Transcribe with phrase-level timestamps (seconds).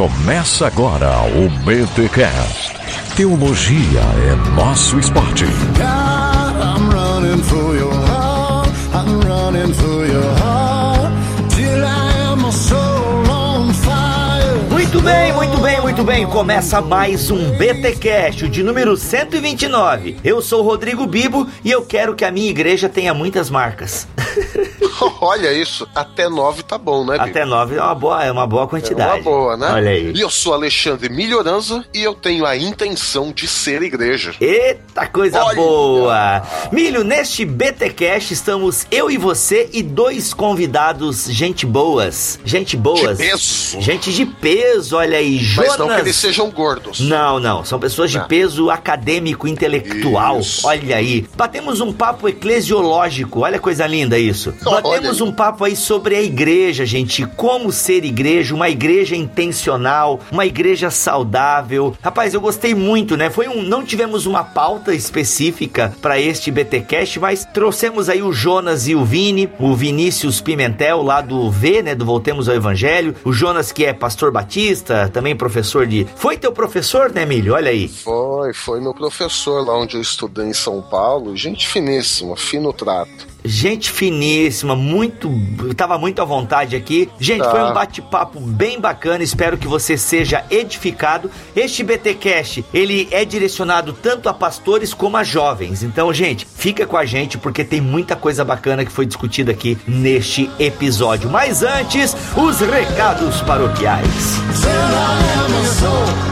[0.00, 2.72] Começa agora o BTCast.
[3.14, 5.44] Teologia é nosso esporte.
[5.44, 8.70] God, I'm running for your heart.
[8.94, 11.12] I'm running for your heart.
[11.50, 14.70] Till I am a soul on fire.
[14.70, 16.24] Muito bem, muito bem, muito bem.
[16.24, 20.18] Começa mais um BT Cash, de número 129.
[20.22, 24.06] Eu sou o Rodrigo Bibo e eu quero que a minha igreja tenha muitas marcas.
[25.20, 27.30] Olha isso, até nove tá bom, né, Bibi?
[27.30, 29.14] Até nove é uma boa, é uma boa É quantidade.
[29.14, 29.72] uma boa, né?
[29.72, 30.12] Olha aí.
[30.14, 34.34] E eu sou Alexandre Milhoranza e eu tenho a intenção de ser igreja.
[34.40, 35.56] Eita coisa Olha!
[35.56, 36.42] boa!
[36.70, 42.38] Milho, neste BT Cash estamos eu e você e dois convidados, gente boas.
[42.44, 43.18] Gente boas.
[43.18, 43.80] De peso.
[43.80, 45.40] Gente de peso, olha aí.
[45.56, 47.00] Mas não que eles sejam gordos.
[47.00, 47.64] Não, não.
[47.64, 48.26] São pessoas de Não.
[48.26, 50.40] peso acadêmico, intelectual.
[50.40, 50.66] Isso.
[50.66, 51.26] Olha aí.
[51.36, 53.40] Batemos um papo eclesiológico.
[53.40, 54.54] Olha coisa linda isso.
[54.62, 57.26] Batemos um papo aí sobre a igreja, gente.
[57.36, 61.94] Como ser igreja, uma igreja intencional, uma igreja saudável.
[62.02, 63.30] Rapaz, eu gostei muito, né?
[63.30, 63.62] Foi um.
[63.62, 69.04] Não tivemos uma pauta específica para este BTcast, mas trouxemos aí o Jonas e o
[69.04, 71.94] Vini, o Vinícius Pimentel lá do V, né?
[71.94, 73.14] Do Voltemos ao Evangelho.
[73.24, 76.06] O Jonas que é pastor batista, também professor de.
[76.16, 77.54] Foi teu professor, né, Milho?
[77.54, 77.88] Olha aí.
[77.88, 81.36] Foi, foi meu professor lá onde eu estudei em São Paulo.
[81.36, 83.29] Gente finíssima, fino trato.
[83.44, 85.30] Gente finíssima, muito.
[85.76, 87.08] Tava muito à vontade aqui.
[87.18, 87.50] Gente, Tá.
[87.50, 89.22] foi um bate-papo bem bacana.
[89.24, 91.30] Espero que você seja edificado.
[91.54, 95.82] Este BTcast, ele é direcionado tanto a pastores como a jovens.
[95.82, 99.78] Então, gente, fica com a gente porque tem muita coisa bacana que foi discutida aqui
[99.86, 101.30] neste episódio.
[101.30, 104.40] Mas antes, os recados paroquiais.
[104.60, 106.29] Till I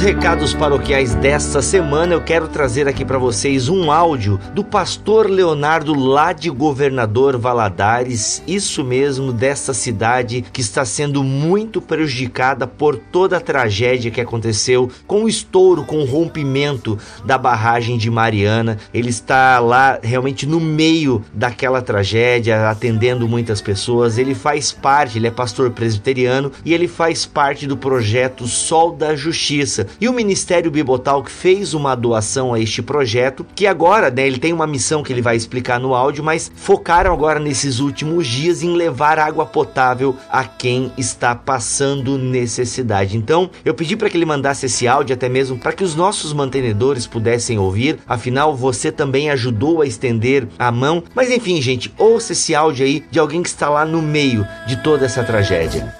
[0.00, 5.94] recados paroquiais desta semana, eu quero trazer aqui para vocês um áudio do pastor Leonardo
[5.94, 13.36] lá de Governador Valadares, isso mesmo, dessa cidade que está sendo muito prejudicada por toda
[13.36, 18.78] a tragédia que aconteceu com o estouro, com o rompimento da barragem de Mariana.
[18.94, 24.16] Ele está lá realmente no meio daquela tragédia, atendendo muitas pessoas.
[24.16, 29.14] Ele faz parte, ele é pastor presbiteriano e ele faz parte do projeto Sol da
[29.14, 29.89] Justiça.
[30.00, 34.38] E o Ministério Bibotal que fez uma doação a este projeto, que agora, né, ele
[34.38, 38.62] tem uma missão que ele vai explicar no áudio, mas focaram agora nesses últimos dias
[38.62, 43.16] em levar água potável a quem está passando necessidade.
[43.16, 46.32] Então, eu pedi para que ele mandasse esse áudio até mesmo para que os nossos
[46.32, 47.98] mantenedores pudessem ouvir.
[48.06, 51.02] Afinal, você também ajudou a estender a mão.
[51.14, 54.82] Mas enfim, gente, ouça esse áudio aí de alguém que está lá no meio de
[54.82, 55.94] toda essa tragédia.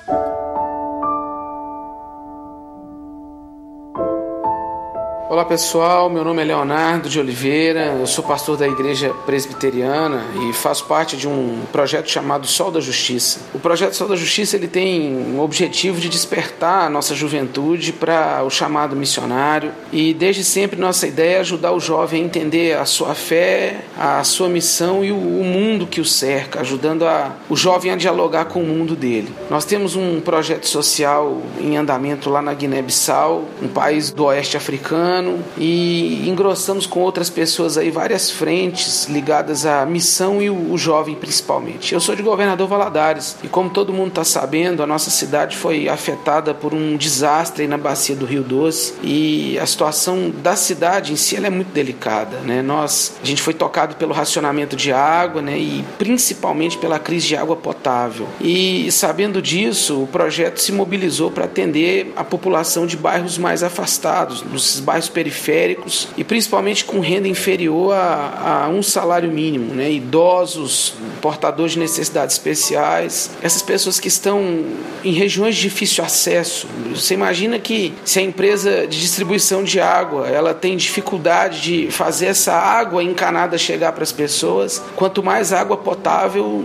[5.30, 10.52] Olá pessoal, meu nome é Leonardo de Oliveira, eu sou pastor da Igreja Presbiteriana e
[10.52, 13.38] faço parte de um projeto chamado Sol da Justiça.
[13.54, 18.42] O projeto Sol da Justiça ele tem o objetivo de despertar a nossa juventude para
[18.42, 22.84] o chamado missionário e desde sempre nossa ideia é ajudar o jovem a entender a
[22.84, 27.92] sua fé, a sua missão e o, mundo que o cerca, ajudando a, o jovem
[27.92, 29.32] a dialogar com o mundo dele.
[29.48, 35.19] Nós temos um projeto social em andamento lá na Guiné-Bissau, um país do oeste africano,
[35.56, 41.14] e engrossamos com outras pessoas aí várias frentes ligadas à missão e o, o jovem
[41.14, 41.92] principalmente.
[41.92, 45.88] Eu sou de Governador Valadares e como todo mundo está sabendo, a nossa cidade foi
[45.88, 51.16] afetada por um desastre na bacia do Rio Doce e a situação da cidade em
[51.16, 52.62] si é muito delicada, né?
[52.62, 55.58] Nós a gente foi tocado pelo racionamento de água, né?
[55.58, 58.26] E principalmente pela crise de água potável.
[58.41, 64.42] E sabendo disso, o projeto se mobilizou para atender a população de bairros mais afastados,
[64.42, 69.91] nos bairros periféricos e principalmente com renda inferior a, a um salário mínimo, né?
[69.91, 74.65] Idosos, portadores de necessidades especiais, essas pessoas que estão
[75.04, 76.66] em regiões de difícil acesso.
[76.94, 82.26] Você imagina que se a empresa de distribuição de água ela tem dificuldade de fazer
[82.26, 86.64] essa água encanada chegar para as pessoas, quanto mais água potável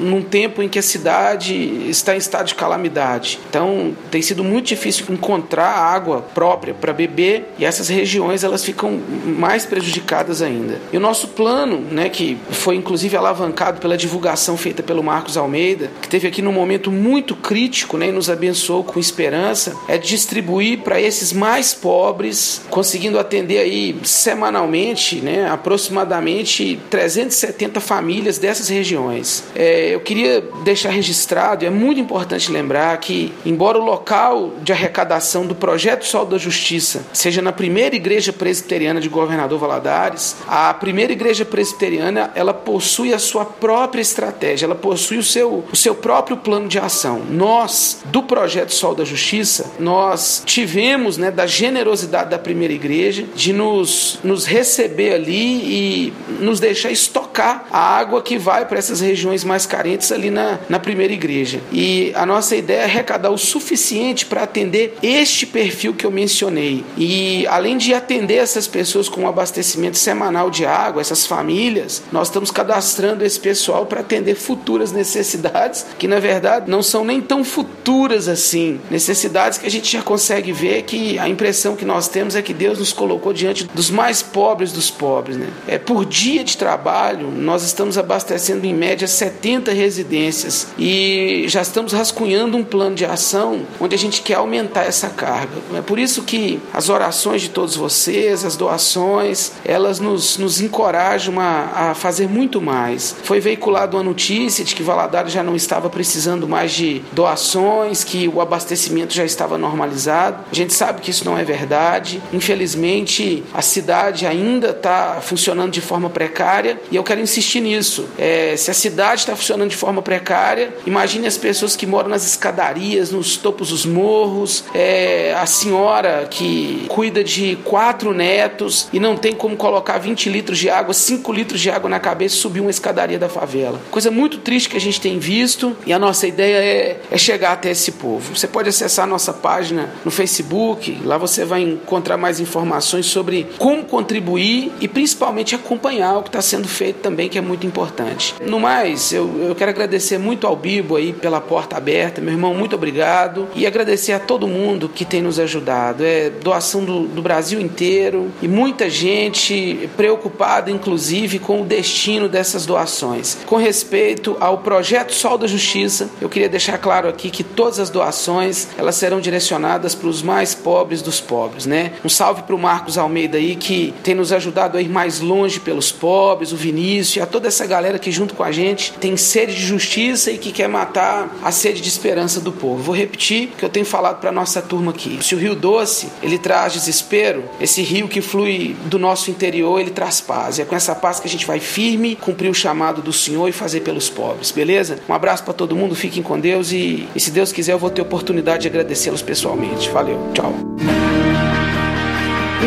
[0.00, 1.54] num tempo em que a cidade
[1.88, 3.38] está em estado de calamidade.
[3.48, 9.00] Então, tem sido muito difícil encontrar água própria para beber e essas regiões elas ficam
[9.24, 10.78] mais prejudicadas ainda.
[10.92, 15.90] E o nosso plano, né, que foi inclusive alavancado pela divulgação feita pelo Marcos Almeida,
[16.02, 20.80] que teve aqui num momento muito crítico, né, e nos abençoou com esperança, é distribuir
[20.80, 29.44] para esses mais pobres, conseguindo atender aí semanalmente, né, aproximadamente 370 famílias dessas regiões.
[29.54, 35.46] É, eu queria deixar registrado, é muito importante lembrar que, embora o local de arrecadação
[35.46, 41.12] do Projeto Sol da Justiça seja na primeira igreja presbiteriana de Governador Valadares, a primeira
[41.12, 46.38] igreja presbiteriana ela possui a sua própria estratégia, ela possui o seu, o seu próprio
[46.38, 47.20] plano de ação.
[47.28, 53.52] Nós, do Projeto Sol da Justiça, nós tivemos né, da generosidade da primeira igreja de
[53.52, 59.44] nos, nos receber ali e nos deixar estocar a água que vai para essas regiões
[59.44, 61.60] mais carentes ali na, na primeira igreja.
[61.70, 66.82] E a nossa ideia é arrecadar o suficiente para atender este perfil que eu mencionei.
[66.96, 72.28] E além de atender essas pessoas com um abastecimento semanal de água, essas famílias, nós
[72.28, 77.42] estamos cadastrando esse pessoal para atender futuras necessidades que na verdade não são nem tão
[77.42, 78.80] futuras assim.
[78.88, 82.54] Necessidades que a gente já consegue ver que a impressão que nós temos é que
[82.54, 85.36] Deus nos colocou diante dos mais pobres dos pobres.
[85.36, 85.48] Né?
[85.66, 91.92] É, por dia de trabalho, nós estamos abastecendo em média 70 residências e já estamos
[91.92, 95.56] rascunhando um plano de ação onde a gente quer aumentar essa carga.
[95.74, 101.38] É por isso que as orações de todos vocês, as doações, elas nos, nos encorajam
[101.40, 103.14] a, a fazer muito mais.
[103.22, 108.28] Foi veiculada uma notícia de que Valadares já não estava precisando mais de doações, que
[108.28, 110.44] o abastecimento já estava normalizado.
[110.50, 112.22] A gente sabe que isso não é verdade.
[112.32, 118.06] Infelizmente, a cidade ainda está funcionando de forma precária e eu quero insistir nisso.
[118.18, 122.26] É, se a cidade está funcionando de forma precária, imagine as pessoas que moram nas
[122.26, 127.29] escadarias, nos topos dos morros, é, a senhora que cuida de
[127.64, 131.88] quatro netos e não tem como colocar 20 litros de água, 5 litros de água
[131.88, 133.80] na cabeça e subir uma escadaria da favela.
[133.90, 137.52] Coisa muito triste que a gente tem visto e a nossa ideia é, é chegar
[137.52, 138.36] até esse povo.
[138.36, 143.46] Você pode acessar a nossa página no Facebook, lá você vai encontrar mais informações sobre
[143.58, 148.34] como contribuir e principalmente acompanhar o que está sendo feito também, que é muito importante.
[148.44, 152.54] No mais, eu, eu quero agradecer muito ao Bibo aí pela porta aberta, meu irmão,
[152.54, 156.04] muito obrigado e agradecer a todo mundo que tem nos ajudado.
[156.04, 162.66] É doação do, do Brasil inteiro e muita gente preocupada, inclusive, com o destino dessas
[162.66, 163.38] doações.
[163.46, 167.90] Com respeito ao projeto Sol da Justiça, eu queria deixar claro aqui que todas as
[167.90, 171.92] doações elas serão direcionadas para os mais pobres dos pobres, né?
[172.04, 175.60] Um salve para o Marcos Almeida aí que tem nos ajudado a ir mais longe
[175.60, 179.16] pelos pobres, o Vinícius e a toda essa galera que junto com a gente tem
[179.16, 182.82] sede de justiça e que quer matar a sede de esperança do povo.
[182.82, 185.18] Vou repetir o que eu tenho falado para nossa turma aqui.
[185.22, 189.90] Se o Rio Doce ele traz desespero, esse rio que flui do nosso interior ele
[189.90, 190.58] traz paz.
[190.58, 193.48] E é com essa paz que a gente vai firme cumprir o chamado do Senhor
[193.48, 194.98] e fazer pelos pobres, beleza?
[195.08, 197.90] Um abraço para todo mundo, fiquem com Deus e, e se Deus quiser eu vou
[197.90, 199.88] ter oportunidade de agradecê-los pessoalmente.
[199.90, 200.99] Valeu, tchau.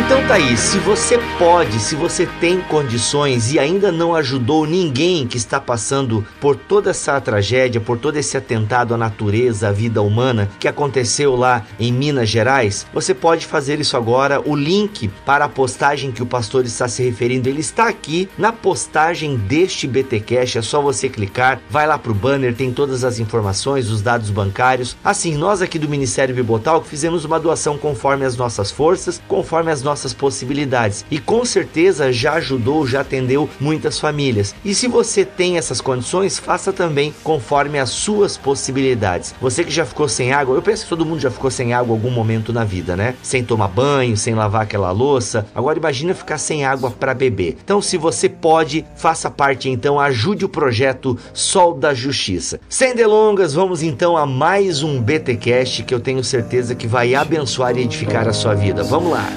[0.05, 5.25] Então tá aí, se você pode, se você tem condições e ainda não ajudou ninguém
[5.25, 10.01] que está passando por toda essa tragédia, por todo esse atentado à natureza, à vida
[10.01, 14.41] humana que aconteceu lá em Minas Gerais, você pode fazer isso agora.
[14.45, 18.51] O link para a postagem que o pastor está se referindo, ele está aqui na
[18.51, 23.89] postagem deste BTcast, é só você clicar, vai lá pro banner, tem todas as informações,
[23.89, 24.97] os dados bancários.
[25.03, 29.81] Assim, nós aqui do Ministério Bibotal fizemos uma doação conforme as nossas forças, conforme as
[29.81, 34.55] nossas possibilidades e com certeza já ajudou, já atendeu muitas famílias.
[34.65, 39.35] E se você tem essas condições, faça também conforme as suas possibilidades.
[39.39, 41.93] Você que já ficou sem água, eu penso que todo mundo já ficou sem água
[41.93, 43.15] algum momento na vida, né?
[43.21, 45.45] Sem tomar banho, sem lavar aquela louça.
[45.53, 47.57] Agora imagina ficar sem água para beber.
[47.63, 52.59] Então, se você pode, faça parte então, ajude o projeto Sol da Justiça.
[52.69, 57.77] Sem delongas, vamos então a mais um BTcast que eu tenho certeza que vai abençoar
[57.77, 58.83] e edificar a sua vida.
[58.83, 59.27] Vamos lá.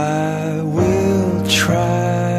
[0.00, 2.29] I will try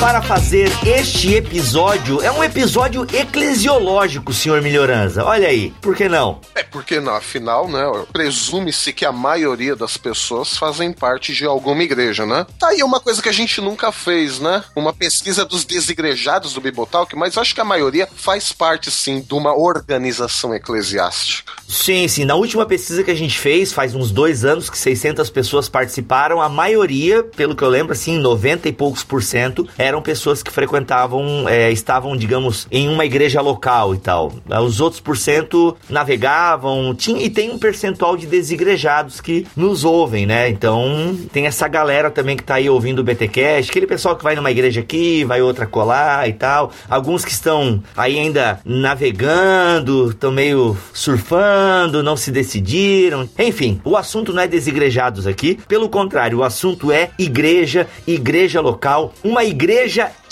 [0.00, 5.24] para fazer este episódio, é um episódio eclesiológico, senhor Melhorança.
[5.24, 6.40] Olha aí, por que não?
[6.54, 11.82] É porque, não, afinal, né, presume-se que a maioria das pessoas fazem parte de alguma
[11.82, 12.46] igreja, né?
[12.58, 14.62] Tá aí uma coisa que a gente nunca fez, né?
[14.74, 19.34] Uma pesquisa dos desigrejados do Bibotalk, mas acho que a maioria faz parte, sim, de
[19.34, 21.52] uma organização eclesiástica.
[21.66, 22.24] Sim, sim.
[22.26, 26.40] Na última pesquisa que a gente fez, faz uns dois anos que 600 pessoas participaram,
[26.40, 30.50] a maioria, pelo que eu lembro, assim, 90 e poucos por cento, eram pessoas que
[30.50, 34.32] frequentavam, é, estavam, digamos, em uma igreja local e tal.
[34.64, 40.26] Os outros por cento navegavam, tinha, e tem um percentual de desigrejados que nos ouvem,
[40.26, 40.48] né?
[40.48, 44.34] Então tem essa galera também que tá aí ouvindo o BTcast, aquele pessoal que vai
[44.34, 46.72] numa igreja aqui, vai outra colar e tal.
[46.88, 53.28] Alguns que estão aí ainda navegando, estão meio surfando, não se decidiram.
[53.38, 59.12] Enfim, o assunto não é desigrejados aqui, pelo contrário, o assunto é igreja, igreja local,
[59.22, 59.75] uma igreja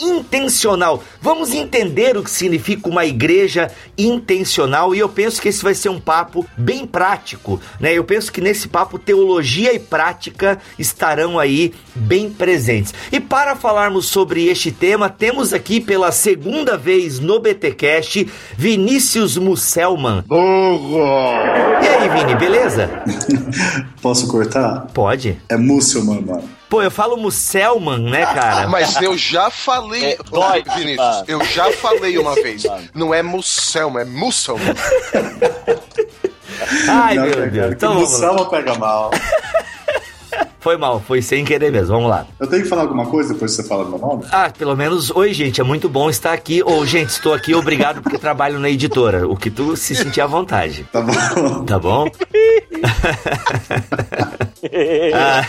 [0.01, 1.03] intencional.
[1.21, 5.89] Vamos entender o que significa uma igreja intencional e eu penso que esse vai ser
[5.89, 7.93] um papo bem prático, né?
[7.93, 12.95] Eu penso que nesse papo teologia e prática estarão aí bem presentes.
[13.13, 20.25] E para falarmos sobre este tema, temos aqui pela segunda vez no BTcast Vinícius Musselman.
[21.83, 22.91] E aí, Vini, beleza?
[24.01, 24.87] Posso cortar?
[24.93, 25.39] Pode.
[25.49, 26.45] É Musselman, mano.
[26.75, 28.67] Pô, eu falo Musselman, né, cara?
[28.75, 31.25] Mas eu já falei, É, dói, Vinícius, mano.
[31.29, 32.65] eu já falei uma vez.
[32.65, 32.89] Mano.
[32.93, 34.75] Não é Musselman, é Musselman.
[36.91, 37.73] Ai, Não, meu Deus.
[37.75, 37.95] Então.
[37.95, 39.13] Musselman pega mal.
[40.59, 41.95] Foi mal, foi sem querer mesmo.
[41.95, 42.27] Vamos lá.
[42.41, 44.25] Eu tenho que falar alguma coisa depois que você fala meu nome?
[44.33, 46.61] Ah, pelo menos, oi, gente, é muito bom estar aqui.
[46.65, 49.29] Ou, gente, estou aqui, obrigado porque trabalho na editora.
[49.29, 50.89] O que tu se sentir à vontade.
[50.91, 51.65] Tá bom.
[51.65, 52.09] Tá bom?
[55.15, 55.45] Ah,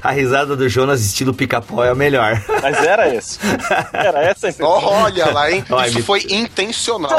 [0.02, 2.42] a risada do Jonas estilo pica-pau é a melhor.
[2.62, 3.38] Mas era esse.
[3.92, 4.68] Era essa a intenção.
[4.68, 5.64] Olha lá, hein?
[5.70, 7.10] Ai, Isso me- foi intencional.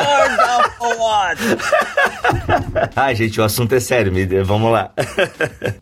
[2.96, 4.92] Ah, gente, o assunto é sério, me dê- vamos lá.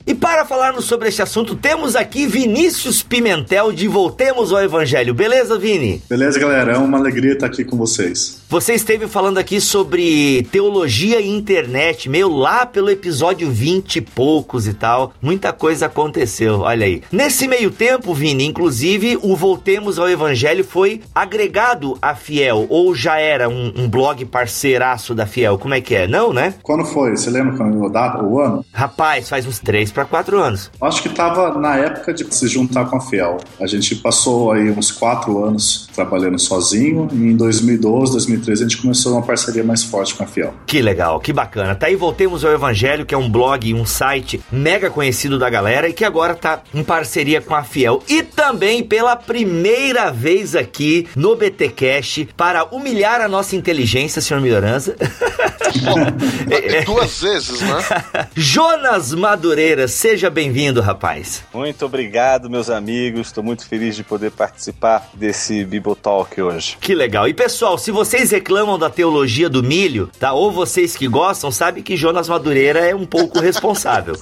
[0.05, 5.13] e para falarmos sobre este assunto, temos aqui Vinícius Pimentel de Voltemos ao Evangelho.
[5.13, 6.01] Beleza, Vini?
[6.09, 6.73] Beleza, galera?
[6.73, 8.41] É uma alegria estar aqui com vocês.
[8.49, 14.67] Você esteve falando aqui sobre teologia e internet, meio lá pelo episódio 20 e poucos
[14.67, 15.13] e tal.
[15.27, 17.01] Muita coisa aconteceu, olha aí.
[17.11, 23.19] Nesse meio tempo, Vini, inclusive, o Voltemos ao Evangelho foi agregado à Fiel, ou já
[23.19, 25.57] era um, um blog parceiraço da Fiel?
[25.57, 26.07] Como é que é?
[26.07, 26.53] Não, né?
[26.63, 27.11] Quando foi?
[27.11, 28.63] Você lembra quando a data, o ano?
[28.71, 30.71] Rapaz, faz uns 3 para 4 anos.
[30.79, 33.35] Acho que tava na época de se juntar com a Fiel.
[33.59, 38.81] A gente passou aí uns quatro anos trabalhando sozinho e em 2012, 2013 a gente
[38.81, 40.53] começou uma parceria mais forte com a Fiel.
[40.65, 41.75] Que legal, que bacana.
[41.75, 45.89] Tá aí Voltemos ao Evangelho, que é um blog, um site mega conhecido da galera
[45.89, 48.03] e que agora tá em parceria com a Fiel.
[48.07, 54.95] E também pela primeira vez aqui no BTcast para humilhar a nossa inteligência, senhor Melhorança.
[56.85, 57.79] Duas vezes, né?
[58.35, 61.43] Jonas Madureira, seja bem-vindo, rapaz.
[61.53, 63.27] Muito obrigado, meus amigos.
[63.27, 66.77] Estou muito feliz de poder participar desse Bibotalk hoje.
[66.79, 67.27] Que legal.
[67.27, 70.33] E pessoal, se vocês reclamam da teologia do milho, tá?
[70.33, 74.17] Ou vocês que gostam, sabe que Jonas Madureira é um pouco responsável.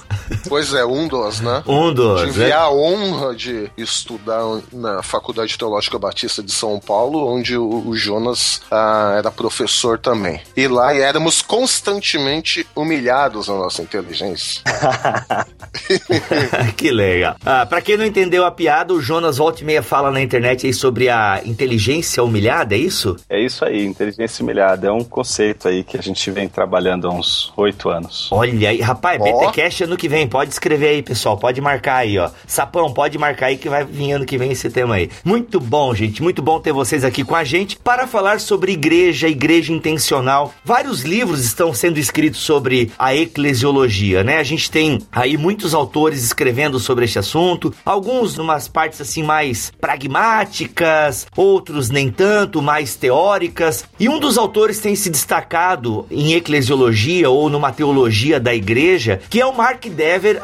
[0.48, 1.62] Pois é, um dos, né?
[1.66, 2.52] Um dos, Tive né?
[2.52, 8.62] a honra de estudar na Faculdade Teológica Batista de São Paulo, onde o, o Jonas
[8.70, 10.40] ah, era professor também.
[10.56, 14.62] E lá éramos constantemente humilhados na nossa inteligência.
[16.76, 17.36] que legal.
[17.44, 20.66] Ah, pra quem não entendeu a piada, o Jonas volta e meia fala na internet
[20.66, 23.16] aí sobre a inteligência humilhada, é isso?
[23.28, 24.88] É isso aí, inteligência humilhada.
[24.88, 28.28] É um conceito aí que a gente vem trabalhando há uns oito anos.
[28.30, 29.46] Olha aí, rapaz, Ó.
[29.46, 32.30] BTcast ano que vem, pode escrever aí, pessoal, pode marcar aí, ó.
[32.46, 35.10] Sapão, pode marcar aí que vai vir ano que vem esse tema aí.
[35.24, 39.28] Muito bom, gente, muito bom ter vocês aqui com a gente para falar sobre igreja,
[39.28, 40.52] igreja intencional.
[40.64, 44.38] Vários livros estão sendo escritos sobre a eclesiologia, né?
[44.38, 49.72] A gente tem aí muitos autores escrevendo sobre este assunto, alguns numas partes assim mais
[49.80, 53.84] pragmáticas, outros nem tanto, mais teóricas.
[53.98, 59.40] E um dos autores tem se destacado em eclesiologia ou numa teologia da igreja, que
[59.40, 60.38] é o Mark Dever,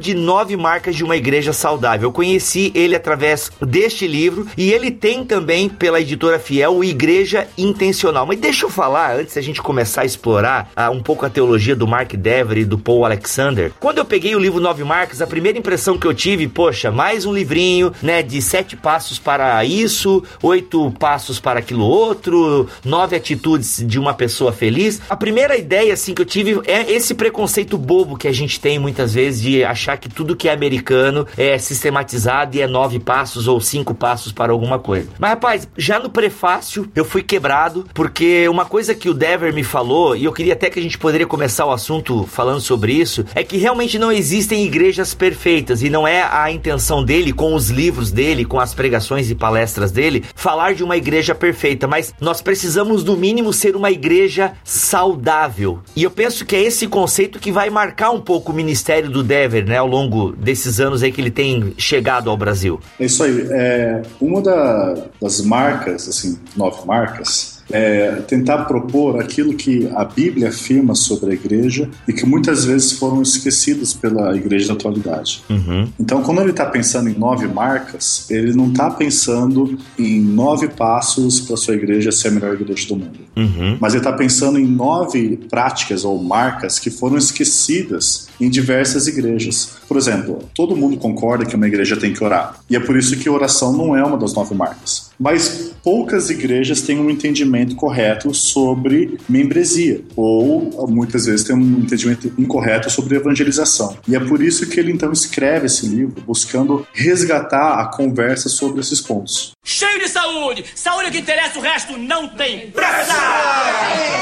[0.00, 2.08] de Nove Marcas de uma Igreja Saudável.
[2.08, 7.46] Eu conheci ele através deste livro e ele tem também pela editora Fiel o Igreja
[7.56, 8.26] Intencional.
[8.26, 11.76] Mas deixa eu falar, antes da gente começar a explorar ah, um pouco a teologia
[11.76, 15.26] do Mark Dever e do Paul Alexander, quando eu peguei o livro Nove Marcas, a
[15.26, 20.22] primeira impressão que eu tive, poxa, mais um livrinho, né, de sete passos para isso,
[20.42, 25.00] oito passos para aquilo outro, nove atitudes de uma pessoa feliz.
[25.08, 28.78] A primeira ideia, assim, que eu tive é esse preconceito bobo que a gente tem
[28.78, 33.48] muitas vezes de achar que tudo que é americano é sistematizado e é nove passos
[33.48, 35.08] ou cinco passos para alguma coisa.
[35.18, 39.62] Mas, rapaz, já no prefácio eu fui quebrado, porque uma coisa que o Dever me
[39.62, 43.24] falou, e eu queria até que a gente poderia começar o assunto falando sobre isso,
[43.34, 47.70] é que realmente não existem igrejas perfeitas e não é a intenção dele, com os
[47.70, 52.40] livros dele, com as pregações e palestras dele, falar de uma igreja perfeita, mas nós
[52.40, 55.80] precisamos, no mínimo, ser uma igreja saudável.
[55.94, 59.22] E eu penso que é esse conceito que vai marcar um pouco o ministério do
[59.22, 62.80] Dever, né, ao longo desses anos aí que ele tem chegado ao Brasil.
[63.00, 63.46] É isso aí.
[63.50, 70.48] É, uma da- das marcas, assim, nove marcas, é tentar propor aquilo que a Bíblia
[70.48, 75.42] afirma sobre a igreja e que muitas vezes foram esquecidos pela igreja da atualidade.
[75.48, 75.88] Uhum.
[75.98, 81.40] Então, quando ele está pensando em nove marcas, ele não está pensando em nove passos
[81.40, 83.18] para sua igreja ser a melhor igreja do mundo.
[83.36, 83.76] Uhum.
[83.80, 89.76] Mas ele está pensando em nove práticas ou marcas que foram esquecidas em diversas igrejas.
[89.86, 92.58] Por exemplo, todo mundo concorda que uma igreja tem que orar.
[92.68, 95.07] E é por isso que oração não é uma das nove marcas.
[95.18, 102.32] Mas poucas igrejas têm um entendimento correto sobre membresia, ou muitas vezes têm um entendimento
[102.38, 103.96] incorreto sobre evangelização.
[104.06, 108.80] E é por isso que ele então escreve esse livro, buscando resgatar a conversa sobre
[108.80, 109.52] esses pontos.
[109.64, 110.64] Cheio de saúde!
[110.74, 113.12] Saúde é o que interessa, o resto não tem pressa!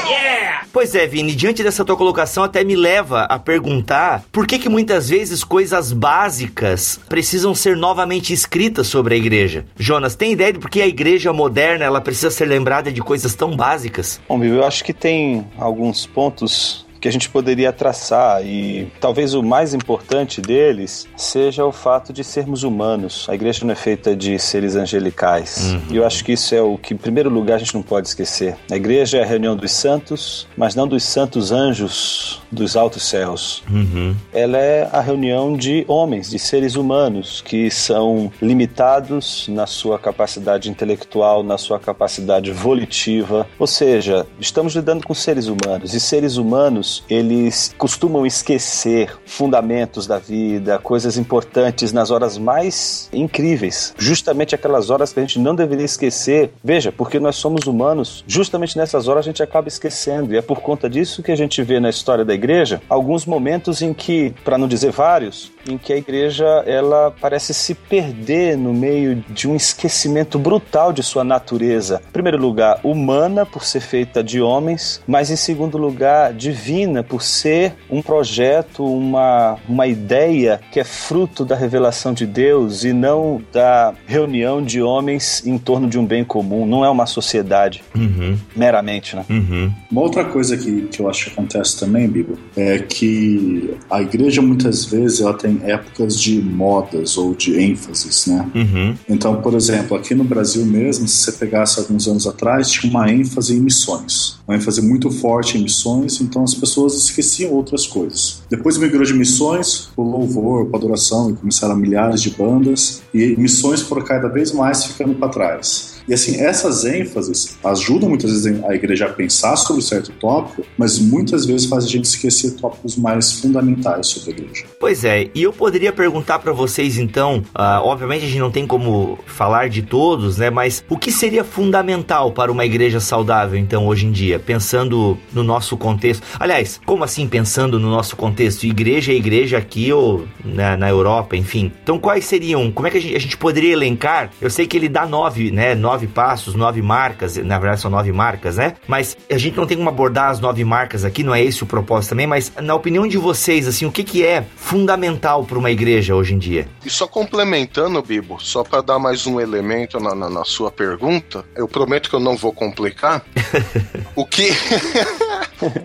[0.09, 0.65] Yeah!
[0.73, 4.69] Pois é, Vini, diante dessa tua colocação até me leva a perguntar por que que
[4.69, 9.65] muitas vezes coisas básicas precisam ser novamente escritas sobre a igreja.
[9.77, 13.35] Jonas, tem ideia de por que a igreja moderna ela precisa ser lembrada de coisas
[13.35, 14.19] tão básicas?
[14.27, 19.41] Bom, eu acho que tem alguns pontos que a gente poderia traçar e talvez o
[19.41, 23.25] mais importante deles seja o fato de sermos humanos.
[23.29, 25.71] A igreja não é feita de seres angelicais.
[25.71, 25.81] Uhum.
[25.91, 28.09] E eu acho que isso é o que, em primeiro lugar, a gente não pode
[28.09, 28.57] esquecer.
[28.69, 33.63] A igreja é a reunião dos santos, mas não dos santos anjos dos altos céus.
[33.69, 34.13] Uhum.
[34.33, 40.69] Ela é a reunião de homens, de seres humanos que são limitados na sua capacidade
[40.69, 43.47] intelectual, na sua capacidade volitiva.
[43.57, 50.17] Ou seja, estamos lidando com seres humanos e seres humanos eles costumam esquecer fundamentos da
[50.17, 55.85] vida, coisas importantes nas horas mais incríveis, justamente aquelas horas que a gente não deveria
[55.85, 56.51] esquecer.
[56.63, 60.61] Veja, porque nós somos humanos, justamente nessas horas a gente acaba esquecendo e é por
[60.61, 64.57] conta disso que a gente vê na história da igreja alguns momentos em que, para
[64.57, 69.55] não dizer vários, em que a igreja ela parece se perder no meio de um
[69.55, 72.01] esquecimento brutal de sua natureza.
[72.07, 76.76] Em primeiro lugar, humana por ser feita de homens, mas em segundo lugar, divina
[77.07, 82.93] por ser um projeto, uma, uma ideia que é fruto da revelação de Deus e
[82.93, 86.65] não da reunião de homens em torno de um bem comum.
[86.65, 88.37] Não é uma sociedade Uhum.
[88.55, 89.25] meramente, né?
[89.29, 89.71] Uhum.
[89.91, 94.41] Uma outra coisa que, que eu acho que acontece também, Bibo, é que a igreja
[94.41, 98.45] muitas vezes ela tem épocas de modas ou de ênfases, né?
[98.53, 98.95] Uhum.
[99.09, 103.09] Então, por exemplo, aqui no Brasil mesmo, se você pegasse alguns anos atrás, tinha uma
[103.11, 104.37] ênfase em missões.
[104.47, 108.41] Uma ênfase muito forte em missões, então as pessoas esqueciam outras coisas.
[108.49, 113.81] Depois migrou de missões para louvor, para adoração, e começaram milhares de bandas, e missões
[113.81, 115.96] foram cada vez mais ficando para trás.
[116.07, 120.99] E assim, essas ênfases ajudam muitas vezes a igreja a pensar sobre certo tópico, mas
[120.99, 124.65] muitas vezes faz a gente esquecer tópicos mais fundamentais sobre a igreja.
[124.79, 128.65] Pois é, e eu poderia perguntar pra vocês então, ah, obviamente a gente não tem
[128.65, 130.49] como falar de todos, né?
[130.49, 135.43] Mas o que seria fundamental para uma igreja saudável então hoje em dia, pensando no
[135.43, 136.23] nosso contexto?
[136.39, 138.65] Aliás, como assim pensando no nosso contexto?
[138.65, 141.71] Igreja é igreja aqui ou na, na Europa, enfim.
[141.83, 142.71] Então quais seriam?
[142.71, 144.31] Como é que a gente, a gente poderia elencar?
[144.41, 145.75] Eu sei que ele dá nove, né?
[145.75, 147.37] Nove passos, nove marcas.
[147.37, 148.75] Na verdade são nove marcas, né?
[148.87, 151.23] Mas a gente não tem como abordar as nove marcas aqui.
[151.23, 152.27] Não é esse o propósito também.
[152.27, 156.33] Mas na opinião de vocês, assim, o que que é fundamental para uma igreja hoje
[156.35, 156.67] em dia?
[156.85, 161.45] E só complementando, Bibo, só para dar mais um elemento na, na- na sua pergunta,
[161.55, 163.23] eu prometo que eu não vou complicar.
[164.15, 164.49] o que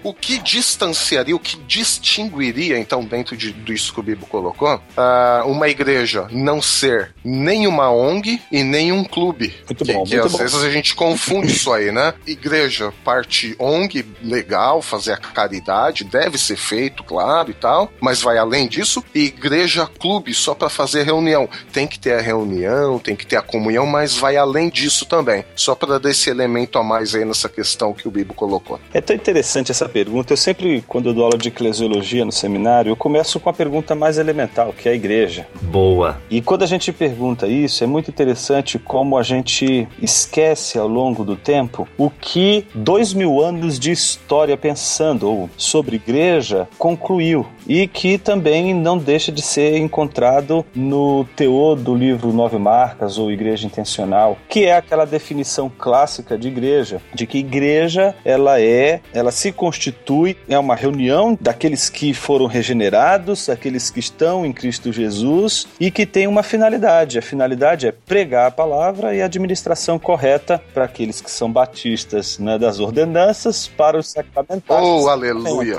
[0.03, 5.43] o que distanciaria, o que distinguiria, então, dentro de, disso que o Bibo colocou, ah,
[5.47, 9.55] uma igreja não ser nem uma ONG e nem um clube.
[9.67, 10.39] Muito que, bom, que muito às bom.
[10.39, 12.15] vezes a gente confunde isso aí, né?
[12.27, 18.39] Igreja, parte ONG, legal, fazer a caridade, deve ser feito, claro e tal, mas vai
[18.39, 19.03] além disso.
[19.15, 21.49] E igreja, clube, só para fazer reunião.
[21.73, 25.45] Tem que ter a reunião, tem que ter a comunhão, mas vai além disso também.
[25.55, 28.81] Só para dar esse elemento a mais aí nessa questão que o Bibo colocou.
[28.93, 30.33] É tão interessante essa pergunta.
[30.33, 33.95] Eu sempre, quando eu dou aula de eclesiologia no seminário, eu começo com a pergunta
[33.95, 35.47] mais elemental, que é a igreja.
[35.63, 36.19] Boa.
[36.31, 41.25] E quando a gente pergunta isso, é muito interessante como a gente esquece ao longo
[41.25, 47.87] do tempo o que dois mil anos de história pensando ou sobre igreja concluiu e
[47.87, 53.67] que também não deixa de ser encontrado no teor do livro Nove Marcas ou Igreja
[53.67, 59.52] Intencional, que é aquela definição clássica de igreja, de que igreja ela é, ela se
[59.53, 65.69] se constitui, é uma reunião daqueles que foram regenerados, aqueles que estão em Cristo Jesus
[65.79, 67.19] e que tem uma finalidade.
[67.19, 72.39] A finalidade é pregar a palavra e a administração correta para aqueles que são batistas
[72.39, 74.83] né, das ordenanças para os sacramentais.
[74.83, 75.79] Oh, aleluia!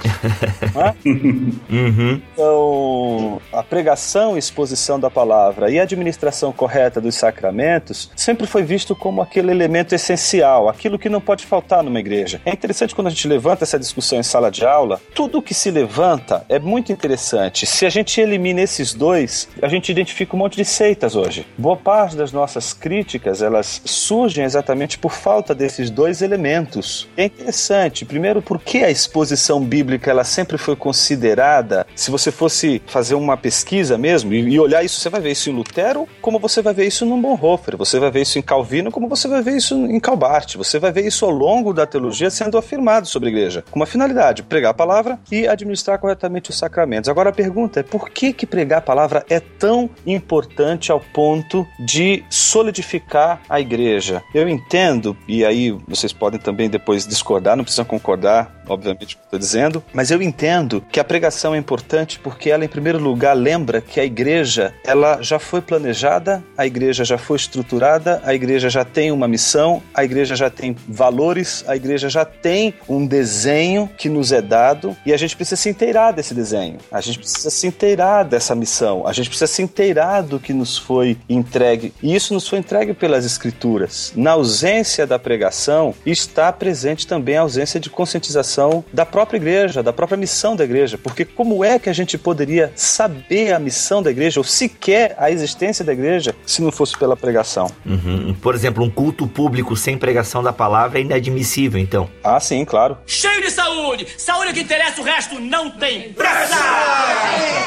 [1.70, 2.22] Uhum.
[2.34, 8.64] Então, a pregação e exposição da palavra e a administração correta dos sacramentos sempre foi
[8.64, 12.42] visto como aquele elemento essencial, aquilo que não pode faltar numa igreja.
[12.46, 15.72] É interessante quando a gente levanta essa discussão em sala de aula, tudo que se
[15.72, 17.66] levanta é muito interessante.
[17.66, 21.46] Se a gente elimina esses dois, a gente identifica um monte de seitas hoje.
[21.58, 27.08] Boa parte das nossas críticas, elas surgem exatamente por falta desses dois elementos.
[27.18, 33.16] É interessante, primeiro, porque a exposição bíblica ela sempre foi considerada, se você fosse fazer
[33.16, 36.74] uma pesquisa mesmo e, olhar isso, você vai ver isso em Lutero, como você vai
[36.74, 39.76] ver isso no Bonhoeffer, você vai ver isso em Calvino, como você vai ver isso
[39.76, 43.53] em Calbart, você vai ver isso ao longo da teologia sendo afirmado sobre a igreja,
[43.62, 47.10] com uma finalidade, pregar a palavra e administrar corretamente os sacramentos.
[47.10, 51.68] Agora a pergunta é por que que pregar a palavra é tão importante ao ponto
[51.80, 54.22] de solidificar a igreja?
[54.34, 59.84] Eu entendo, e aí vocês podem também depois discordar, não precisam concordar, obviamente, estou dizendo,
[59.94, 64.00] mas eu entendo que a pregação é importante porque ela, em primeiro lugar, lembra que
[64.00, 69.12] a igreja ela já foi planejada, a igreja já foi estruturada, a igreja já tem
[69.12, 74.32] uma missão, a igreja já tem valores, a igreja já tem um desenho que nos
[74.32, 78.24] é dado e a gente precisa se inteirar desse desenho, a gente precisa se inteirar
[78.24, 81.94] dessa missão, a gente precisa se inteirar do que nos foi entregue.
[82.02, 84.14] E isso nos foi entregue pelas escrituras.
[84.16, 88.53] Na ausência da pregação está presente também a ausência de conscientização
[88.92, 92.72] da própria igreja, da própria missão da igreja, porque como é que a gente poderia
[92.76, 97.16] saber a missão da igreja ou sequer a existência da igreja se não fosse pela
[97.16, 97.68] pregação?
[97.86, 98.36] Uhum.
[98.42, 102.10] Por exemplo, um culto público sem pregação da palavra é inadmissível, então.
[102.24, 102.98] Ah, sim, claro.
[103.06, 104.08] Cheio de saúde!
[104.18, 106.56] Saúde é o que interessa, o resto não tem pressa!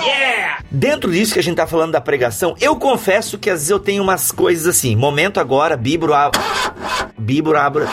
[0.05, 0.59] Yeah!
[0.71, 3.79] Dentro disso que a gente tá falando da pregação, eu confesso que às vezes eu
[3.79, 4.95] tenho umas coisas assim.
[4.95, 6.41] Momento agora, Bibro abra.
[7.19, 7.89] Bibro abra.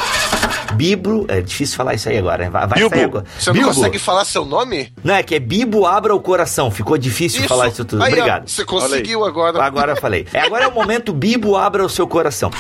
[0.74, 1.26] Bibro.
[1.28, 2.50] É difícil falar isso aí agora, né?
[2.50, 3.26] Vai, vai Bilbo, sair agora.
[3.40, 4.92] você não consegue falar seu nome?
[5.04, 6.70] Não, é que é Bibo abra o coração.
[6.72, 8.04] Ficou difícil falar isso tudo.
[8.04, 8.50] Aí, ó, Obrigado.
[8.50, 9.64] você conseguiu agora.
[9.64, 10.28] Agora eu falei.
[10.34, 12.52] É, agora é o momento Bibo abra o seu coração.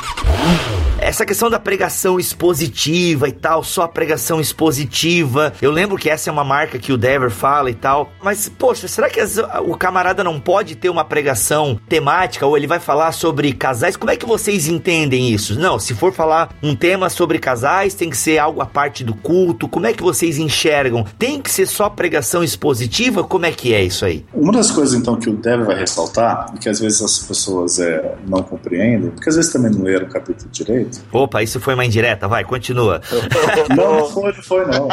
[1.05, 5.51] Essa questão da pregação expositiva e tal, só a pregação expositiva.
[5.61, 8.09] Eu lembro que essa é uma marca que o Dever fala e tal.
[8.23, 12.67] Mas, poxa, será que as- o camarada não pode ter uma pregação temática ou ele
[12.67, 13.97] vai falar sobre casais?
[13.97, 15.59] Como é que vocês entendem isso?
[15.59, 19.13] Não, se for falar um tema sobre casais, tem que ser algo à parte do
[19.13, 19.67] culto.
[19.67, 21.05] Como é que vocês enxergam?
[21.19, 23.25] Tem que ser só pregação expositiva?
[23.25, 24.25] Como é que é isso aí?
[24.33, 27.77] Uma das coisas, então, que o Dev vai ressaltar, e que às vezes as pessoas
[27.77, 31.73] é, não compreendem, porque às vezes também não leram o capítulo direito, Opa, isso foi
[31.73, 32.27] uma indireta.
[32.27, 33.01] Vai, continua.
[33.75, 34.87] Não, não foi, não foi, não.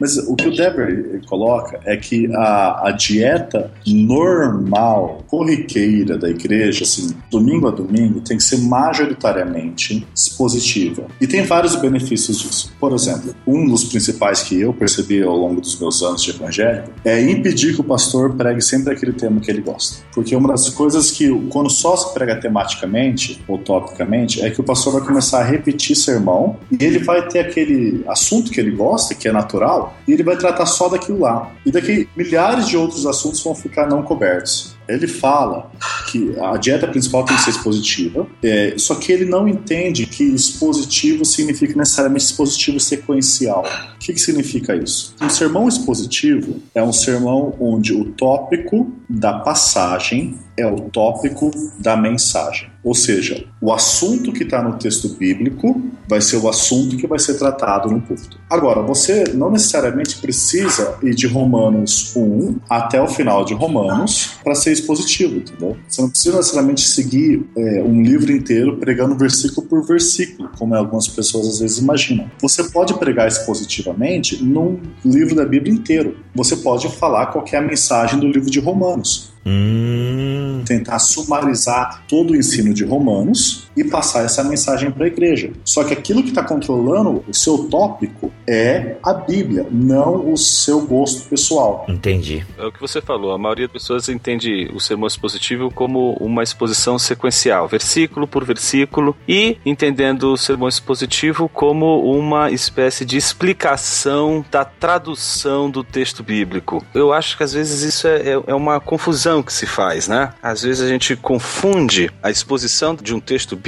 [0.00, 6.84] Mas o que o Dever coloca é que a, a dieta normal, corriqueira da igreja,
[6.84, 11.06] assim, domingo a domingo, tem que ser majoritariamente expositiva.
[11.20, 12.72] E tem vários benefícios disso.
[12.78, 16.90] Por exemplo, um dos principais que eu percebi ao longo dos meus anos de evangélico
[17.04, 20.02] é impedir que o pastor pregue sempre aquele tema que ele gosta.
[20.12, 24.64] Porque uma das coisas que, quando só se prega tematicamente ou topicamente, é que o
[24.64, 29.14] pastor vai começar a repetir sermão e ele vai ter aquele assunto que ele gosta,
[29.14, 31.52] que é natural, e ele vai tratar só daquilo lá.
[31.64, 34.76] E daqui milhares de outros assuntos vão ficar não cobertos.
[34.88, 35.70] Ele fala
[36.10, 40.24] que a dieta principal tem que ser expositiva, é, só que ele não entende que
[40.24, 43.66] expositivo significa necessariamente expositivo sequencial.
[43.96, 45.14] O que, que significa isso?
[45.20, 51.96] Um sermão expositivo é um sermão onde o tópico da passagem é o tópico da
[51.96, 52.68] mensagem.
[52.82, 57.18] Ou seja, o assunto que está no texto bíblico vai ser o assunto que vai
[57.18, 58.38] ser tratado no púlpito.
[58.48, 64.54] Agora, você não necessariamente precisa ir de Romanos 1 até o final de Romanos para
[64.54, 65.76] ser expositivo, entendeu?
[65.88, 71.06] Você não precisa necessariamente seguir é, um livro inteiro pregando versículo por versículo, como algumas
[71.08, 72.30] pessoas às vezes imaginam.
[72.40, 76.16] Você pode pregar expositivamente num livro da Bíblia inteiro.
[76.34, 80.62] Você pode falar qual é a mensagem do livro de Romanos Hum.
[80.66, 85.50] tentar sumarizar todo o ensino de Romanos e passar essa mensagem para a igreja.
[85.64, 90.82] Só que aquilo que está controlando o seu tópico é a Bíblia, não o seu
[90.86, 91.86] gosto pessoal.
[91.88, 92.44] Entendi.
[92.58, 96.42] É o que você falou, a maioria das pessoas entende o sermão expositivo como uma
[96.42, 104.44] exposição sequencial, versículo por versículo, e entendendo o sermão expositivo como uma espécie de explicação
[104.50, 106.84] da tradução do texto bíblico.
[106.94, 110.32] Eu acho que às vezes isso é, é- é uma confusão que se faz, né?
[110.42, 113.67] Às às vezes a gente confunde a exposição de um texto bíblico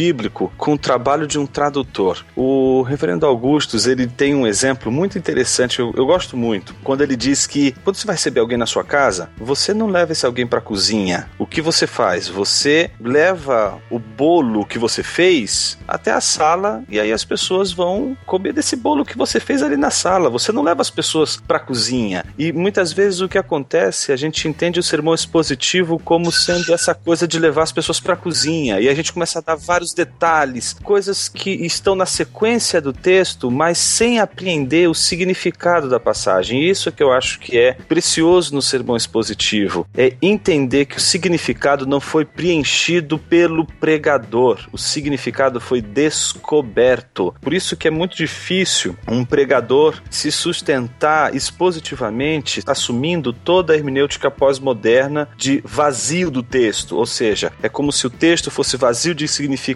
[0.57, 2.25] com o trabalho de um tradutor.
[2.35, 7.17] O reverendo Augustus, ele tem um exemplo muito interessante, eu, eu gosto muito, quando ele
[7.17, 10.47] diz que quando você vai receber alguém na sua casa, você não leva esse alguém
[10.47, 11.29] para a cozinha.
[11.39, 12.29] O que você faz?
[12.29, 18.17] Você leva o bolo que você fez até a sala e aí as pessoas vão
[18.27, 20.31] comer desse bolo que você fez ali na sala.
[20.31, 22.25] Você não leva as pessoas para a cozinha.
[22.39, 26.95] E muitas vezes o que acontece, a gente entende o sermão expositivo como sendo essa
[26.95, 28.81] coisa de levar as pessoas para a cozinha.
[28.81, 33.51] E a gente começa a dar vários detalhes, coisas que estão na sequência do texto,
[33.51, 36.69] mas sem apreender o significado da passagem.
[36.69, 41.87] Isso que eu acho que é precioso no sermão expositivo, é entender que o significado
[41.87, 47.35] não foi preenchido pelo pregador, o significado foi descoberto.
[47.41, 54.31] Por isso que é muito difícil um pregador se sustentar expositivamente, assumindo toda a hermenêutica
[54.31, 59.27] pós-moderna de vazio do texto, ou seja, é como se o texto fosse vazio de
[59.27, 59.70] significado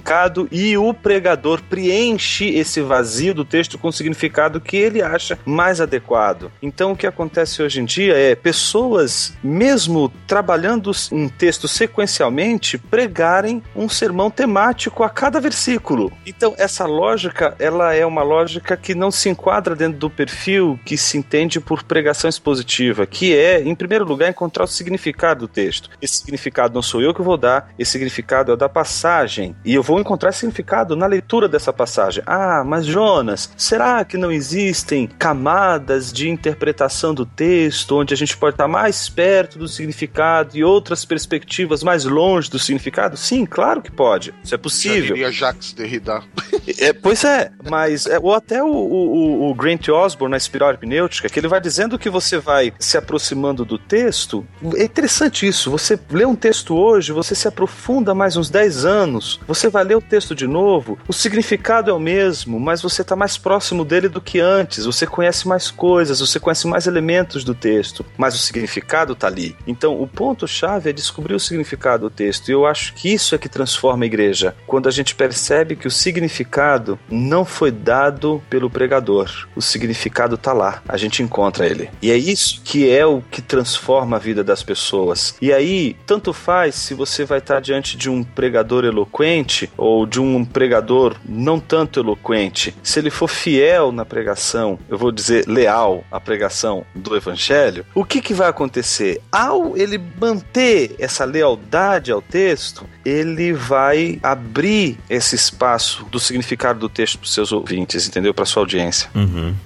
[0.50, 5.80] e o pregador preenche esse vazio do texto com o significado que ele acha mais
[5.80, 6.50] adequado.
[6.62, 13.62] Então o que acontece hoje em dia é pessoas, mesmo trabalhando um texto sequencialmente, pregarem
[13.74, 16.12] um sermão temático a cada versículo.
[16.26, 20.96] Então essa lógica, ela é uma lógica que não se enquadra dentro do perfil que
[20.96, 25.90] se entende por pregação expositiva, que é, em primeiro lugar, encontrar o significado do texto.
[26.00, 29.54] Esse significado não sou eu que vou dar, esse significado é o da passagem.
[29.64, 32.22] E eu vou encontrar significado na leitura dessa passagem.
[32.26, 38.36] Ah, mas Jonas, será que não existem camadas de interpretação do texto onde a gente
[38.36, 43.16] pode estar mais perto do significado e outras perspectivas mais longe do significado?
[43.16, 44.34] Sim, claro que pode.
[44.42, 45.14] Isso é Já possível.
[45.14, 46.22] diria Jacques Derrida.
[46.78, 51.28] É, pois é, mas é, ou até o, o, o Grant Osborne na espiral hermenêutica,
[51.28, 54.46] que ele vai dizendo que você vai se aproximando do texto.
[54.74, 55.70] É interessante isso.
[55.70, 59.96] Você lê um texto hoje, você se aprofunda mais uns 10 anos, você vai ler
[59.96, 64.08] o texto de novo, o significado é o mesmo, mas você está mais próximo dele
[64.08, 64.86] do que antes.
[64.86, 69.56] Você conhece mais coisas, você conhece mais elementos do texto, mas o significado está ali.
[69.66, 72.48] Então, o ponto-chave é descobrir o significado do texto.
[72.48, 74.54] E eu acho que isso é que transforma a igreja.
[74.66, 80.52] Quando a gente percebe que o significado não foi dado pelo pregador, o significado está
[80.52, 81.90] lá, a gente encontra ele.
[82.00, 85.36] E é isso que é o que transforma a vida das pessoas.
[85.42, 90.20] E aí, tanto faz se você vai estar diante de um pregador eloquente ou de
[90.20, 92.74] um pregador não tanto eloquente.
[92.82, 98.04] Se ele for fiel na pregação, eu vou dizer leal à pregação do evangelho, o
[98.04, 99.20] que, que vai acontecer?
[99.30, 106.88] Ao ele manter essa lealdade ao texto, ele vai abrir esse espaço do significado do
[106.88, 108.32] texto para os seus ouvintes, entendeu?
[108.32, 109.10] Para sua audiência.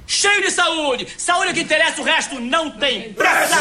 [0.06, 1.06] Cheio de saúde!
[1.16, 3.56] Saúde é o que interessa, o resto não tem pressa!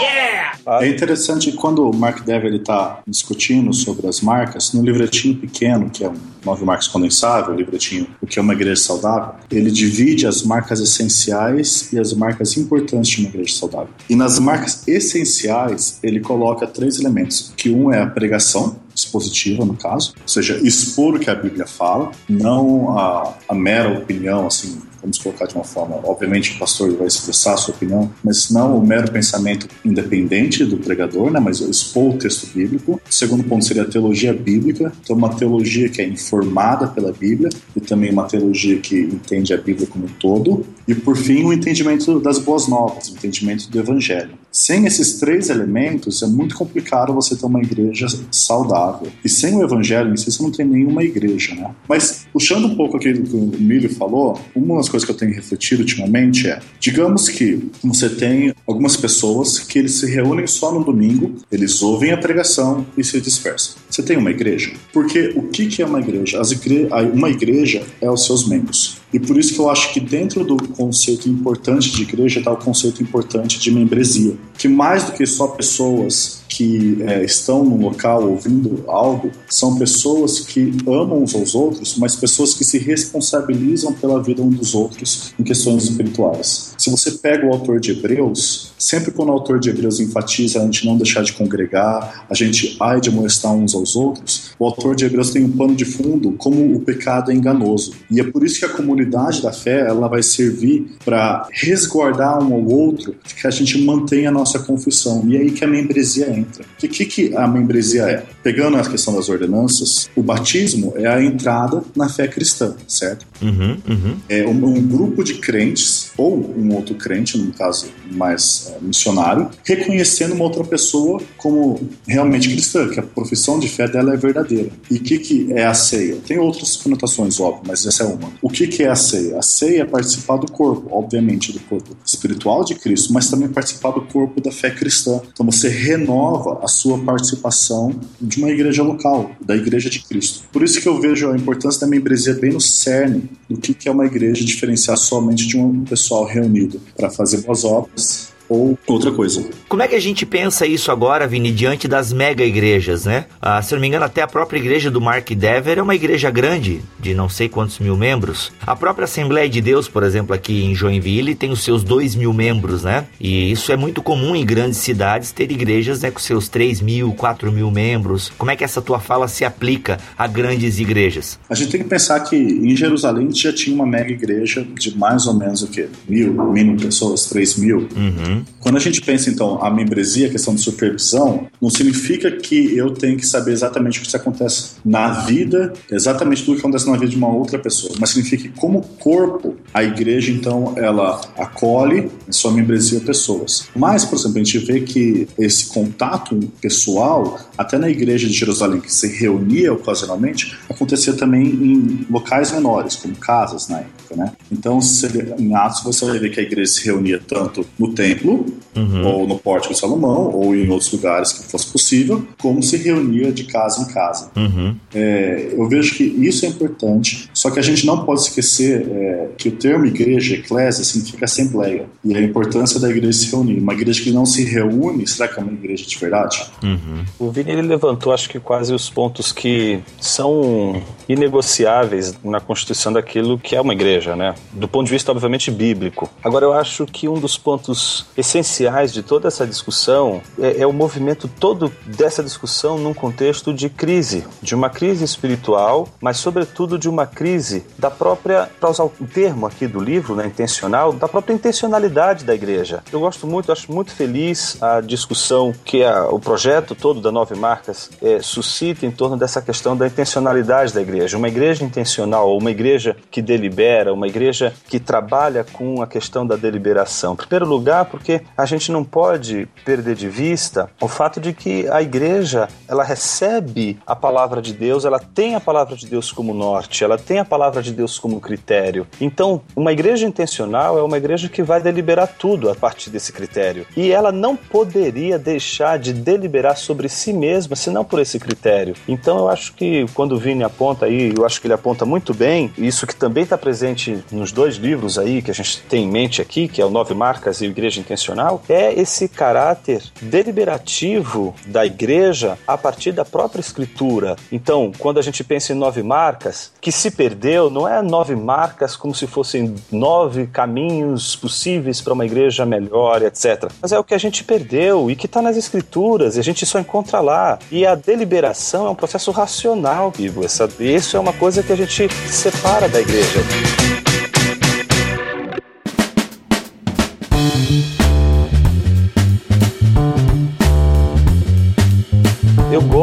[0.00, 0.58] Yeah!
[0.82, 4.82] É interessante quando o Mark Dever está discutindo sobre as marcas, no
[5.16, 8.80] livretinho pequeno, que é um nove marcas condensável, o livretinho O que é uma igreja
[8.80, 13.88] saudável, ele divide as marcas essenciais e as marcas importantes de uma igreja saudável.
[14.08, 19.74] E nas marcas essenciais, ele coloca três elementos, que um é a pregação, expositiva, no
[19.74, 24.80] caso, ou seja, expor o que a Bíblia fala, não a, a mera opinião, assim,
[25.00, 28.78] vamos colocar de uma forma, obviamente o pastor vai expressar a sua opinião, mas não
[28.78, 33.00] o mero pensamento independente do pregador, né, mas expor o texto bíblico.
[33.08, 37.50] O segundo ponto seria a teologia bíblica, então uma teologia que é informada pela Bíblia
[37.74, 40.66] e também uma teologia que entende a Bíblia como um todo.
[40.86, 44.30] E por fim, o entendimento das boas novas, o entendimento do evangelho.
[44.56, 49.12] Sem esses três elementos, é muito complicado você ter uma igreja saudável.
[49.22, 51.74] E sem o evangelho em si, você não tem nenhuma igreja, né?
[51.86, 55.34] Mas, puxando um pouco aquilo que o Milho falou, uma das coisas que eu tenho
[55.34, 60.82] refletido ultimamente é, digamos que você tem algumas pessoas que eles se reúnem só no
[60.82, 63.74] domingo, eles ouvem a pregação e se dispersam.
[63.90, 64.72] Você tem uma igreja?
[64.90, 66.40] Porque o que que é uma igreja?
[66.40, 66.88] As igre...
[67.12, 68.96] Uma igreja é os seus membros.
[69.12, 72.56] E por isso que eu acho que dentro do conceito importante de igreja está o
[72.56, 78.28] conceito importante de membresia, que mais do que só pessoas que é, estão no local
[78.28, 84.22] ouvindo algo são pessoas que amam uns aos outros, mas pessoas que se responsabilizam pela
[84.22, 86.74] vida um dos outros em questões espirituais.
[86.78, 90.64] Se você pega o autor de Hebreus, sempre quando o autor de Hebreus enfatiza a
[90.64, 94.94] gente não deixar de congregar, a gente ai de molestar uns aos outros, o autor
[94.94, 97.92] de Hebreus tem um pano de fundo como o pecado é enganoso.
[98.10, 102.54] E é por isso que a comunidade da fé ela vai servir para resguardar um
[102.54, 105.24] ao outro, que a gente mantenha a nossa confissão.
[105.26, 106.64] E é aí que a membresia entra.
[106.64, 108.24] O que, que a membresia é?
[108.42, 113.26] Pegando a questão das ordenanças, o batismo é a entrada na fé cristã, certo?
[113.42, 114.16] Uhum, uhum.
[114.28, 119.50] É um, um grupo de crentes, ou um outro crente, no caso mais é, missionário,
[119.64, 124.45] reconhecendo uma outra pessoa como realmente cristã, que a profissão de fé dela é verdadeira.
[124.54, 126.16] E o que, que é a ceia?
[126.26, 128.32] Tem outras conotações, óbvio, mas essa é uma.
[128.42, 129.38] O que, que é a ceia?
[129.38, 133.90] A ceia é participar do corpo, obviamente, do corpo espiritual de Cristo, mas também participar
[133.90, 135.20] do corpo da fé cristã.
[135.32, 140.44] Então você renova a sua participação de uma igreja local, da igreja de Cristo.
[140.52, 143.88] Por isso que eu vejo a importância da membresia bem no cerne do que, que
[143.88, 149.10] é uma igreja diferenciar somente de um pessoal reunido para fazer boas obras ou outra
[149.10, 149.48] coisa.
[149.68, 153.26] Como é que a gente pensa isso agora, Vini, diante das mega igrejas, né?
[153.40, 155.94] Ah, se eu não me engano, até a própria igreja do Mark Dever é uma
[155.94, 158.52] igreja grande, de não sei quantos mil membros.
[158.66, 162.32] A própria Assembleia de Deus, por exemplo, aqui em Joinville, tem os seus dois mil
[162.32, 163.06] membros, né?
[163.20, 167.12] E isso é muito comum em grandes cidades ter igrejas né, com seus três mil,
[167.12, 168.32] quatro mil membros.
[168.38, 171.38] Como é que essa tua fala se aplica a grandes igrejas?
[171.48, 175.26] A gente tem que pensar que em Jerusalém já tinha uma mega igreja de mais
[175.26, 175.88] ou menos o quê?
[176.08, 177.88] Mil, mil pessoas, três mil.
[177.96, 178.35] Uhum.
[178.60, 182.90] Quando a gente pensa, então, a membresia, a questão de supervisão, não significa que eu
[182.90, 187.08] tenho que saber exatamente o que acontece na vida, exatamente tudo que acontece na vida
[187.08, 192.32] de uma outra pessoa, mas significa que, como corpo, a igreja, então, ela acolhe em
[192.32, 193.68] sua membresia pessoas.
[193.74, 198.80] Mas, por exemplo, a gente vê que esse contato pessoal, até na igreja de Jerusalém,
[198.80, 204.32] que se reunia ocasionalmente, acontecia também em locais menores, como casas na época, né?
[204.50, 205.06] Então, se,
[205.38, 209.06] em Atos, você vai ver que a igreja se reunia tanto no templo, Uhum.
[209.06, 213.32] ou no Pórtico de Salomão, ou em outros lugares que fosse possível, como se reunia
[213.32, 214.30] de casa em casa.
[214.36, 214.76] Uhum.
[214.94, 219.28] É, eu vejo que isso é importante, só que a gente não pode esquecer é,
[219.38, 223.58] que o termo igreja, eclésia, significa assembleia, e a importância da igreja se reunir.
[223.58, 226.44] Uma igreja que não se reúne, será que é uma igreja de verdade?
[226.62, 227.02] Uhum.
[227.18, 233.38] O Vini ele levantou, acho que quase os pontos que são inegociáveis na constituição daquilo
[233.38, 234.34] que é uma igreja, né?
[234.52, 236.08] Do ponto de vista, obviamente, bíblico.
[236.22, 240.72] Agora, eu acho que um dos pontos essenciais de toda essa discussão é, é o
[240.72, 246.88] movimento todo dessa discussão num contexto de crise, de uma crise espiritual, mas, sobretudo, de
[246.88, 251.34] uma crise da própria, para usar o termo aqui do livro, né, intencional, da própria
[251.34, 252.82] intencionalidade da igreja.
[252.92, 257.34] Eu gosto muito, acho muito feliz a discussão que a, o projeto todo da Nove
[257.34, 261.16] Marcas é, suscita em torno dessa questão da intencionalidade da igreja.
[261.16, 266.36] Uma igreja intencional, uma igreja que delibera, uma igreja que trabalha com a questão da
[266.36, 267.14] deliberação.
[267.14, 271.68] Em primeiro lugar, porque a gente não pode perder de vista o fato de que
[271.68, 276.34] a igreja ela recebe a palavra de Deus, ela tem a palavra de Deus como
[276.34, 278.86] norte, ela tem a palavra de Deus como critério.
[279.00, 283.66] Então, uma igreja intencional é uma igreja que vai deliberar tudo a partir desse critério.
[283.76, 288.74] E ela não poderia deixar de deliberar sobre si mesma se não por esse critério.
[288.88, 292.14] Então, eu acho que quando o Vini aponta aí, eu acho que ele aponta muito
[292.14, 293.75] bem, isso que também está presente
[294.10, 296.94] nos dois livros aí que a gente tem em mente aqui, que é o Nove
[296.94, 304.16] Marcas e Igreja Intencional, é esse caráter deliberativo da igreja a partir da própria escritura.
[304.30, 308.76] Então, quando a gente pensa em nove marcas, que se perdeu, não é nove marcas
[308.76, 313.50] como se fossem nove caminhos possíveis para uma igreja melhor, etc.
[313.60, 316.44] Mas é o que a gente perdeu e que está nas escrituras e a gente
[316.46, 317.38] só encontra lá.
[317.50, 320.24] E a deliberação é um processo racional, Bibo.
[320.24, 323.65] Essa, isso é uma coisa que a gente separa da igreja.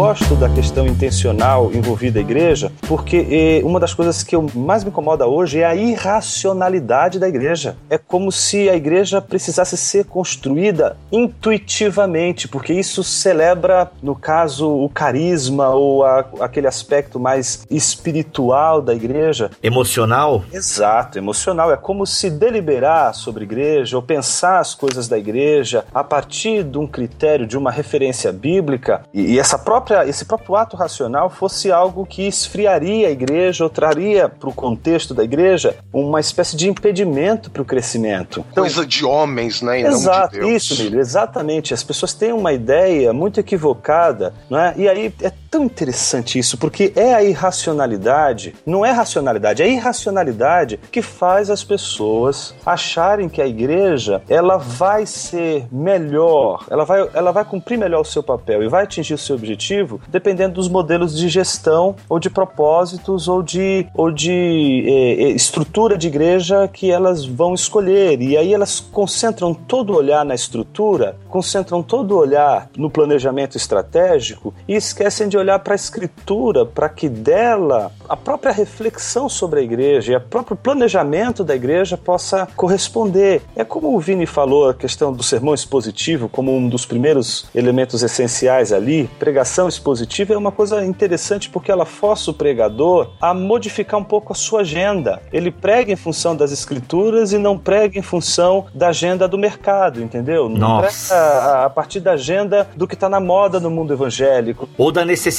[0.04, 4.84] Gosto da questão intencional envolvida a igreja, porque eh, uma das coisas que eu mais
[4.84, 7.78] me incomoda hoje é a irracionalidade da igreja.
[7.89, 14.89] É como se a igreja precisasse ser construída intuitivamente, porque isso celebra, no caso, o
[14.89, 19.52] carisma ou a, aquele aspecto mais espiritual da igreja.
[19.63, 20.44] Emocional?
[20.52, 21.72] Exato, emocional.
[21.72, 26.78] É como se deliberar sobre igreja ou pensar as coisas da igreja a partir de
[26.78, 31.71] um critério, de uma referência bíblica, e, e essa própria, esse próprio ato racional fosse
[31.71, 36.69] algo que esfriaria a igreja ou traria para o contexto da igreja uma espécie de
[36.69, 38.43] impedimento para o crescimento.
[38.51, 39.82] Então, Coisa de homens, né?
[39.82, 41.73] E Exato, de isso, exatamente.
[41.73, 44.73] As pessoas têm uma ideia muito equivocada, não é?
[44.77, 49.70] E aí é tão interessante isso, porque é a irracionalidade, não é racionalidade, é a
[49.70, 57.08] irracionalidade que faz as pessoas acharem que a igreja ela vai ser melhor, ela vai,
[57.13, 60.68] ela vai cumprir melhor o seu papel e vai atingir o seu objetivo dependendo dos
[60.68, 64.32] modelos de gestão ou de propósitos ou de, ou de
[64.88, 68.20] eh, estrutura de igreja que elas vão escolher.
[68.20, 73.56] E aí elas concentram todo o olhar na estrutura, concentram todo o olhar no planejamento
[73.56, 79.60] estratégico e esquecem de olhar para a escritura, para que dela a própria reflexão sobre
[79.60, 83.41] a igreja e o próprio planejamento da igreja possa corresponder.
[83.56, 88.03] É como o Vini falou, a questão do sermão expositivo como um dos primeiros elementos
[88.03, 89.10] essenciais ali.
[89.19, 94.34] Pregação expositiva é uma coisa interessante porque ela força o pregador a modificar um pouco
[94.34, 95.21] a sua agenda.
[95.32, 100.01] Ele prega em função das escrituras e não prega em função da agenda do mercado,
[100.01, 100.47] entendeu?
[100.47, 101.13] Não Nossa.
[101.13, 104.68] prega a partir da agenda do que está na moda no mundo evangélico.
[104.78, 105.32] Ou da necessidade,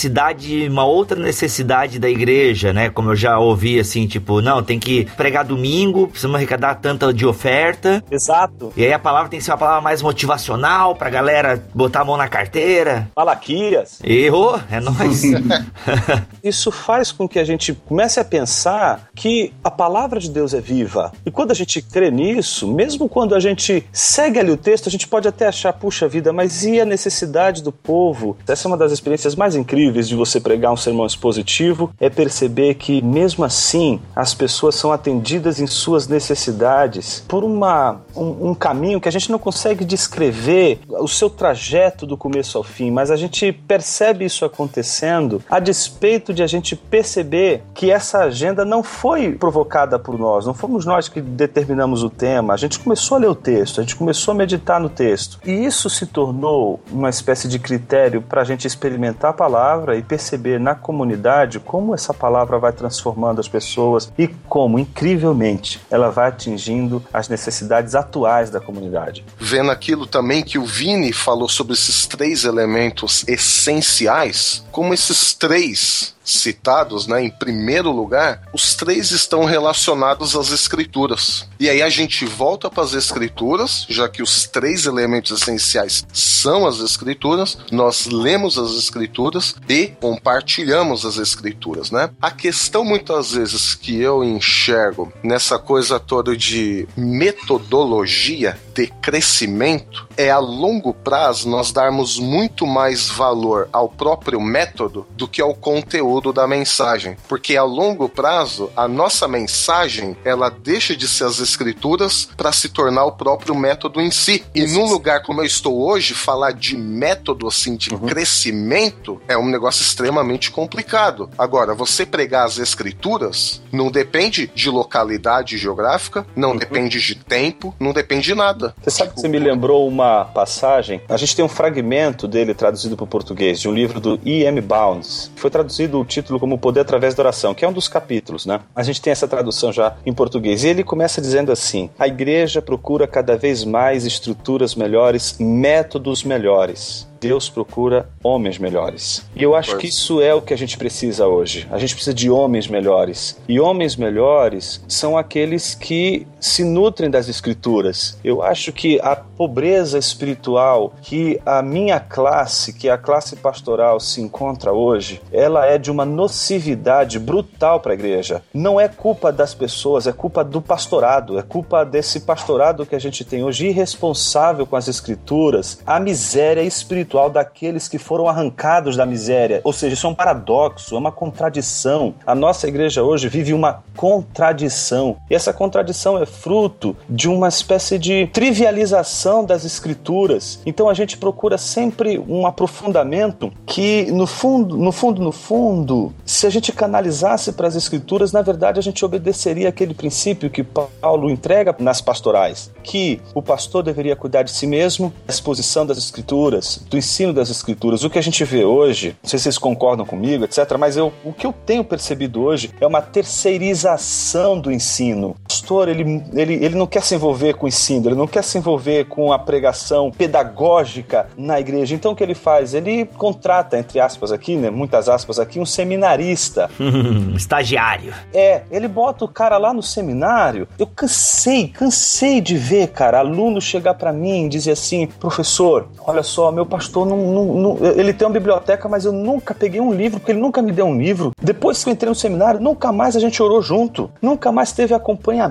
[0.68, 2.90] uma outra necessidade da igreja, né?
[2.90, 7.26] Como eu já ouvi assim, tipo, não, tem que pregar domingo, precisamos arrecadar tanta de
[7.26, 8.02] oferta.
[8.10, 8.72] Exato.
[8.76, 12.04] E aí a palavra tem que ser uma palavra mais motivacional pra galera botar a
[12.04, 13.08] mão na carteira.
[13.16, 14.00] Malaquias.
[14.02, 15.22] Errou, é nóis.
[16.42, 20.60] Isso faz com que a gente comece a pensar que a palavra de Deus é
[20.60, 21.12] viva.
[21.24, 24.90] E quando a gente crê nisso, mesmo quando a gente segue ali o texto, a
[24.90, 28.36] gente pode até achar, puxa vida, mas e a necessidade do povo?
[28.46, 32.74] Essa é uma das experiências mais incríveis de você pregar um sermão expositivo, é perceber
[32.74, 39.00] que mesmo assim as pessoas são atendidas em suas necessidades por uma, um, um caminho
[39.00, 43.16] que a gente não consegue descrever o seu trajeto do começo ao fim, mas a
[43.16, 49.32] gente percebe isso acontecendo a despeito de a gente perceber que essa agenda não foi
[49.32, 53.28] provocada por nós, não fomos nós que determinamos o tema, a gente começou a ler
[53.28, 55.38] o texto, a gente começou a meditar no texto.
[55.44, 60.02] E isso se tornou uma espécie de critério para a gente experimentar a palavra e
[60.02, 66.28] perceber na comunidade como essa palavra vai transformando as pessoas e como, incrivelmente, ela vai
[66.28, 69.24] atingindo as necessidades atuais da comunidade.
[69.38, 76.14] Vendo aquilo também que o Vini falou sobre esses três elementos essenciais, como esses três
[76.24, 81.48] citados, né, em primeiro lugar, os três estão relacionados às escrituras.
[81.60, 86.66] E aí a gente volta para as escrituras, já que os três elementos essenciais são
[86.66, 92.10] as escrituras, nós lemos as escrituras e compartilhamos as escrituras, né?
[92.20, 100.30] A questão muitas vezes que eu enxergo nessa coisa toda de metodologia de crescimento é
[100.30, 106.32] a longo prazo nós darmos muito mais valor ao próprio método do que ao conteúdo
[106.32, 112.28] da mensagem, porque a longo prazo a nossa mensagem ela deixa de ser as escrituras
[112.36, 114.44] para se tornar o próprio método em si.
[114.54, 119.48] E num lugar como eu estou hoje, falar de método assim de crescimento é um
[119.48, 121.30] negócio extremamente complicado.
[121.38, 127.92] Agora, você pregar as escrituras não depende de localidade geográfica, não depende de tempo, não
[127.92, 128.63] depende de nada.
[128.82, 131.00] Você sabe que você me lembrou uma passagem?
[131.08, 134.60] A gente tem um fragmento dele traduzido para o português, de um livro do E.M.
[134.60, 135.30] Bounds.
[135.36, 138.60] Foi traduzido o título como Poder através da Oração, que é um dos capítulos, né?
[138.74, 140.64] A gente tem essa tradução já em português.
[140.64, 147.06] E ele começa dizendo assim: A igreja procura cada vez mais estruturas melhores, métodos melhores.
[147.24, 149.24] Deus procura homens melhores.
[149.34, 151.66] E eu acho que isso é o que a gente precisa hoje.
[151.70, 153.40] A gente precisa de homens melhores.
[153.48, 158.18] E homens melhores são aqueles que se nutrem das escrituras.
[158.22, 164.20] Eu acho que a pobreza espiritual que a minha classe, que a classe pastoral se
[164.20, 168.42] encontra hoje, ela é de uma nocividade brutal para a igreja.
[168.52, 173.00] Não é culpa das pessoas, é culpa do pastorado, é culpa desse pastorado que a
[173.00, 179.06] gente tem hoje irresponsável com as escrituras, a miséria espiritual daqueles que foram arrancados da
[179.06, 179.60] miséria.
[179.64, 182.14] Ou seja, isso é um paradoxo, é uma contradição.
[182.26, 185.16] A nossa igreja hoje vive uma contradição.
[185.30, 190.60] E essa contradição é fruto de uma espécie de trivialização das escrituras.
[190.66, 196.46] Então a gente procura sempre um aprofundamento que, no fundo, no fundo, no fundo, se
[196.46, 201.30] a gente canalizasse para as escrituras, na verdade a gente obedeceria aquele princípio que Paulo
[201.30, 206.84] entrega nas pastorais, que o pastor deveria cuidar de si mesmo, da exposição das escrituras,
[206.88, 208.02] do ensino das escrituras.
[208.02, 211.12] O que a gente vê hoje, não sei se vocês concordam comigo, etc., mas eu,
[211.22, 215.36] o que eu tenho percebido hoje é uma terceirização do ensino.
[215.54, 218.58] Pastor, ele, ele, ele não quer se envolver com o ensino, ele não quer se
[218.58, 221.94] envolver com a pregação pedagógica na igreja.
[221.94, 222.74] Então o que ele faz?
[222.74, 226.68] Ele contrata, entre aspas aqui, né, muitas aspas aqui, um seminarista.
[227.36, 228.12] Estagiário.
[228.32, 230.66] É, ele bota o cara lá no seminário.
[230.76, 236.24] Eu cansei, cansei de ver, cara, aluno chegar para mim e dizer assim: professor, olha
[236.24, 239.92] só, meu pastor não, não, não, ele tem uma biblioteca, mas eu nunca peguei um
[239.92, 241.30] livro, porque ele nunca me deu um livro.
[241.40, 244.94] Depois que eu entrei no seminário, nunca mais a gente orou junto, nunca mais teve
[244.94, 245.43] acompanhamento.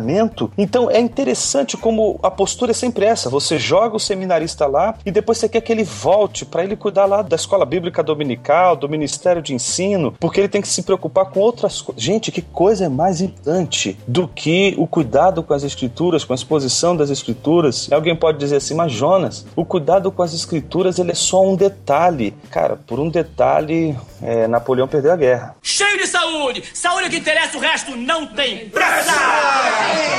[0.57, 5.11] Então é interessante como a postura é sempre essa: você joga o seminarista lá e
[5.11, 8.89] depois você quer que ele volte para ele cuidar lá da escola bíblica dominical, do
[8.89, 12.03] ministério de ensino, porque ele tem que se preocupar com outras coisas.
[12.03, 16.35] Gente, que coisa é mais importante do que o cuidado com as escrituras, com a
[16.35, 17.91] exposição das escrituras?
[17.91, 21.55] Alguém pode dizer assim, mas Jonas, o cuidado com as escrituras ele é só um
[21.55, 22.33] detalhe.
[22.49, 25.55] Cara, por um detalhe, é, Napoleão perdeu a guerra.
[25.61, 26.63] Cheio de saúde!
[26.73, 29.11] Saúde é que interessa, o resto não tem pressa!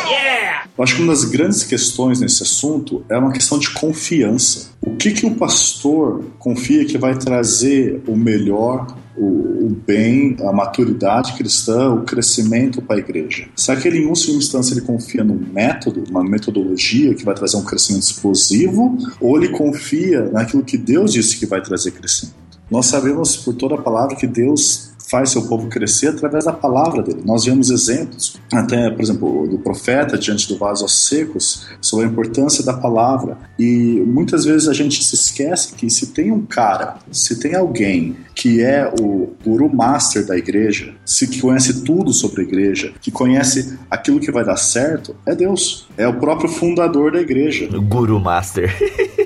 [0.08, 0.68] Yeah!
[0.76, 4.70] Eu acho que uma das grandes questões nesse assunto é uma questão de confiança.
[4.80, 8.86] O que, que o pastor confia que vai trazer o melhor,
[9.16, 13.46] o, bem, a maturidade cristã, o crescimento para a igreja?
[13.54, 17.56] Será que ele, em última instância, ele confia num método, uma metodologia que vai trazer
[17.56, 22.34] um crescimento explosivo, ou ele confia naquilo que Deus disse que vai trazer crescimento?
[22.70, 27.02] Nós sabemos por toda a palavra que Deus faz seu povo crescer através da palavra
[27.02, 27.22] dele.
[27.24, 32.08] Nós vemos exemplos, até, por exemplo, do profeta diante do vaso aos secos, sobre a
[32.08, 33.38] importância da palavra.
[33.58, 38.16] E muitas vezes a gente se esquece que se tem um cara, se tem alguém
[38.34, 43.10] que é o guru master da igreja, se que conhece tudo sobre a igreja, que
[43.10, 45.86] conhece aquilo que vai dar certo, é Deus.
[45.96, 47.68] É o próprio fundador da igreja.
[47.78, 48.74] Guru Master.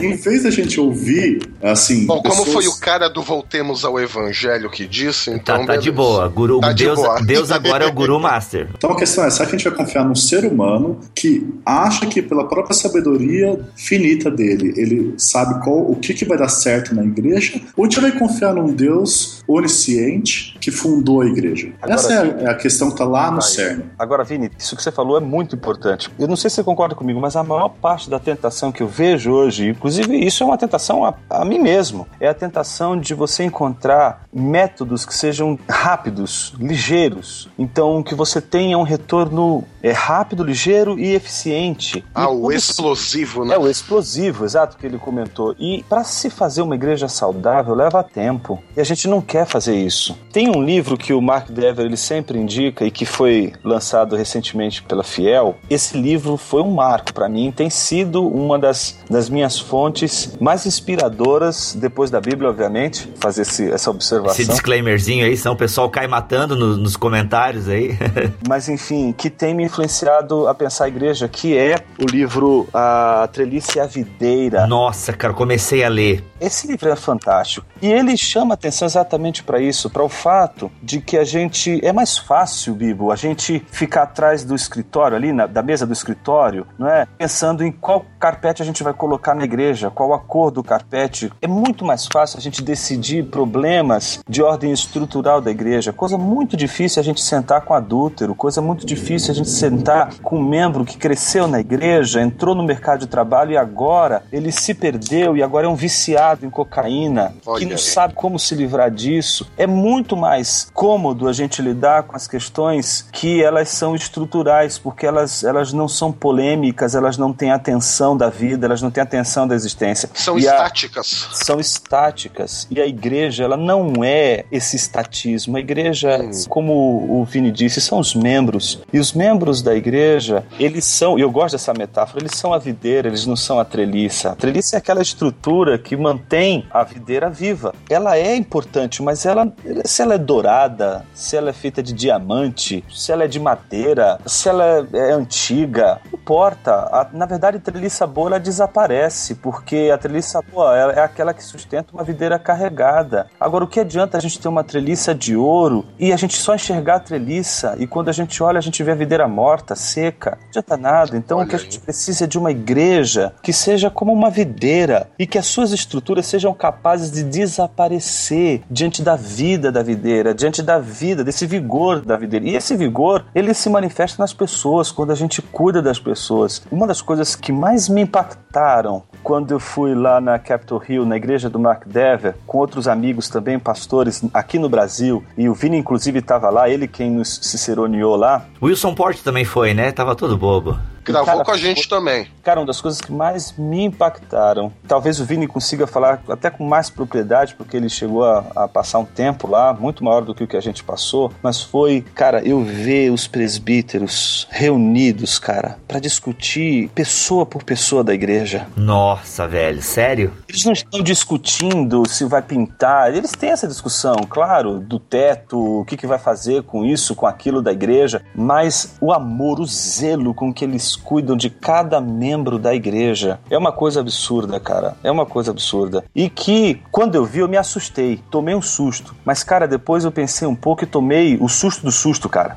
[0.00, 2.06] Em vez da gente ouvir, assim.
[2.06, 5.60] Bom, como pessoas- foi o cara do Voltemos ao Evangelho que disse, então.
[5.60, 6.28] Tá, tá de boa.
[6.28, 7.20] Guru, Tá de Deus, boa.
[7.22, 8.68] Deus agora é o Guru Master.
[8.76, 12.06] Então a questão é: será que a gente vai confiar num ser humano que acha
[12.06, 16.94] que, pela própria sabedoria finita dele, ele sabe qual, o que, que vai dar certo
[16.94, 17.60] na igreja?
[17.76, 21.72] Ou a gente vai confiar num Deus onisciente que fundou a igreja?
[21.80, 23.84] Agora Essa é a, é a questão que tá lá no cerne.
[23.98, 26.10] Agora, Vini, isso que você falou é muito importante.
[26.18, 28.88] Eu não sei se você concorda comigo, mas a maior parte da tentação que eu
[28.88, 33.14] vejo hoje, inclusive isso é uma tentação a, a mim mesmo, é a tentação de
[33.14, 37.48] você encontrar métodos que sejam rápidos, ligeiros.
[37.58, 42.04] Então, que você tenha um retorno é, rápido, ligeiro e eficiente.
[42.14, 43.54] Ah, E o quando se- explosivo, né?
[43.54, 45.54] é o explosivo, exato que ele comentou.
[45.58, 48.62] E para se fazer uma igreja saudável leva tempo.
[48.76, 50.16] E a gente não quer fazer isso.
[50.32, 54.82] Tem um livro que o Mark Dever ele sempre indica e que foi lançado recentemente
[54.82, 55.56] pela Fiel.
[55.70, 60.64] Esse livro foi um marco para mim, tem sido uma das, das minhas fontes mais
[60.66, 64.32] inspiradoras depois da Bíblia, obviamente, fazer esse- essa observação.
[64.40, 67.96] Esse disclaimerzinho aí, senão o pessoal cai matando no- nos comentários aí.
[68.48, 73.28] mas enfim, que tem me influenciado a pensar a igreja, que é o livro A
[73.32, 74.66] Trelice e a Videira.
[74.66, 76.24] Nossa, cara, comecei a ler.
[76.40, 77.66] Esse livro é fantástico.
[77.82, 81.78] E ele chama atenção exatamente para isso, para o fato de que a gente.
[81.84, 85.92] É mais fácil, Bibo, a gente ficar atrás do escritório, ali, na- da mesa do
[85.92, 87.06] escritório, não é?
[87.18, 91.32] Pensando em qual carpete a gente vai colocar na igreja, qual a cor do carpete.
[91.40, 95.92] É muito mais fácil a gente decidir problemas de ordem estrutural da igreja.
[95.92, 100.38] Coisa muito difícil a gente sentar com adúltero, coisa muito difícil a gente sentar com
[100.38, 104.74] um membro que cresceu na igreja, entrou no mercado de trabalho e agora ele se
[104.74, 107.78] perdeu e agora é um viciado em cocaína, Olha que não aí.
[107.78, 109.50] sabe como se livrar disso.
[109.56, 115.06] É muito mais cômodo a gente lidar com as questões que elas são estruturais, porque
[115.06, 119.15] elas, elas não são polêmicas, elas não têm atenção da vida, elas não têm atenção
[119.46, 120.08] da existência.
[120.14, 121.28] São E a- estáticas.
[121.32, 122.66] são estáticas.
[122.70, 125.56] E a igreja, ela não é esse estatismo.
[125.56, 126.72] A igreja, como
[127.20, 128.82] o Vini disse, são os membros.
[128.92, 132.58] E os membros da igreja, eles são, e eu gosto dessa metáfora, eles são a
[132.58, 134.30] videira, eles não são a treliça.
[134.30, 137.74] A treliça é aquela estrutura que mantém a videira viva.
[137.88, 139.52] Ela é importante, mas ela,
[139.84, 144.18] se ela é dourada, se ela é feita de diamante, se ela é de madeira,
[144.26, 146.72] se ela é, é antiga, não importa.
[146.72, 151.32] A- na verdade, a treliça boa ela desaparece, porque a treliça boa ela é aquela
[151.32, 153.26] que sustenta uma videira carregada.
[153.38, 156.54] Agora, o que adianta a gente ter uma treliça de ouro e a gente só
[156.54, 160.38] enxergar a treliça e quando a gente olha a gente vê a videira morta, seca?
[160.40, 161.16] Não adianta nada.
[161.16, 165.08] Então, o que a gente precisa é de uma igreja que seja como uma videira
[165.18, 170.62] e que as suas estruturas sejam capazes de desaparecer diante da vida da videira, diante
[170.62, 172.46] da vida, desse vigor da videira.
[172.46, 176.62] E esse vigor, ele se manifesta nas pessoas, quando a gente cuida das pessoas.
[176.70, 178.85] Uma das coisas que mais me impactaram
[179.22, 183.28] quando eu fui lá na Capitol Hill, na igreja do Mark Dever, com outros amigos
[183.28, 188.16] também, pastores aqui no Brasil, e o Vini inclusive estava lá, ele quem nos ciceroneou
[188.16, 188.44] lá.
[188.62, 189.92] Wilson Porte também foi, né?
[189.92, 190.76] Tava todo bobo.
[191.06, 192.26] Gravou Cara, com a gente também.
[192.42, 196.64] Cara, uma das coisas que mais me impactaram, talvez o Vini consiga falar até com
[196.64, 200.44] mais propriedade, porque ele chegou a, a passar um tempo lá, muito maior do que
[200.44, 206.00] o que a gente passou, mas foi, cara, eu ver os presbíteros reunidos, cara, para
[206.00, 208.66] discutir pessoa por pessoa da igreja.
[208.76, 210.32] Nossa, velho, sério?
[210.48, 215.84] Eles não estão discutindo se vai pintar, eles têm essa discussão, claro, do teto, o
[215.84, 220.34] que, que vai fazer com isso, com aquilo da igreja, mas o amor, o zelo
[220.34, 224.96] com que eles cuidam de cada membro da igreja é uma coisa absurda, cara.
[225.02, 226.04] É uma coisa absurda.
[226.14, 229.14] E que, quando eu vi, eu me assustei, tomei um susto.
[229.24, 232.56] Mas, cara, depois eu pensei um pouco e tomei o susto do susto, cara.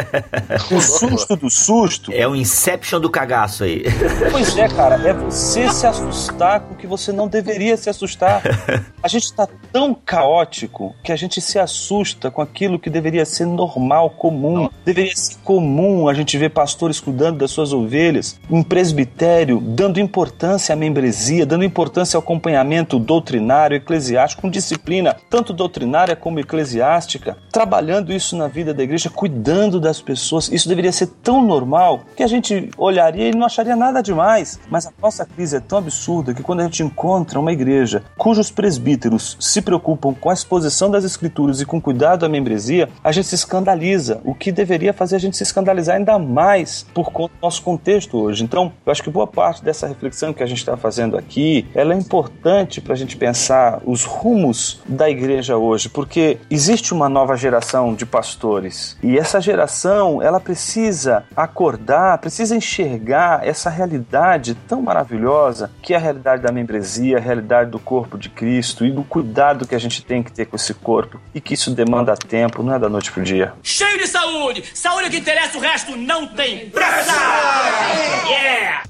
[0.70, 2.12] o susto do susto.
[2.12, 3.84] É o Inception do cagaço aí.
[4.30, 8.42] Pois é, cara, é você se assustar com o que você não deveria se assustar.
[9.02, 13.46] A gente tá tão caótico que a gente se assusta com aquilo que deveria ser
[13.46, 14.68] normal, comum.
[14.84, 20.72] Deveria ser comum a gente ver pastores cuidando das suas ovelhas, um presbitério dando importância
[20.72, 28.12] à membresia, dando importância ao acompanhamento doutrinário, eclesiástico, com disciplina, tanto doutrinária como eclesiástica, trabalhando
[28.12, 30.48] isso na vida da igreja, cuidando das pessoas.
[30.50, 34.58] Isso deveria ser tão normal que a gente olharia e não acharia nada demais.
[34.70, 38.50] Mas a nossa crise é tão absurda que quando a gente encontra uma igreja cujos
[38.50, 43.28] presbíteros se preocupam com a exposição das escrituras e com cuidado à membresia, a gente
[43.28, 47.42] se escandaliza, o que deveria fazer a gente se escandalizar ainda mais por conta do
[47.42, 48.44] nosso contexto hoje.
[48.44, 51.94] Então, eu acho que boa parte dessa reflexão que a gente está fazendo aqui, ela
[51.94, 57.36] é importante para a gente pensar os rumos da igreja hoje, porque existe uma nova
[57.36, 65.70] geração de pastores e essa geração, ela precisa acordar, precisa enxergar essa realidade tão maravilhosa
[65.82, 69.66] que é a realidade da membresia, a realidade do corpo de Cristo e do cuidado
[69.66, 72.74] que a gente tem que ter com esse corpo e que isso demanda tempo, não
[72.74, 73.52] é da noite pro dia.
[73.62, 74.64] Cheio de saúde!
[74.74, 77.45] Saúde que interessa, o resto não tem pressa!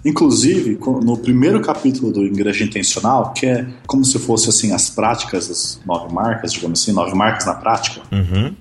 [0.06, 5.48] Inclusive, no primeiro capítulo do Igreja Intencional, que é como se fosse assim as práticas
[5.48, 8.02] das nove marcas, digamos assim, nove marcas na prática,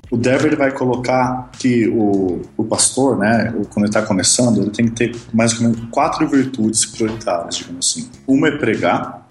[0.10, 4.88] o Dever vai colocar que o, o pastor, né, quando ele está começando, ele tem
[4.88, 8.10] que ter mais ou menos quatro virtudes prioritárias, digamos assim.
[8.26, 9.25] Uma é pregar,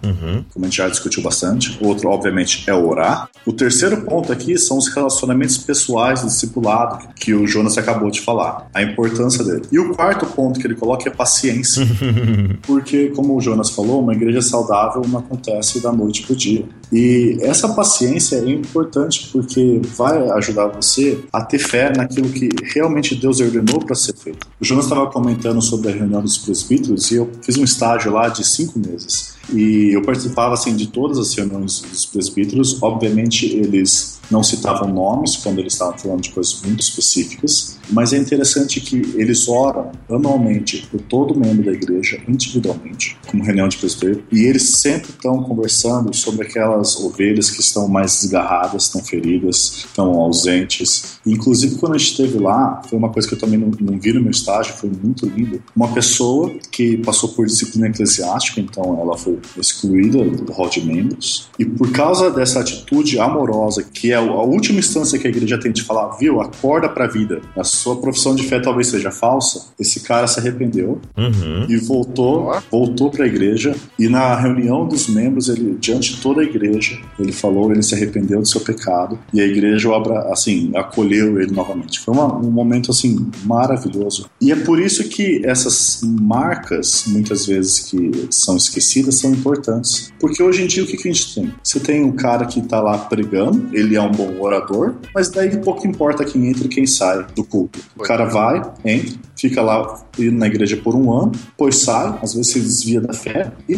[0.53, 1.77] como a gente já discutiu bastante.
[1.81, 3.29] O outro, obviamente, é orar.
[3.45, 8.21] O terceiro ponto aqui são os relacionamentos pessoais do discipulado, que o Jonas acabou de
[8.21, 9.63] falar, a importância dele.
[9.71, 11.85] E o quarto ponto que ele coloca é paciência.
[12.65, 16.65] Porque, como o Jonas falou, uma igreja saudável não acontece da noite pro dia.
[16.91, 23.15] E essa paciência é importante porque vai ajudar você a ter fé naquilo que realmente
[23.15, 24.47] Deus ordenou para ser feito.
[24.59, 28.29] O Jonas estava comentando sobre a reunião dos presbíteros e eu fiz um estágio lá
[28.29, 29.34] de cinco meses.
[29.53, 32.81] E eu participava assim de todas as reuniões dos presbíteros.
[32.81, 38.17] Obviamente eles não citavam nomes quando eles estavam falando de coisas muito específicas, mas é
[38.17, 44.23] interessante que eles oram anualmente por todo membro da igreja individualmente, como reunião de presbítero,
[44.31, 50.13] e eles sempre estão conversando sobre aquelas ovelhas que estão mais desgarradas, estão feridas, estão
[50.13, 51.19] ausentes.
[51.25, 54.13] Inclusive quando a gente esteve lá, foi uma coisa que eu também não, não vi
[54.13, 55.61] no meu estágio, foi muito lindo.
[55.75, 61.49] Uma pessoa que passou por disciplina eclesiástica, então ela foi excluída do hall de membros,
[61.57, 65.71] e por causa dessa atitude amorosa, que é a última instância que a igreja tem
[65.71, 69.99] de falar, viu, acorda pra vida, a sua profissão de fé talvez seja falsa, esse
[70.01, 71.65] cara se arrependeu Uhum.
[71.69, 76.41] e voltou, voltou para a igreja e na reunião dos membros ele diante de toda
[76.41, 80.31] a igreja ele falou, ele se arrependeu do seu pecado e a igreja o abra,
[80.31, 81.99] assim acolheu ele novamente.
[81.99, 87.79] Foi uma- um momento assim maravilhoso e é por isso que essas marcas muitas vezes
[87.79, 91.53] que são esquecidas são importantes porque hoje em dia o que, que a gente tem?
[91.63, 95.55] Você tem um cara que tá lá pregando, ele é um bom orador, mas daí
[95.57, 97.64] pouco importa quem entra e quem sai do culto.
[97.97, 102.51] O cara vai, entra, fica lá na igreja por um ano, depois sai, às vezes
[102.51, 103.75] se desvia da fé e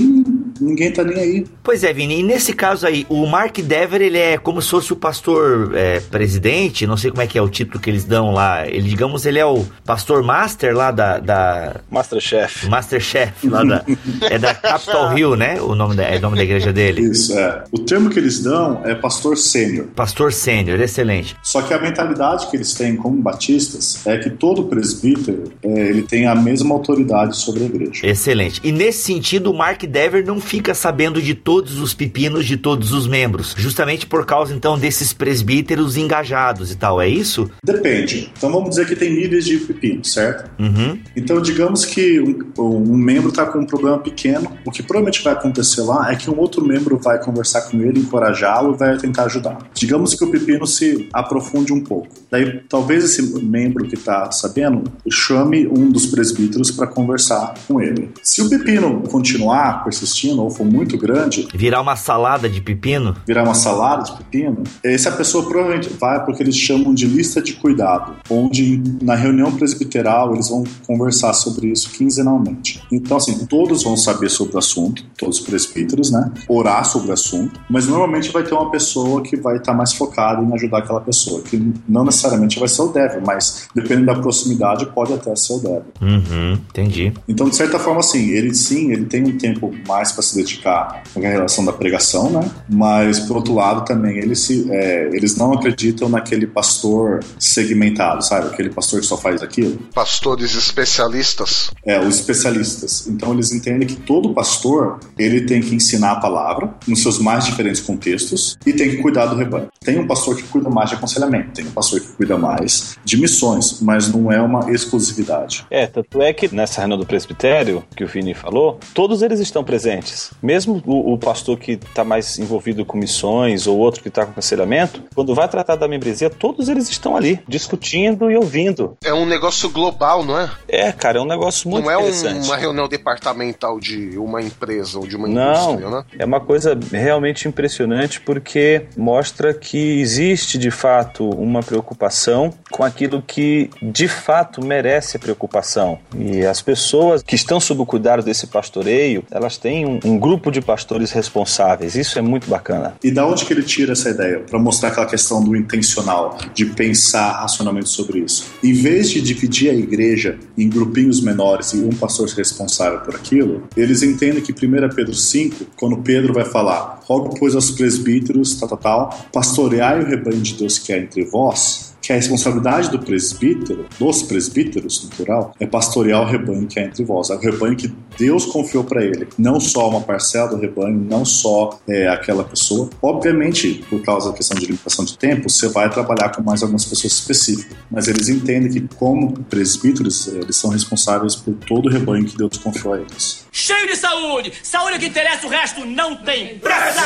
[0.59, 1.45] ninguém tá nem aí.
[1.63, 4.93] Pois é, Vini, e nesse caso aí, o Mark Dever, ele é como se fosse
[4.93, 8.31] o pastor é, presidente, não sei como é que é o título que eles dão
[8.31, 12.67] lá, ele, digamos, ele é o pastor master lá da, da Masterchef.
[12.67, 13.83] Masterchef, lá da,
[14.29, 17.01] é da Capitol Hill, né, o nome da, é o nome da igreja dele.
[17.01, 17.63] Isso, é.
[17.71, 19.87] O termo que eles dão é pastor sênior.
[19.95, 21.35] Pastor sênior, excelente.
[21.43, 26.03] Só que a mentalidade que eles têm como batistas é que todo presbítero é, ele
[26.03, 28.05] tem a mesma autoridade sobre a igreja.
[28.05, 28.61] Excelente.
[28.63, 32.93] E nesse sentido, o Mark Dever não fica sabendo de todos os pepinos de todos
[32.93, 37.51] os membros, justamente por causa então desses presbíteros engajados e tal, é isso?
[37.63, 38.31] Depende.
[38.37, 40.49] Então vamos dizer que tem níveis de pepino, certo?
[40.57, 40.97] Uhum.
[41.15, 45.33] Então digamos que um, um membro está com um problema pequeno, o que provavelmente vai
[45.33, 49.25] acontecer lá é que um outro membro vai conversar com ele, encorajá-lo e vai tentar
[49.25, 49.57] ajudar.
[49.73, 52.07] Digamos que o pepino se aprofunde um pouco.
[52.31, 58.11] Daí talvez esse membro que está sabendo chame um dos presbíteros para conversar com ele.
[58.23, 63.15] Se o pepino continuar persistindo ou for muito grande, Virar uma salada de pepino?
[63.25, 67.53] virar uma salada de pepino, essa pessoa provavelmente vai porque eles chamam de lista de
[67.53, 72.81] cuidado, onde na reunião presbiteral eles vão conversar sobre isso quinzenalmente.
[72.91, 76.31] Então, assim, todos vão saber sobre o assunto, todos os presbíteros, né?
[76.47, 80.43] Orar sobre o assunto, mas normalmente vai ter uma pessoa que vai estar mais focada
[80.43, 84.85] em ajudar aquela pessoa, que não necessariamente vai ser o devil, mas dependendo da proximidade
[84.87, 85.85] pode até ser o devil.
[86.01, 87.13] Uhum, entendi.
[87.27, 91.03] Então, de certa forma, assim, ele sim, ele tem um tempo mais para se dedicar
[91.13, 92.49] com a relação da pregação, né?
[92.69, 98.47] Mas, por outro lado, também ele se, é, eles não acreditam naquele pastor segmentado, sabe?
[98.47, 99.77] Aquele pastor que só faz aquilo.
[99.93, 101.71] Pastores especialistas.
[101.85, 103.07] É, os especialistas.
[103.07, 107.45] Então, eles entendem que todo pastor, ele tem que ensinar a palavra nos seus mais
[107.45, 109.67] diferentes contextos e tem que cuidar do rebanho.
[109.83, 113.17] Tem um pastor que cuida mais de aconselhamento, tem um pastor que cuida mais de
[113.17, 115.65] missões, mas não é uma exclusividade.
[115.69, 119.63] É, tanto é que nessa reunião do presbitério, que o Vini falou, todos eles estão
[119.63, 120.16] presentes.
[120.41, 124.31] Mesmo o, o pastor que está mais envolvido com missões ou outro que está com
[124.31, 128.97] aconselhamento, quando vai tratar da membresia, todos eles estão ali, discutindo e ouvindo.
[129.03, 130.49] É um negócio global, não é?
[130.67, 132.45] É, cara, é um negócio muito não é um- interessante.
[132.45, 136.03] uma reunião departamental de uma empresa ou de uma Não, indústria, né?
[136.19, 143.21] é uma coisa realmente impressionante porque mostra que existe de fato uma preocupação com aquilo
[143.21, 145.99] que de fato merece preocupação.
[146.17, 150.51] E as pessoas que estão sob o cuidado desse pastoreio, elas têm um, um grupo
[150.51, 151.95] de pastores responsáveis.
[151.95, 152.95] Isso é muito bacana.
[153.03, 154.39] E da onde que ele tira essa ideia?
[154.39, 158.45] Para mostrar aquela questão do intencional, de pensar racionalmente sobre isso.
[158.63, 163.63] Em vez de dividir a igreja em grupinhos menores e um pastor responsável por aquilo,
[163.75, 168.69] eles entendem que 1 Pedro 5, quando Pedro vai falar, rogo pois aos presbíteros, tal,
[168.69, 172.99] tal, tal, pastoreai o rebanho de Deus que é entre vós, que a responsabilidade do
[172.99, 177.29] presbítero, dos presbíteros, no plural, é pastorear o rebanho que é entre vós.
[177.29, 179.27] É o rebanho que Deus confiou para ele.
[179.37, 182.89] Não só uma parcela do rebanho, não só é, aquela pessoa.
[183.01, 186.85] Obviamente, por causa da questão de limitação de tempo, você vai trabalhar com mais algumas
[186.85, 187.75] pessoas específicas.
[187.91, 192.55] Mas eles entendem que, como presbíteros, eles são responsáveis por todo o rebanho que Deus
[192.55, 193.45] confiou a eles.
[193.51, 194.53] Cheio de saúde!
[194.63, 197.01] Saúde que interessa, o resto não tem pressa!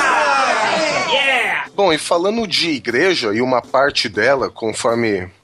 [1.12, 1.66] Yeah!
[1.76, 4.91] Bom, e falando de igreja, e uma parte dela, conforme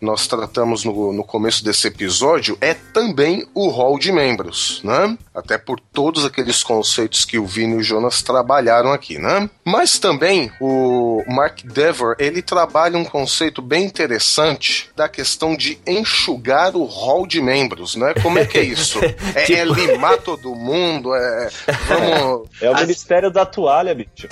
[0.02, 5.18] nós tratamos no, no começo desse episódio, é também o hall de membros, né?
[5.34, 9.50] Até por todos aqueles conceitos que o Vini e o Jonas trabalharam aqui, né?
[9.64, 16.76] Mas também o Mark Dever, ele trabalha um conceito bem interessante da questão de enxugar
[16.76, 18.14] o hall de membros, né?
[18.22, 19.00] Como é que é isso?
[19.36, 21.14] É, é Tipo- limar todo mundo?
[21.14, 21.50] É,
[21.88, 22.50] vamos...
[22.62, 24.28] É o ministério da toalha, bicho.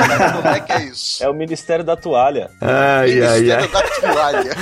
[0.00, 1.22] Olha, como é que é isso?
[1.22, 2.50] É o ministério da toalha.
[2.60, 3.68] Ai, ai, Ministério ai.
[4.16, 4.56] Toalha.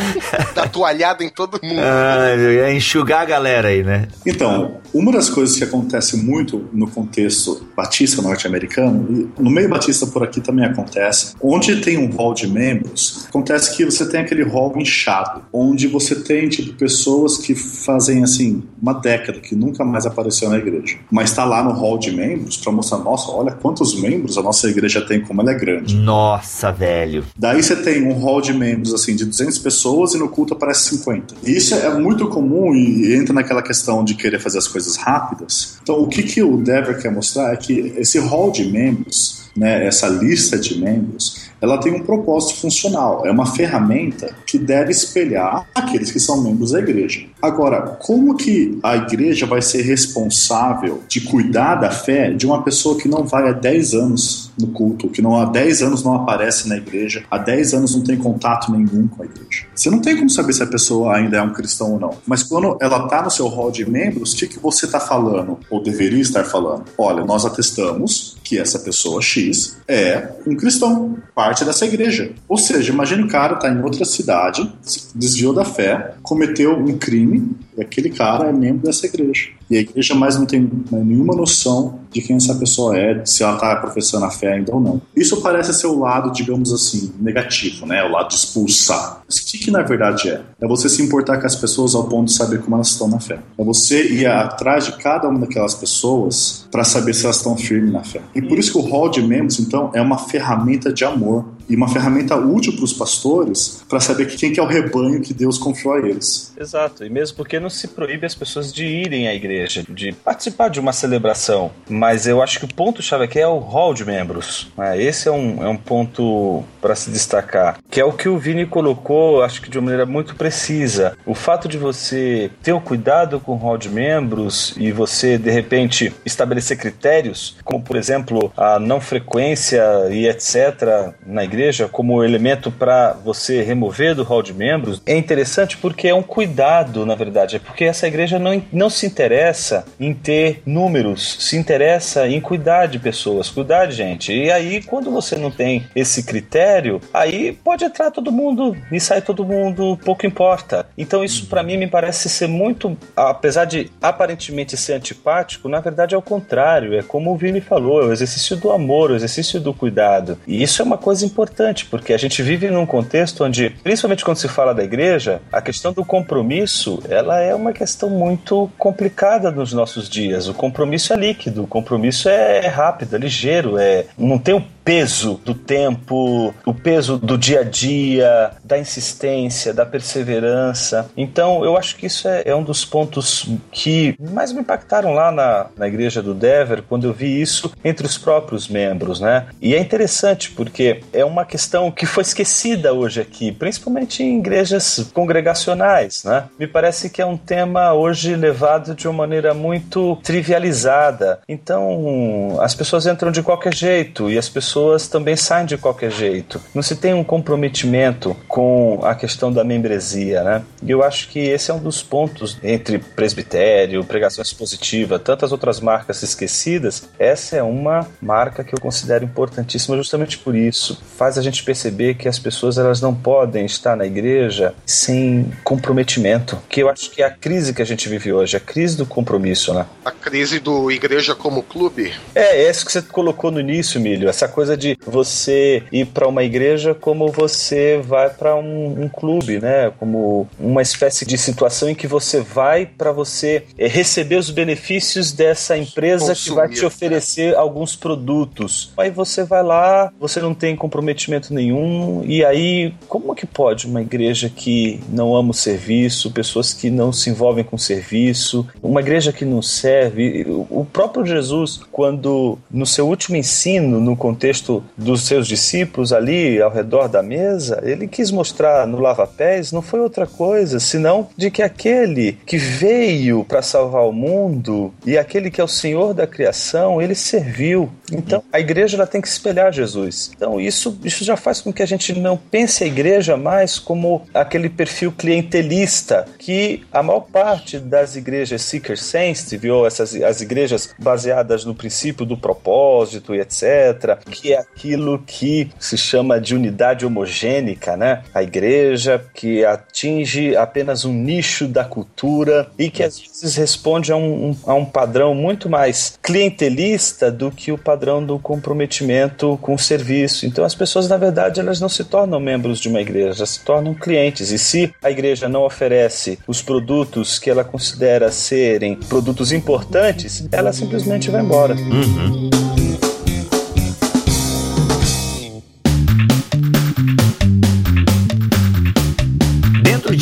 [0.54, 1.80] da toalhada em todo mundo.
[1.80, 4.08] Ai, é enxugar a galera aí, né?
[4.26, 10.06] Então, uma das coisas que acontece muito no contexto batista norte-americano, e no meio batista
[10.06, 14.42] por aqui também acontece, onde tem um hall de membros, acontece que você tem aquele
[14.42, 20.06] hall inchado, onde você tem, tipo, pessoas que fazem, assim, uma década, que nunca mais
[20.06, 24.00] apareceu na igreja, mas está lá no hall de membros para mostrar, nossa, olha quantos
[24.00, 25.96] membros a nossa igreja tem, como ela é grande.
[25.96, 27.24] Nossa, velho.
[27.36, 30.88] Daí você tem um hall de membros assim de 200 pessoas e no culto aparece
[30.96, 31.34] 50.
[31.44, 35.78] E isso é muito comum e entra naquela questão de querer fazer as coisas rápidas.
[35.82, 39.86] Então, o que, que o Dever quer mostrar é que esse hall de membros, né,
[39.86, 43.24] essa lista de membros, ela tem um propósito funcional.
[43.24, 47.24] É uma ferramenta que deve espelhar aqueles que são membros da igreja.
[47.40, 52.98] Agora, como que a igreja vai ser responsável de cuidar da fé de uma pessoa
[52.98, 56.68] que não vai há 10 anos no culto, que não há 10 anos não aparece
[56.68, 59.66] na igreja, há 10 anos não tem contato nenhum com a igreja?
[59.74, 62.14] Você não tem como saber se a pessoa ainda é um cristão ou não.
[62.26, 65.58] Mas quando ela está no seu hall de membros, o que, que você está falando?
[65.70, 66.84] Ou deveria estar falando?
[66.98, 72.32] Olha, nós atestamos que essa pessoa X é um cristão, parte dessa igreja.
[72.46, 74.70] Ou seja, imagine o cara tá em outra cidade,
[75.14, 79.48] desviou da fé, cometeu um crime E aquele cara é membro dessa igreja.
[79.70, 83.54] E a igreja mais não tem nenhuma noção de quem essa pessoa é, se ela
[83.54, 85.02] está professando a fé ainda ou não.
[85.16, 88.04] Isso parece ser o lado, digamos assim, negativo, né?
[88.04, 89.22] O lado de expulsar.
[89.26, 90.42] Mas o que, que na verdade é?
[90.60, 93.18] É você se importar com as pessoas ao ponto de saber como elas estão na
[93.18, 93.38] fé.
[93.58, 97.92] É você ir atrás de cada uma daquelas pessoas para saber se elas estão firmes
[97.92, 98.20] na fé.
[98.34, 101.76] E por isso que o hall de membros, então, é uma ferramenta de amor e
[101.76, 105.58] uma ferramenta útil para os pastores para saber quem que é o rebanho que Deus
[105.58, 106.52] confiou a eles.
[106.58, 110.68] Exato, e mesmo porque não se proíbe as pessoas de irem à igreja, de participar
[110.68, 111.70] de uma celebração.
[111.88, 114.68] Mas eu acho que o ponto-chave aqui é o hall de membros.
[114.76, 115.00] né?
[115.00, 118.66] Esse é um, é um ponto para se destacar, que é o que o Vini
[118.66, 121.16] colocou, acho que de uma maneira muito precisa.
[121.24, 125.50] O fato de você ter o cuidado com o hall de membros e você, de
[125.50, 131.14] repente, estabelecer critérios, como por exemplo a não frequência e etc.
[131.26, 131.53] na igreja,
[131.88, 137.04] como elemento para você remover do hall de membros, é interessante porque é um cuidado,
[137.06, 137.56] na verdade.
[137.56, 142.86] É porque essa igreja não, não se interessa em ter números, se interessa em cuidar
[142.86, 144.32] de pessoas, cuidar de gente.
[144.32, 149.22] E aí, quando você não tem esse critério, aí pode entrar todo mundo e sair
[149.22, 150.86] todo mundo, pouco importa.
[150.96, 156.14] Então, isso para mim me parece ser muito, apesar de aparentemente ser antipático, na verdade
[156.14, 156.94] é o contrário.
[156.94, 160.38] É como o Vini falou, é o exercício do amor, o exercício do cuidado.
[160.46, 161.43] E isso é uma coisa importante,
[161.84, 165.92] porque a gente vive num contexto onde, principalmente quando se fala da igreja, a questão
[165.92, 170.48] do compromisso, ela é uma questão muito complicada nos nossos dias.
[170.48, 175.40] O compromisso é líquido, o compromisso é rápido, é ligeiro, é não tem o peso
[175.44, 181.10] do tempo, o peso do dia a dia, da insistência, da perseverança.
[181.16, 185.32] Então, eu acho que isso é, é um dos pontos que mais me impactaram lá
[185.32, 189.46] na, na igreja do Dever, quando eu vi isso entre os próprios membros, né?
[189.60, 195.10] E é interessante porque é uma questão que foi esquecida hoje aqui, principalmente em igrejas
[195.14, 196.44] congregacionais, né?
[196.58, 201.40] Me parece que é um tema hoje levado de uma maneira muito trivializada.
[201.48, 204.73] Então, as pessoas entram de qualquer jeito e as pessoas
[205.10, 206.60] também saem de qualquer jeito.
[206.74, 210.62] Não se tem um comprometimento com a questão da membresia, né?
[210.82, 215.80] E eu acho que esse é um dos pontos entre presbitério, pregação expositiva, tantas outras
[215.80, 217.08] marcas esquecidas.
[217.18, 221.00] Essa é uma marca que eu considero importantíssima justamente por isso.
[221.16, 226.58] Faz a gente perceber que as pessoas elas não podem estar na igreja sem comprometimento.
[226.68, 229.06] Que eu acho que é a crise que a gente vive hoje, a crise do
[229.06, 229.86] compromisso, né?
[230.04, 232.12] A crise do igreja como clube.
[232.34, 234.28] É, é isso que você colocou no início, Milho.
[234.28, 239.60] Essa coisa de você ir para uma igreja como você vai para um, um clube,
[239.60, 239.92] né?
[239.98, 245.32] Como uma espécie de situação em que você vai para você é, receber os benefícios
[245.32, 248.92] dessa empresa que vai te Consumir, oferecer alguns produtos.
[248.96, 254.00] Aí você vai lá, você não tem comprometimento nenhum, e aí como que pode uma
[254.00, 259.00] igreja que não ama o serviço, pessoas que não se envolvem com o serviço, uma
[259.00, 260.46] igreja que não serve?
[260.70, 264.53] O próprio Jesus, quando no seu último ensino, no contexto
[264.96, 270.00] dos seus discípulos ali ao redor da mesa, ele quis mostrar no lava-pés não foi
[270.00, 275.60] outra coisa senão de que aquele que veio para salvar o mundo e aquele que
[275.60, 277.90] é o Senhor da criação, ele serviu.
[278.12, 280.30] Então, a igreja ela tem que espelhar Jesus.
[280.36, 284.22] Então, isso, isso já faz com que a gente não pense a igreja mais como
[284.32, 290.94] aquele perfil clientelista que a maior parte das igrejas seeker sensitive ou essas as igrejas
[290.98, 297.06] baseadas no princípio do propósito e etc, que é aquilo que se chama de unidade
[297.06, 298.22] homogênica, né?
[298.34, 304.16] A igreja que atinge apenas um nicho da cultura e que às vezes responde a
[304.16, 309.78] um, a um padrão muito mais clientelista do que o padrão do comprometimento com o
[309.78, 310.46] serviço.
[310.46, 313.64] Então as pessoas, na verdade, elas não se tornam membros de uma igreja, elas se
[313.64, 314.50] tornam clientes.
[314.50, 320.72] E se a igreja não oferece os produtos que ela considera serem produtos importantes, ela
[320.72, 321.74] simplesmente vai embora.
[321.74, 322.63] Dentro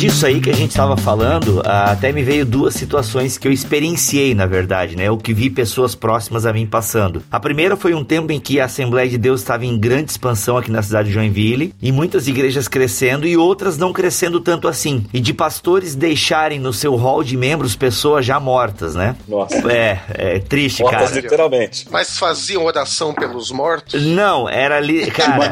[0.03, 3.53] disso aí que a gente estava falando, ah, até me veio duas situações que eu
[3.53, 5.09] experienciei, na verdade, né?
[5.09, 7.23] O que vi pessoas próximas a mim passando.
[7.31, 10.57] A primeira foi um tempo em que a Assembleia de Deus estava em grande expansão
[10.57, 15.05] aqui na cidade de Joinville, e muitas igrejas crescendo e outras não crescendo tanto assim.
[15.13, 19.15] E de pastores deixarem no seu hall de membros pessoas já mortas, né?
[19.25, 19.71] Nossa.
[19.71, 21.21] É, é triste, Mortas cara.
[21.21, 21.87] literalmente.
[21.89, 24.03] Mas faziam oração pelos mortos?
[24.03, 25.51] Não, era ali, cara,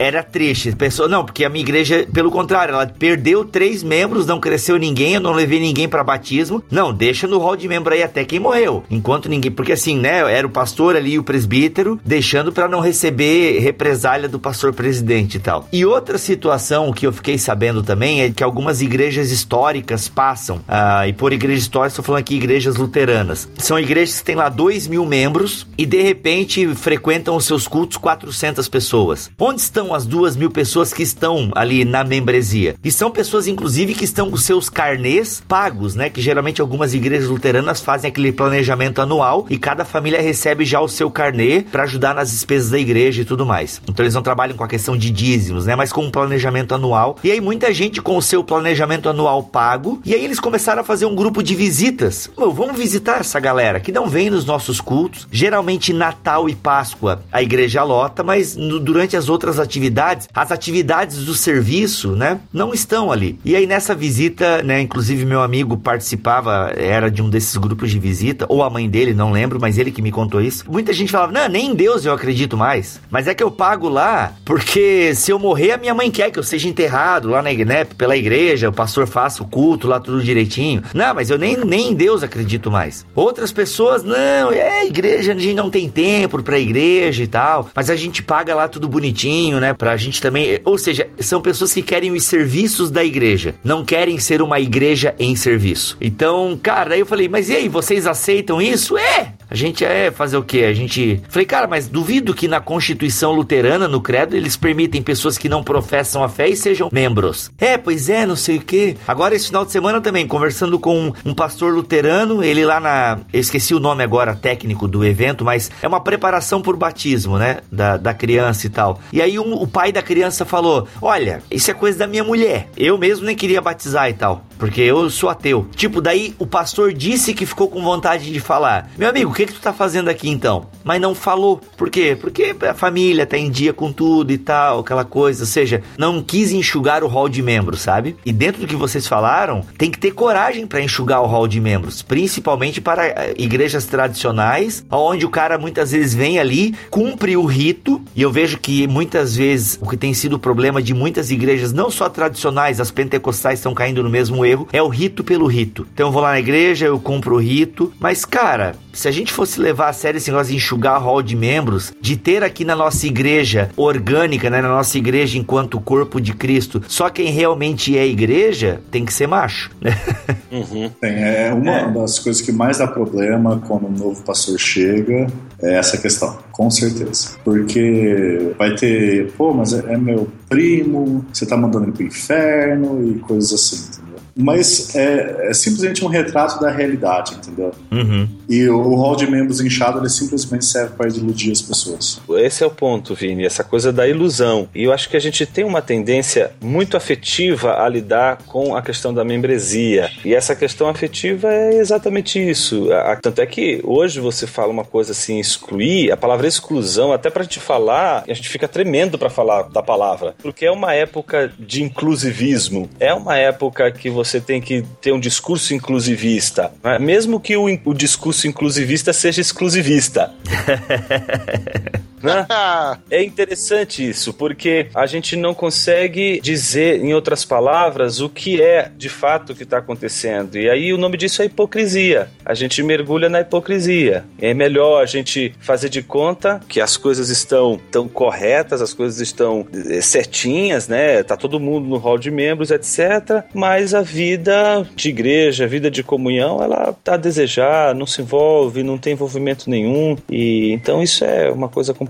[0.00, 0.74] era triste.
[0.74, 4.78] Pessoa, não, porque a minha igreja, pelo contrário, ela perdeu três três membros, não cresceu
[4.78, 6.64] ninguém, eu não levei ninguém para batismo.
[6.70, 8.82] Não, deixa no hall de membro aí até quem morreu.
[8.90, 9.50] Enquanto ninguém.
[9.50, 10.20] Porque assim, né?
[10.32, 15.36] Era o pastor ali e o presbítero, deixando para não receber represália do pastor presidente
[15.36, 15.68] e tal.
[15.70, 20.60] E outra situação que eu fiquei sabendo também é que algumas igrejas históricas passam.
[20.66, 23.46] Ah, e por igreja histórica, estou falando aqui igrejas luteranas.
[23.58, 27.98] São igrejas que têm lá dois mil membros e de repente frequentam os seus cultos
[27.98, 29.30] 400 pessoas.
[29.38, 32.76] Onde estão as duas mil pessoas que estão ali na membresia?
[32.82, 36.08] E são pessoas, inclusive, que estão com seus carnês pagos, né?
[36.08, 40.88] Que geralmente algumas igrejas luteranas fazem aquele planejamento anual e cada família recebe já o
[40.88, 43.82] seu carnê para ajudar nas despesas da igreja e tudo mais.
[43.88, 45.74] Então eles não trabalham com a questão de dízimos, né?
[45.74, 47.18] Mas com um planejamento anual.
[47.24, 50.00] E aí muita gente com o seu planejamento anual pago.
[50.04, 52.30] E aí eles começaram a fazer um grupo de visitas.
[52.36, 55.26] Vamos visitar essa galera que não vem nos nossos cultos.
[55.32, 61.24] Geralmente Natal e Páscoa a igreja lota, mas no, durante as outras atividades, as atividades
[61.24, 63.38] do serviço, né, não estão ali.
[63.48, 67.98] E aí nessa visita, né, inclusive meu amigo participava, era de um desses grupos de
[67.98, 70.70] visita, ou a mãe dele, não lembro, mas ele que me contou isso.
[70.70, 73.00] Muita gente falava: "Não, nem em Deus eu acredito mais".
[73.10, 76.38] Mas é que eu pago lá porque se eu morrer, a minha mãe quer que
[76.38, 80.22] eu seja enterrado lá na né, pela igreja, o pastor faça o culto lá tudo
[80.22, 80.82] direitinho.
[80.92, 83.06] Não, mas eu nem, nem em Deus acredito mais.
[83.14, 87.88] Outras pessoas, não, é igreja, a gente não tem tempo pra igreja e tal, mas
[87.88, 91.80] a gente paga lá tudo bonitinho, né, pra gente também, ou seja, são pessoas que
[91.80, 95.96] querem os serviços da igreja, não querem ser uma igreja em serviço.
[96.00, 98.96] Então, cara, aí eu falei, mas e aí, vocês aceitam isso?
[98.96, 99.32] É!
[99.50, 100.64] A gente é fazer o quê?
[100.64, 101.22] A gente.
[101.28, 105.62] Falei, cara, mas duvido que na Constituição Luterana, no Credo, eles permitem pessoas que não
[105.62, 107.50] professam a fé e sejam membros.
[107.58, 108.96] É, pois é, não sei o quê.
[109.06, 113.18] Agora, esse final de semana também, conversando com um pastor luterano, ele lá na.
[113.32, 117.58] Eu esqueci o nome agora técnico do evento, mas é uma preparação por batismo, né?
[117.72, 119.00] Da, da criança e tal.
[119.12, 122.68] E aí um, o pai da criança falou: Olha, isso é coisa da minha mulher.
[122.76, 124.44] Eu mesmo nem queria batizar e tal.
[124.58, 125.68] Porque eu sou ateu.
[125.76, 129.52] Tipo, daí o pastor disse que ficou com vontade de falar: Meu amigo, que, que
[129.52, 130.66] tu tá fazendo aqui então?
[130.82, 131.60] Mas não falou.
[131.76, 132.16] Por quê?
[132.20, 135.44] Porque a família tá em dia com tudo e tal, aquela coisa.
[135.44, 138.16] Ou seja, não quis enxugar o hall de membros, sabe?
[138.26, 141.60] E dentro do que vocês falaram, tem que ter coragem para enxugar o hall de
[141.60, 147.44] membros, principalmente para eh, igrejas tradicionais, onde o cara muitas vezes vem ali, cumpre o
[147.44, 151.30] rito, e eu vejo que muitas vezes o que tem sido o problema de muitas
[151.30, 155.46] igrejas, não só tradicionais, as pentecostais estão caindo no mesmo erro, é o rito pelo
[155.46, 155.86] rito.
[155.94, 159.32] Então eu vou lá na igreja, eu cumpro o rito, mas cara, se a gente
[159.32, 162.74] fosse levar a sério esse negócio de enxugar hall de membros, de ter aqui na
[162.74, 168.04] nossa igreja orgânica, né, na nossa igreja enquanto corpo de Cristo, só quem realmente é
[168.04, 169.96] igreja tem que ser macho, né?
[170.50, 170.90] Uhum.
[170.98, 175.26] Tem, é uma das coisas que mais dá problema quando um novo pastor chega
[175.60, 177.36] é essa questão, com certeza.
[177.44, 183.06] Porque vai ter, pô, mas é, é meu primo, você tá mandando ele pro inferno
[183.10, 184.07] e coisas assim, entendeu?
[184.38, 187.72] Mas é, é simplesmente um retrato da realidade, entendeu?
[187.90, 188.28] Uhum.
[188.48, 192.20] E o hall de membros inchado ele simplesmente serve para iludir as pessoas.
[192.38, 194.68] Esse é o ponto, Vini, essa coisa da ilusão.
[194.74, 198.80] E eu acho que a gente tem uma tendência muito afetiva a lidar com a
[198.82, 200.08] questão da membresia.
[200.24, 202.92] E essa questão afetiva é exatamente isso.
[202.92, 207.28] A- Tanto é que hoje você fala uma coisa assim, excluir, a palavra exclusão, até
[207.28, 210.34] pra gente falar, a gente fica tremendo pra falar da palavra.
[210.40, 212.88] Porque é uma época de inclusivismo.
[213.00, 216.72] É uma época que você tem que ter um discurso inclusivista.
[216.82, 216.98] né?
[216.98, 220.32] Mesmo que o, o discurso inclusivista seja exclusivista.
[222.22, 222.46] né?
[223.10, 228.90] É interessante isso, porque a gente não consegue dizer, em outras palavras, o que é
[228.96, 230.56] de fato o que está acontecendo.
[230.58, 232.30] E aí o nome disso é hipocrisia.
[232.44, 234.24] A gente mergulha na hipocrisia.
[234.40, 239.20] É melhor a gente fazer de conta que as coisas estão tão corretas, as coisas
[239.20, 241.22] estão eh, certinhas, né?
[241.22, 243.44] Tá todo mundo no hall de membros, etc.
[243.54, 248.22] Mas a vida de igreja, a vida de comunhão, ela tá a desejar, não se
[248.22, 250.16] envolve, não tem envolvimento nenhum.
[250.28, 252.07] E então isso é uma coisa complicada.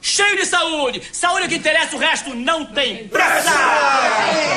[0.00, 1.02] Cheio de saúde!
[1.12, 3.50] Saúde é o que interessa, o resto não tem pressa!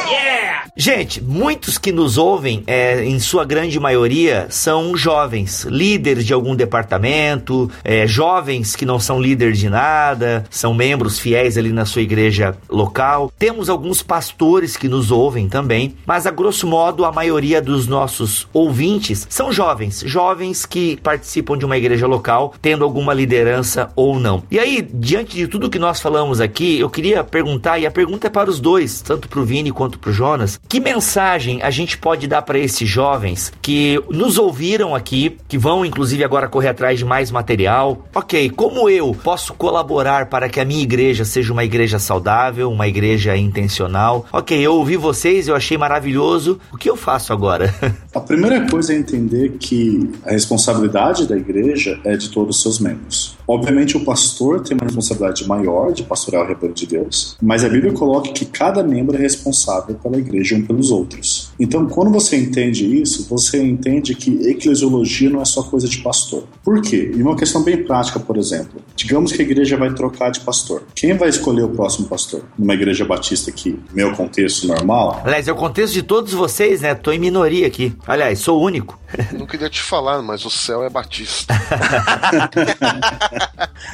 [0.10, 0.68] Yeah!
[0.76, 6.56] Gente, muitos que nos ouvem, é, em sua grande maioria, são jovens, líderes de algum
[6.56, 12.04] departamento, é, jovens que não são líderes de nada, são membros fiéis ali na sua
[12.04, 13.32] igreja local.
[13.40, 18.48] Temos alguns pastores que nos ouvem também, mas a grosso modo a maioria dos nossos
[18.54, 24.44] ouvintes são jovens, jovens que participam de uma igreja local, tendo alguma liderança ou não.
[24.52, 28.28] E aí, diante de tudo que nós falamos aqui, eu queria perguntar, e a pergunta
[28.28, 31.98] é para os dois, tanto para o Vini quanto pro Jonas, que mensagem a gente
[31.98, 37.00] pode dar para esses jovens que nos ouviram aqui, que vão inclusive agora correr atrás
[37.00, 38.06] de mais material?
[38.14, 42.88] Ok, como eu posso colaborar para que a minha igreja seja uma igreja saudável, uma
[42.88, 44.26] igreja intencional?
[44.32, 46.60] Ok, eu ouvi vocês, eu achei maravilhoso.
[46.72, 47.74] O que eu faço agora?
[48.14, 52.80] A primeira coisa é entender que a responsabilidade da igreja é de todos os seus
[52.80, 53.37] membros.
[53.48, 57.70] Obviamente, o pastor tem uma responsabilidade maior de pastorear o rebanho de Deus, mas a
[57.70, 61.52] Bíblia coloca que cada membro é responsável pela igreja e um pelos outros.
[61.58, 66.44] Então, quando você entende isso, você entende que eclesiologia não é só coisa de pastor.
[66.62, 67.12] Por quê?
[67.16, 68.82] E uma questão bem prática, por exemplo.
[68.96, 70.84] Digamos que a igreja vai trocar de pastor.
[70.94, 72.44] Quem vai escolher o próximo pastor?
[72.60, 75.22] Numa igreja batista aqui, meu contexto normal?
[75.24, 76.94] Aliás, é o contexto de todos vocês, né?
[76.96, 77.94] Tô em minoria aqui.
[78.06, 79.00] Aliás, sou o único.
[79.32, 81.54] Não queria te falar, mas o céu é batista.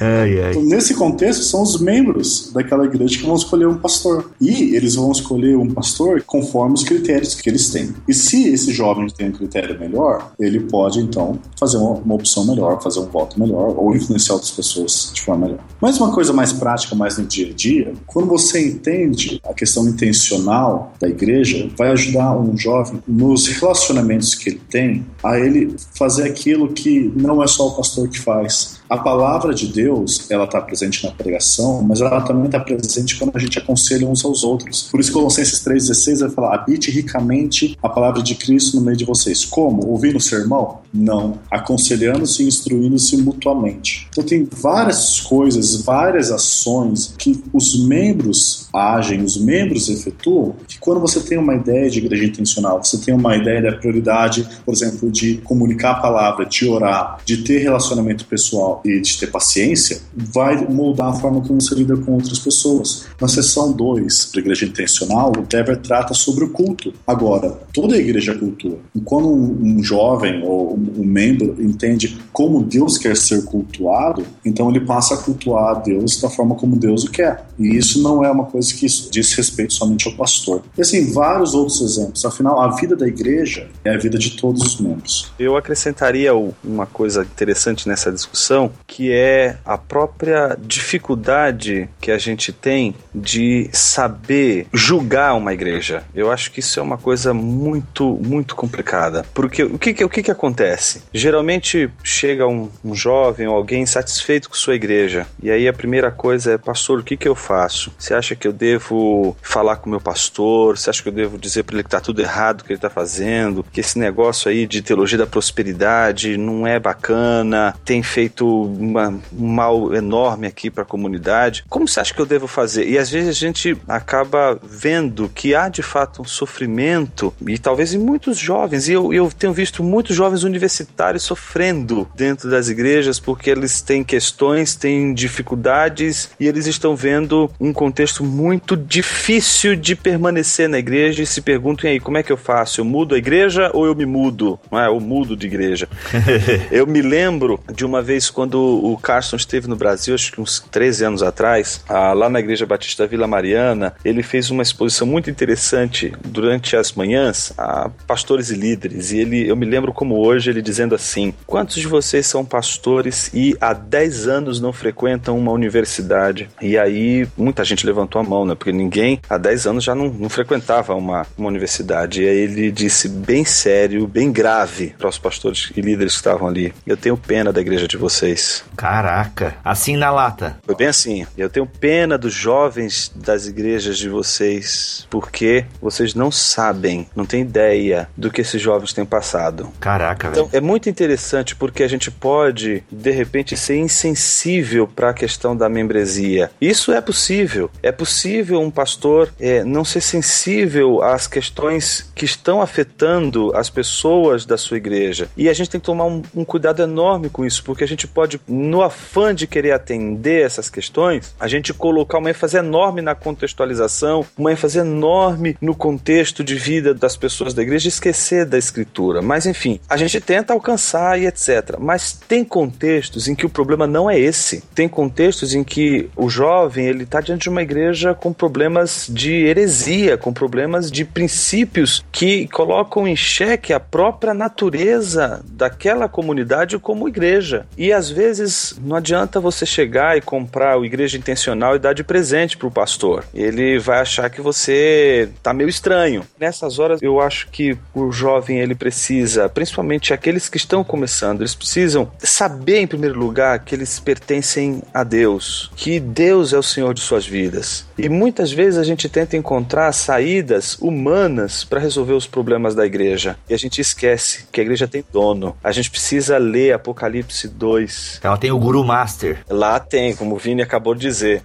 [0.02, 0.52] ai, ai.
[0.52, 4.32] Então, nesse contexto, são os membros daquela igreja que vão escolher um pastor.
[4.40, 7.94] E eles vão escolher um pastor conforme os critérios que eles têm.
[8.08, 12.46] E se esse jovem tem um critério melhor, ele pode, então, fazer uma, uma opção
[12.46, 15.64] melhor, fazer um voto melhor, ou influenciar outras pessoas de forma melhor.
[15.82, 19.88] Mas uma coisa mais prática, mais no dia a dia, quando você entende a questão
[19.88, 26.24] intencional da igreja, vai ajudar um jovem nos relacionamentos que ele tem a ele fazer
[26.24, 28.82] aquilo que não é só o pastor que faz.
[28.94, 33.36] A palavra de Deus, ela está presente na pregação, mas ela também está presente quando
[33.36, 34.84] a gente aconselha uns aos outros.
[34.84, 39.04] Por isso, Colossenses 3,16 vai falar: habite ricamente a palavra de Cristo no meio de
[39.04, 39.46] vocês.
[39.46, 39.84] Como?
[39.88, 40.82] Ouvindo o sermão?
[40.94, 41.40] Não.
[41.50, 44.08] Aconselhando-se e instruindo-se mutuamente.
[44.12, 51.00] Então, tem várias coisas, várias ações que os membros agem, os membros efetuam, que quando
[51.00, 55.10] você tem uma ideia de igreja intencional, você tem uma ideia da prioridade, por exemplo,
[55.10, 60.66] de comunicar a palavra, de orar, de ter relacionamento pessoal e de ter paciência, vai
[60.68, 63.06] moldar a forma como você lida com outras pessoas.
[63.20, 66.94] Na seção 2 da igreja intencional, o Dever trata sobre o culto.
[67.06, 68.78] Agora, toda a igreja é cultua.
[68.96, 74.26] E quando um, um jovem ou um, um membro entende como Deus quer ser cultuado,
[74.46, 77.46] então ele passa a cultuar a Deus da forma como Deus o quer.
[77.58, 80.64] E isso não é uma coisa que diz respeito somente ao pastor.
[80.78, 82.26] E assim, vários outros exemplos.
[82.26, 85.32] Afinal, a vida da igreja é a vida de todos os membros.
[85.38, 92.52] Eu acrescentaria uma coisa interessante nessa discussão, que é a própria dificuldade que a gente
[92.52, 96.04] tem de saber julgar uma igreja.
[96.14, 99.26] Eu acho que isso é uma coisa muito, muito complicada.
[99.34, 101.04] Porque o que, o que, que acontece?
[101.14, 106.12] Geralmente chega um, um jovem ou alguém insatisfeito com sua igreja, e aí a primeira
[106.12, 107.92] coisa é, pastor, o que, que eu faço?
[107.98, 110.78] Você acha que eu devo falar com o meu pastor?
[110.78, 112.90] Você acha que eu devo dizer para ele que está tudo errado que ele está
[112.90, 113.66] fazendo?
[113.72, 119.48] Que esse negócio aí de teologia da prosperidade não é bacana, tem feito uma, um
[119.48, 121.64] mal enorme aqui para a comunidade.
[121.70, 122.88] Como você acha que eu devo fazer?
[122.88, 127.94] E às vezes a gente acaba vendo que há de fato um sofrimento, e talvez
[127.94, 133.20] em muitos jovens, e eu, eu tenho visto muitos jovens universitários sofrendo dentro das igrejas
[133.20, 139.96] porque eles têm questões, têm dificuldades e eles estão vendo um contexto muito difícil de
[139.96, 142.82] permanecer na igreja e se perguntam aí, como é que eu faço?
[142.82, 144.60] Eu mudo a igreja ou eu me mudo?
[144.72, 144.88] Não é?
[144.88, 145.88] Eu mudo de igreja.
[146.72, 150.60] eu me lembro de uma vez quando o Carson esteve no Brasil, acho que uns
[150.60, 156.14] 13 anos atrás, lá na Igreja Batista Vila Mariana, ele fez uma exposição muito interessante
[156.26, 159.12] durante as manhãs a pastores e líderes.
[159.12, 163.30] E ele, eu me lembro como hoje ele dizendo assim: Quantos de vocês são pastores
[163.34, 166.50] e há 10 anos não frequentam uma universidade?
[166.62, 168.56] E aí muita gente levantou a mão, né?
[168.56, 172.24] Porque ninguém há 10 anos já não, não frequentava uma, uma universidade.
[172.24, 176.48] E aí ele disse bem sério, bem grave para os pastores e líderes que estavam
[176.48, 178.33] ali: Eu tenho pena da igreja de vocês.
[178.76, 180.58] Caraca, assim na lata.
[180.66, 181.26] Foi bem assim.
[181.38, 187.42] Eu tenho pena dos jovens das igrejas de vocês, porque vocês não sabem, não têm
[187.42, 189.70] ideia do que esses jovens têm passado.
[189.80, 190.58] Caraca, Então velho.
[190.58, 195.68] é muito interessante porque a gente pode, de repente, ser insensível para a questão da
[195.70, 196.52] membresia.
[196.60, 197.70] Isso é possível.
[197.82, 204.46] É possível um pastor é, não ser sensível às questões que estão afetando as pessoas
[204.46, 205.28] da sua igreja.
[205.36, 208.08] E a gente tem que tomar um, um cuidado enorme com isso, porque a gente
[208.08, 213.16] pode, no afã de querer atender essas questões, a gente colocar uma ênfase enorme na
[213.16, 219.22] contextualização, uma ênfase enorme no contexto de vida das pessoas da igreja esquecer da escritura.
[219.22, 221.78] Mas enfim, a gente tenta alcançar e etc.
[221.80, 224.64] Mas tem contextos em que o problema não é esse.
[224.74, 229.34] Tem contextos em que o jovem ele está diante de uma igreja com problemas de
[229.46, 237.08] heresia, com problemas de princípios que colocam em xeque a própria natureza daquela comunidade como
[237.08, 237.66] igreja.
[237.78, 242.04] E às vezes não adianta você chegar e comprar o igreja intencional e dar de
[242.04, 243.26] presente pro pastor.
[243.34, 246.24] Ele vai achar que você tá meio estranho.
[246.40, 251.56] Nessas horas eu acho que o jovem ele precisa, principalmente aqueles que estão começando, eles
[251.56, 256.94] precisam saber em primeiro lugar que eles pertencem a Deus, que Deus é o Senhor
[256.94, 257.86] de suas vidas.
[257.98, 263.38] E muitas vezes a gente tenta encontrar saídas humanas para resolver os problemas da igreja.
[263.50, 265.56] E a gente esquece que a igreja tem dono.
[265.64, 268.03] A gente precisa ler Apocalipse 2.
[268.22, 269.44] Ela tem o Guru Master.
[269.50, 271.42] Lá tem, como o Vini acabou de dizer.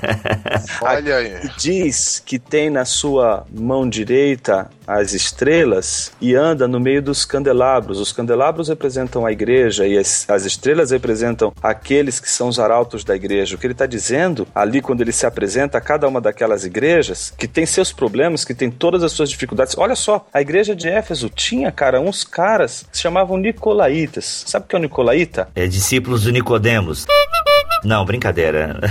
[0.82, 1.50] Olha aí.
[1.58, 8.00] Diz que tem na sua mão direita as estrelas e anda no meio dos candelabros.
[8.00, 13.04] Os candelabros representam a igreja e as, as estrelas representam aqueles que são os arautos
[13.04, 13.54] da igreja.
[13.54, 17.32] O que ele está dizendo ali quando ele se apresenta a cada uma daquelas igrejas,
[17.36, 19.76] que tem seus problemas, que tem todas as suas dificuldades.
[19.76, 24.44] Olha só, a igreja de Éfeso tinha, cara, uns caras que se chamavam Nicolaitas.
[24.46, 25.48] Sabe o que é o Nicolaíta?
[25.54, 27.04] É discípulos do Nicodemos.
[27.84, 28.78] Não, brincadeira.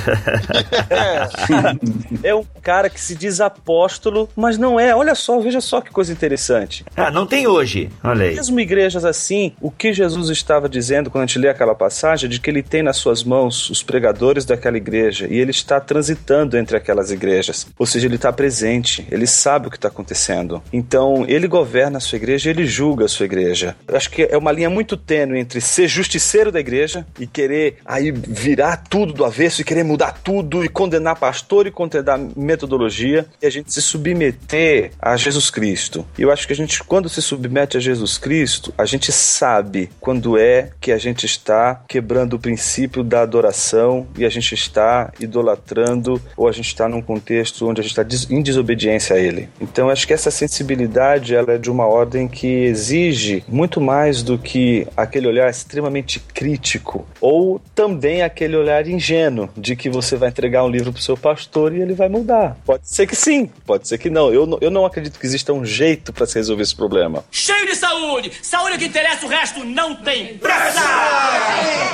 [2.23, 4.95] É um cara que se diz apóstolo, mas não é.
[4.95, 6.85] Olha só, veja só que coisa interessante.
[6.95, 7.89] ah, não tem hoje.
[8.03, 8.35] Olha aí.
[8.35, 12.29] Mesmo igrejas assim, o que Jesus estava dizendo quando a gente lê aquela passagem é
[12.29, 16.57] de que ele tem nas suas mãos os pregadores daquela igreja e ele está transitando
[16.57, 17.67] entre aquelas igrejas.
[17.77, 20.61] Ou seja, ele está presente, ele sabe o que está acontecendo.
[20.71, 23.75] Então, ele governa a sua igreja e ele julga a sua igreja.
[23.87, 27.77] Eu acho que é uma linha muito tênue entre ser justiceiro da igreja e querer
[27.85, 33.25] aí virar tudo do avesso e querer mudar tudo e condenar pastor e condenar metodologia
[33.41, 36.05] e a gente se submeter a Jesus Cristo.
[36.17, 39.89] E eu acho que a gente, quando se submete a Jesus Cristo, a gente sabe
[39.99, 45.11] quando é que a gente está quebrando o princípio da adoração e a gente está
[45.19, 49.49] idolatrando ou a gente está num contexto onde a gente está em desobediência a Ele.
[49.59, 54.37] Então acho que essa sensibilidade ela é de uma ordem que exige muito mais do
[54.37, 60.63] que aquele olhar extremamente crítico ou também aquele olhar ingênuo de que você vai entregar
[60.63, 62.57] um livro para o seu pastor e ele vai mudar.
[62.65, 64.33] Pode ser que sim, pode ser que não.
[64.33, 67.23] Eu, não- eu não acredito que exista um jeito para se resolver esse problema.
[67.31, 68.31] Cheio de saúde!
[68.41, 70.79] Saúde é o que interessa, o resto não tem pressa!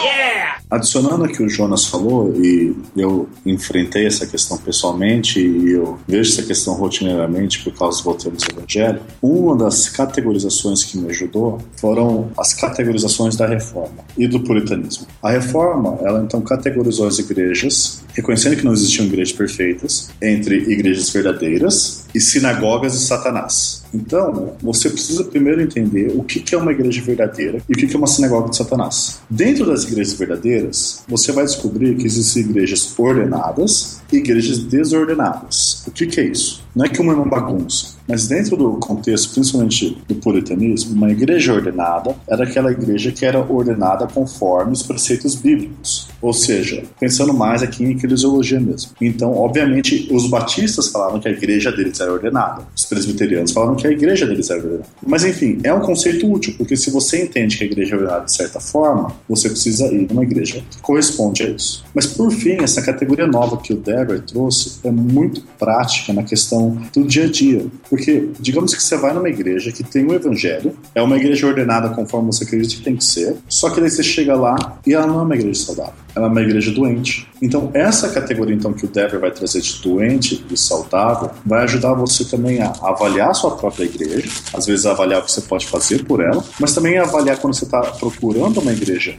[0.04, 0.58] Yeah!
[0.70, 6.44] Adicionando que o Jonas falou, e eu enfrentei essa questão pessoalmente, e eu vejo essa
[6.44, 12.32] questão rotineiramente por causa do voltando do Evangelho, uma das categorizações que me ajudou foram
[12.38, 15.06] as categorizações da reforma e do puritanismo.
[15.22, 21.10] A reforma, ela então categorizou as igrejas, reconhecendo que não existiam igrejas perfeitas, entre igrejas
[21.10, 23.84] verdadeiras e sinagogas de Satanás.
[23.94, 27.98] Então, você precisa primeiro entender o que é uma igreja verdadeira e o que é
[27.98, 29.22] uma sinagoga de Satanás.
[29.30, 35.84] Dentro das igrejas verdadeiras, você vai descobrir que existem igrejas ordenadas e igrejas desordenadas.
[35.88, 36.64] O que é isso?
[36.76, 41.12] Não é que uma é uma bagunça, mas dentro do contexto, principalmente do puritanismo, uma
[41.12, 46.08] igreja ordenada era aquela igreja que era ordenada conforme os preceitos bíblicos.
[46.20, 48.92] Ou seja, pensando mais aqui em eclesiologia mesmo.
[49.00, 52.64] Então, obviamente, os batistas falavam que a igreja deles era ordenada.
[52.76, 54.90] Os presbiterianos falavam que a igreja deles era ordenada.
[55.06, 58.26] Mas, enfim, é um conceito útil, porque se você entende que a igreja é ordenada
[58.26, 61.84] de certa forma, você precisa ir numa igreja que corresponde a isso.
[61.94, 66.78] Mas, por fim, essa categoria nova que o Dever trouxe é muito prática na questão
[66.94, 67.66] do dia a dia.
[67.90, 71.90] Porque, digamos que você vai numa igreja que tem o evangelho, é uma igreja ordenada
[71.90, 75.08] conforme você acredita que tem que ser, só que daí você chega lá e ela
[75.08, 76.03] não é uma igreja saudável.
[76.16, 77.28] Ela é uma igreja doente.
[77.42, 81.94] Então, essa categoria então que o Dever vai trazer de doente e saudável vai ajudar
[81.94, 85.68] você também a avaliar a sua própria igreja, às vezes avaliar o que você pode
[85.68, 89.18] fazer por ela, mas também avaliar quando você está procurando uma igreja.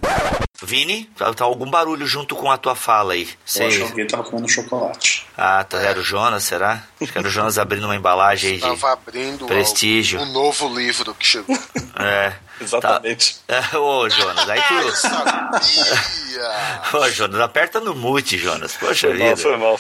[0.62, 3.24] Vini, tá, tá algum barulho junto com a tua fala aí.
[3.24, 3.66] Eu Sei.
[3.66, 5.26] acho que alguém estava comendo chocolate.
[5.36, 6.84] Ah, tá, era o Jonas, será?
[7.00, 8.64] Acho que era o Jonas abrindo uma embalagem aí de...
[8.64, 10.20] Estava abrindo Prestígio.
[10.20, 11.56] um novo livro que chegou.
[11.98, 12.32] É.
[12.60, 13.36] Exatamente.
[13.46, 13.78] Tá.
[13.78, 14.96] Ô, Jonas, aí tu...
[14.96, 16.50] sabia!
[16.98, 18.76] Ô, Jonas, aperta no mute, Jonas.
[18.76, 19.56] Poxa vida.
[19.58, 19.78] mal.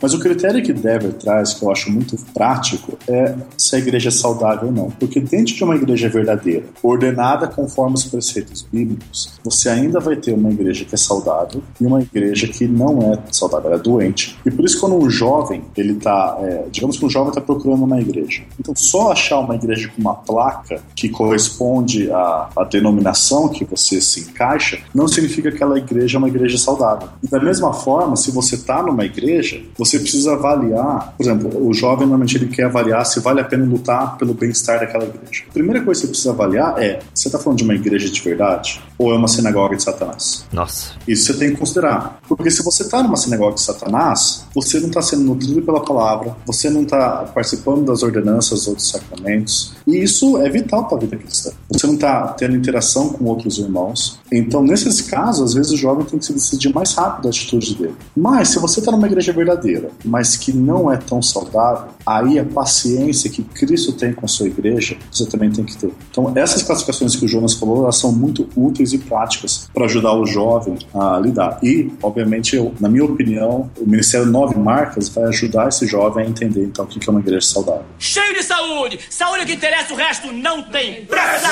[0.00, 4.08] Mas o critério que Dever traz, que eu acho muito prático, é se a igreja
[4.08, 4.90] é saudável ou não.
[4.90, 10.32] Porque dentro de uma igreja verdadeira, ordenada conforme os preceitos bíblicos, você ainda vai ter
[10.32, 14.38] uma igreja que é saudável e uma igreja que não é saudável, é doente.
[14.44, 17.84] E por isso quando um jovem, ele tá, é, digamos que um jovem está procurando
[17.84, 18.42] uma igreja.
[18.60, 24.00] Então só achar uma igreja com uma placa que corresponde à, à denominação que você
[24.00, 27.08] se encaixa, não significa que aquela igreja é uma igreja saudável.
[27.22, 31.72] E da mesma forma, se você está numa igreja você precisa avaliar, por exemplo, o
[31.74, 35.44] jovem normalmente ele quer avaliar se vale a pena lutar pelo bem-estar daquela igreja.
[35.48, 38.20] A primeira coisa que você precisa avaliar é: você está falando de uma igreja de
[38.20, 40.44] verdade ou é uma sinagoga de Satanás?
[40.52, 40.92] Nossa.
[41.06, 42.20] Isso você tem que considerar.
[42.28, 46.36] Porque se você está numa sinagoga de Satanás, você não está sendo nutrido pela palavra,
[46.46, 49.74] você não está participando das ordenanças ou dos sacramentos.
[49.86, 51.50] E isso é vital para a vida cristã.
[51.70, 54.18] Você não está tendo interação com outros irmãos.
[54.32, 57.74] Então, nesses casos, às vezes o jovem tem que se decidir mais rápido a atitude
[57.74, 57.94] dele.
[58.16, 62.44] Mas se você está numa igreja verdadeira, mas que não é tão saudável, aí a
[62.44, 65.92] paciência que Cristo tem com a sua igreja, você também tem que ter.
[66.10, 70.14] Então, essas classificações que o Jonas falou, elas são muito úteis e práticas para ajudar
[70.14, 71.58] o jovem a lidar.
[71.62, 76.28] E, obviamente, eu, na minha opinião, o Ministério Nove Marcas vai ajudar esse jovem a
[76.28, 77.84] entender então o que é uma igreja saudável.
[77.98, 78.98] Cheio de saúde!
[79.08, 81.48] Saúde é o que interessa, o resto não tem pressa!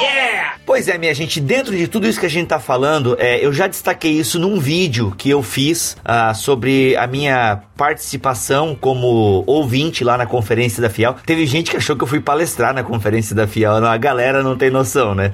[0.00, 0.56] Yeah!
[0.64, 3.52] Pois é, minha gente, dentro de tudo isso que a gente tá falando, é, eu
[3.52, 10.04] já destaquei isso num vídeo que eu fiz ah, sobre a minha participação como ouvinte
[10.04, 11.16] lá na conferência da Fiel.
[11.26, 13.80] Teve gente que achou que eu fui palestrar na conferência da Fiel.
[13.80, 15.32] Não, a galera não tem noção, né?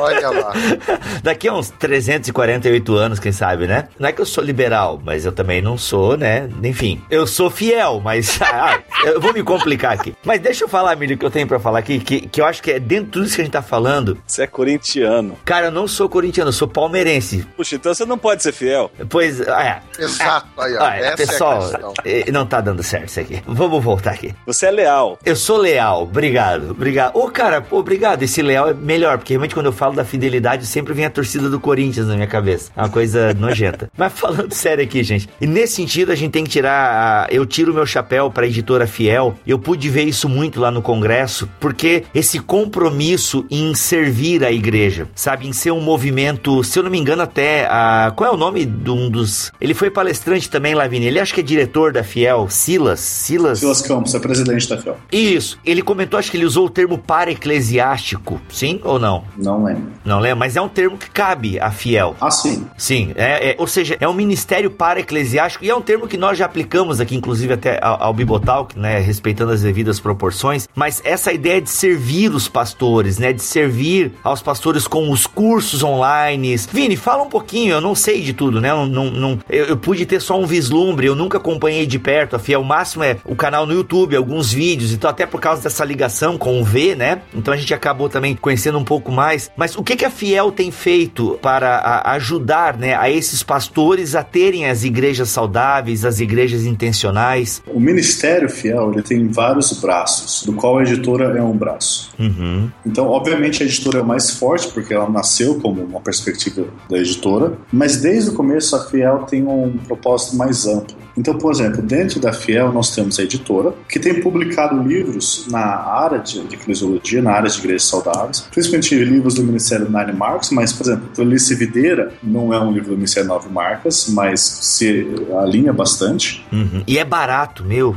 [0.00, 0.52] Olha lá.
[1.22, 3.88] Daqui a uns 348 anos, quem sabe, né?
[3.98, 6.48] Não é que eu sou liberal, mas eu também não sou, né?
[6.64, 10.14] Enfim, eu sou fiel, mas ah, eu vou me complicar aqui.
[10.24, 12.46] Mas deixa eu falar, Milho, o que eu tenho pra falar aqui, que, que eu
[12.46, 14.18] acho que é dentro de tudo isso que a gente tá falando.
[14.26, 15.36] Você é corintiano.
[15.44, 17.46] Cara, eu não sou corintiano, eu sou palmeirense.
[17.56, 18.90] Puxa, então você não pode ser fiel.
[19.08, 19.80] Pois, é.
[19.98, 20.82] Exato, aí, ó.
[20.82, 21.70] Olha, Essa pessoal,
[22.04, 23.42] é não tá dando certo isso aqui.
[23.46, 24.34] Vamos voltar aqui.
[24.46, 25.18] Você é leal.
[25.24, 27.16] Eu sou leal, obrigado, obrigado.
[27.16, 28.22] Ô, cara, pô, obrigado.
[28.22, 31.48] Esse leal é melhor, porque realmente quando eu falo da fidelidade, sempre vem a torcida
[31.48, 32.70] do Corinthians na minha cabeça.
[32.76, 33.90] É uma coisa nojenta.
[33.96, 36.70] Mas falando sério aqui, gente, e nesse sentido a gente tem que tirar.
[36.70, 39.34] a- Eu tiro o meu chapéu pra editora Fiel.
[39.46, 45.08] Eu pude ver isso muito lá no Congresso, porque esse compromisso em servir a igreja,
[45.14, 47.66] sabe, em ser um movimento, se eu não me engano, até.
[47.70, 49.52] A, qual é o nome de um dos.
[49.60, 51.08] Ele foi palestrante também, Lavinia.
[51.08, 53.00] Ele acho que é diretor da Fiel, Silas.
[53.00, 53.58] Silas.
[53.58, 54.96] Silas Campos é presidente da FIOL.
[55.12, 55.58] Isso.
[55.64, 58.40] Ele comentou, acho que ele usou o termo para-eclesiástico.
[58.50, 59.24] Sim ou não?
[59.36, 59.82] Não lembro.
[60.04, 62.16] Não lembro, mas é um termo que cabe a fiel.
[62.20, 62.66] Ah, sim.
[62.76, 66.38] Sim, é, é- ou seja, é um ministério para-eclesiástico e é um termo que nós
[66.38, 71.32] já aplicamos aqui, inclusive até ao, ao Bibotalk, né, respeitando as devidas proporções, mas essa
[71.32, 76.56] ideia de servir os pastores, né, de servir aos pastores com os cursos online.
[76.72, 79.76] Vini, fala um pouquinho, eu não sei de tudo, né, eu, não, não- eu, eu
[79.76, 83.16] pude ter só um vislumbre, eu nunca acompanhei de perto a Fiel, o máximo é
[83.24, 86.94] o canal no YouTube, alguns vídeos, então até por causa dessa ligação com o V,
[86.94, 90.10] né, então a gente acabou também conhecendo um pouco mais, mas o que que a
[90.10, 96.04] Fiel tem feito para a- ajudar, né, a esses pastores a terem as igrejas saudáveis,
[96.04, 97.60] as igrejas intencionais?
[97.66, 102.12] O Ministério Fiel ele tem vários braços, do qual a editora é um braço.
[102.20, 102.70] Uhum.
[102.86, 107.54] Então, obviamente, a editora é mais forte, porque ela nasceu como uma perspectiva da editora,
[107.72, 110.96] mas desde o começo a Fiel tem um propósito mais amplo.
[111.16, 115.60] Então, por exemplo, dentro da Fiel nós temos a editora, que tem publicado livros na
[115.60, 120.50] área de, de eclesiologia, na área de igrejas saudáveis, principalmente livros do Ministério Nine Marks,
[120.50, 125.06] mas, por exemplo, Tolice Videira não é um livro do Ministério Nove Marcas, mas se
[125.38, 126.44] alinha bastante.
[126.52, 126.82] Uhum.
[126.86, 127.96] E é barato, meu.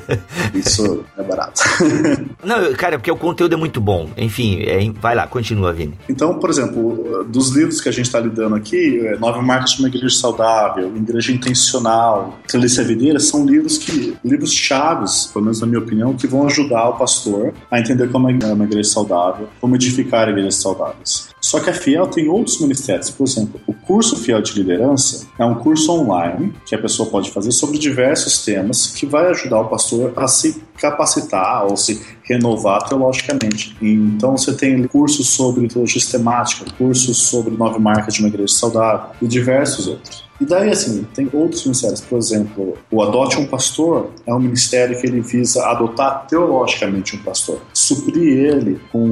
[0.54, 1.62] Isso é barato.
[2.42, 4.10] Não, cara, porque o conteúdo é muito bom.
[4.16, 5.94] Enfim, é- vai lá, continua, Vini.
[6.08, 9.80] Então, por exemplo, dos livros que a gente está lidando aqui, é, Nove Marcas de
[9.80, 15.66] uma Igreja Saudável, Igreja Intencional, Trilícia Videira, são livros que livros chaves, pelo menos na
[15.66, 19.74] minha opinião, que vão ajudar o pastor a entender como é uma igreja saudável, como
[19.74, 21.28] edificar igrejas saudáveis.
[21.40, 23.10] Só que a Fiel tem outros ministérios.
[23.10, 27.30] Por exemplo, o curso Fiel de Liderança é um curso online que a pessoa pode
[27.30, 32.88] fazer sobre diversos temas que vai ajudar o pastor a se capacitar ou se renovar
[32.88, 33.76] teologicamente.
[33.80, 39.10] Então você tem cursos sobre teologia sistemática, cursos sobre nove marcas de uma igreja saudável
[39.22, 40.25] e diversos outros.
[40.40, 42.00] E daí, assim, tem outros ministérios.
[42.00, 47.22] Por exemplo, o Adote um Pastor é um ministério que ele visa adotar teologicamente um
[47.22, 47.60] pastor.
[47.72, 49.06] Suprir ele com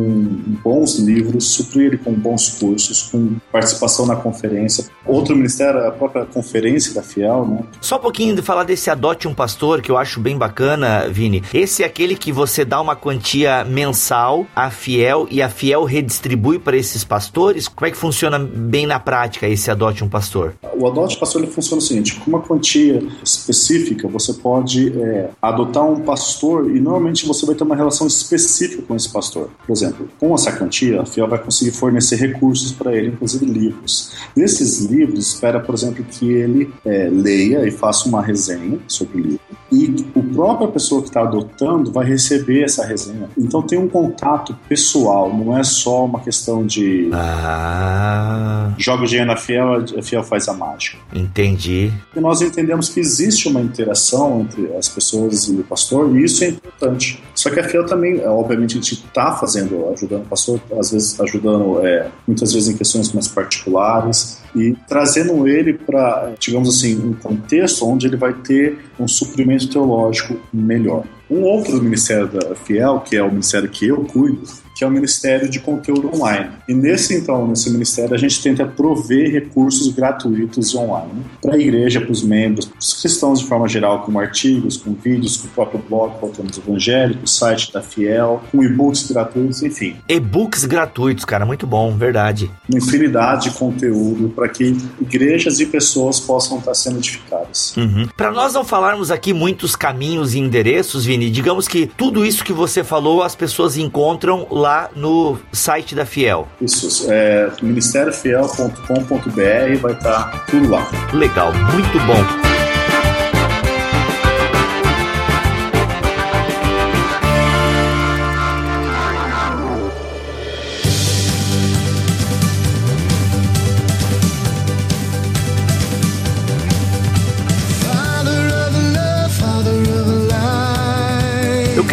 [0.62, 4.86] bons livros, suprir ele com bons cursos, com participação na conferência.
[5.06, 7.60] Outro ministério é a própria conferência da Fiel, né?
[7.80, 11.42] Só um pouquinho de falar desse Adote um Pastor, que eu acho bem bacana, Vini.
[11.52, 16.58] Esse é aquele que você dá uma quantia mensal à Fiel e a Fiel redistribui
[16.58, 17.68] para esses pastores?
[17.68, 20.54] Como é que funciona bem na prática esse Adote um Pastor?
[20.76, 25.84] O Adote Pastor ele funciona o seguinte: com uma quantia específica, você pode é, adotar
[25.84, 29.50] um pastor e normalmente você vai ter uma relação específica com esse pastor.
[29.66, 34.12] Por exemplo, com essa quantia, a FIEL vai conseguir fornecer recursos para ele, inclusive livros.
[34.36, 39.24] Nesses livros, espera, por exemplo, que ele é, leia e faça uma resenha sobre o
[39.24, 39.40] livro.
[39.72, 43.28] E o própria pessoa que está adotando vai receber essa resenha.
[43.36, 48.72] Então tem um contato pessoal, não é só uma questão de Ah.
[48.78, 50.98] joga o dinheiro na Fiel, a Fiel faz a mágica.
[51.12, 51.92] Entendi.
[52.14, 56.42] E nós entendemos que existe uma interação entre as pessoas e o pastor, e isso
[56.44, 57.22] é importante.
[57.34, 60.90] Só que a FIEL também, é, obviamente, a gente está fazendo, ajudando o pastor, às
[60.90, 66.96] vezes ajudando, é, muitas vezes em questões mais particulares, e trazendo ele para, digamos assim,
[66.96, 71.04] um contexto onde ele vai ter um suprimento teológico melhor.
[71.28, 74.42] Um outro ministério da Fiel, que é o ministério que eu cuido,
[74.84, 76.50] que é o Ministério de Conteúdo Online.
[76.68, 82.00] E nesse, então, nesse ministério, a gente tenta prover recursos gratuitos online para a igreja,
[82.00, 85.50] para os membros, para os cristãos de forma geral, como artigos, com vídeos, com o
[85.50, 89.96] próprio blog, Voltamos Evangélicos, site da Fiel, com e-books gratuitos, enfim.
[90.08, 92.50] E-books gratuitos, cara, muito bom, verdade.
[92.68, 97.74] Uma infinidade de conteúdo para que igrejas e pessoas possam estar sendo edificadas.
[97.76, 98.08] Uhum.
[98.16, 102.52] Para nós não falarmos aqui muitos caminhos e endereços, Vini, digamos que tudo isso que
[102.52, 106.48] você falou as pessoas encontram lá no site da Fiel.
[106.60, 110.86] Isso, é ministériofiel.com.br vai estar tudo lá.
[111.12, 112.53] Legal, muito bom.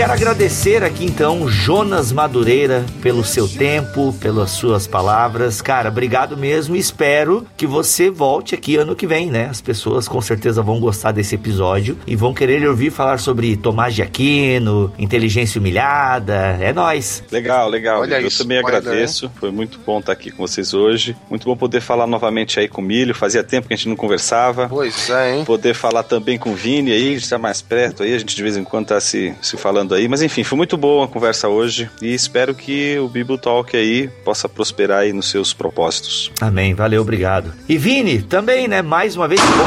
[0.02, 5.62] Quero agradecer aqui então Jonas Madureira pelo seu tempo, pelas suas palavras.
[5.62, 9.46] Cara, obrigado mesmo e espero que você volte aqui ano que vem, né?
[9.46, 13.56] As pessoas com certeza vão gostar desse episódio e vão querer lhe ouvir falar sobre
[13.56, 16.58] Tomás de Aquino, inteligência humilhada.
[16.60, 17.24] É nós.
[17.32, 18.02] Legal, legal.
[18.02, 19.32] Olha eu isso, também spoiler, agradeço.
[19.40, 21.16] Foi muito bom estar aqui com vocês hoje.
[21.30, 23.14] Muito bom poder falar novamente aí com o Milho.
[23.14, 24.68] Fazia tempo que a gente não conversava.
[24.68, 25.46] Pois é, hein?
[25.46, 28.58] Poder falar também com o Vini aí, está mais perto aí, a gente de vez
[28.58, 30.08] em quando tá se, se falando aí.
[30.08, 34.08] Mas enfim, foi muito boa a conversa hoje e espero que o Bible Talk aí
[34.24, 36.32] possa prosperar aí nos seus propósitos.
[36.40, 37.54] Amém, valeu, obrigado.
[37.68, 38.82] E Vini, também, né?
[38.82, 39.64] Mais uma vez, que bom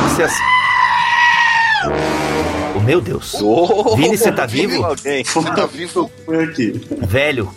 [1.89, 2.24] que
[2.85, 2.87] você.
[2.87, 3.37] Oh, meu Deus.
[3.97, 4.85] Vini, você tá vivo?
[4.85, 5.25] Alguém.
[5.25, 6.11] Tá vivo.
[6.25, 7.51] Foi aqui, Velho,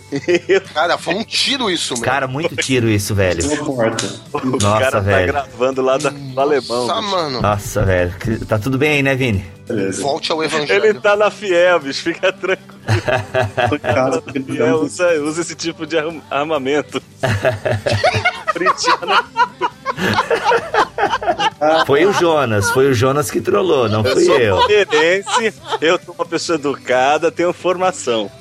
[0.74, 2.02] Cara, foi um tiro isso, meu.
[2.02, 3.42] cara, muito tiro isso, velho.
[3.64, 4.06] porta.
[4.32, 5.32] O Nossa, cara tá velho.
[5.32, 6.86] gravando lá da, do alemão.
[6.86, 7.40] Nossa, mano.
[7.40, 8.14] Nossa, velho.
[8.46, 9.44] Tá tudo bem aí, né, Vini?
[9.66, 10.02] Beleza.
[10.02, 10.84] Volte ao evangelho.
[10.86, 12.78] Ele tá na Fiel, bicho, fica tranquilo.
[14.24, 17.02] Porque Fiel usa, usa esse tipo de arm- armamento.
[18.52, 19.24] Fritiana.
[21.86, 24.56] Foi o Jonas, foi o Jonas que trollou, não Eu fui sou eu.
[24.58, 28.30] palmeirense, eu sou uma pessoa educada, tenho formação.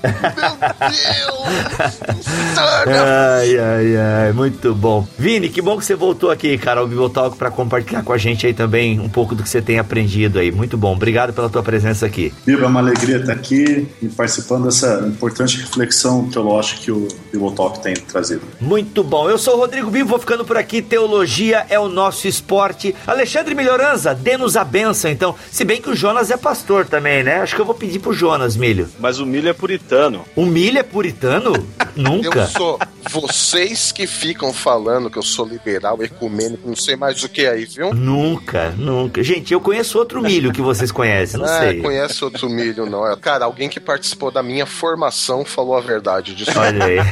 [2.87, 5.07] Ai, ai, ai, muito bom.
[5.17, 8.45] Vini, que bom que você voltou aqui, cara, ao Bibotalk pra compartilhar com a gente
[8.47, 10.51] aí também um pouco do que você tem aprendido aí.
[10.51, 12.33] Muito bom, obrigado pela tua presença aqui.
[12.45, 17.53] Bíblia, é uma alegria estar aqui e participando dessa importante reflexão teológica que o Bible
[17.55, 18.41] Talk tem trazido.
[18.59, 19.29] Muito bom.
[19.29, 20.81] Eu sou o Rodrigo Bibo, vou ficando por aqui.
[20.81, 22.95] Teologia é o nosso esporte.
[23.05, 25.35] Alexandre Melhoranza, dê-nos a benção, então.
[25.51, 27.41] Se bem que o Jonas é pastor também, né?
[27.41, 28.89] Acho que eu vou pedir pro Jonas, Milho.
[28.99, 30.25] Mas o milho é puritano.
[30.35, 31.53] O Milho é puritano?
[31.95, 32.39] Nunca.
[32.39, 32.79] Eu sou.
[33.09, 37.65] Vocês que ficam falando que eu sou liberal, ecumênico, não sei mais o que aí,
[37.65, 37.93] viu?
[37.93, 39.23] Nunca, nunca.
[39.23, 41.81] Gente, eu conheço outro milho que vocês conhecem, não Ah, sei.
[41.81, 43.09] conhece outro milho, não.
[43.09, 46.51] É, Cara, alguém que participou da minha formação falou a verdade disso.
[46.59, 46.97] Olha aí.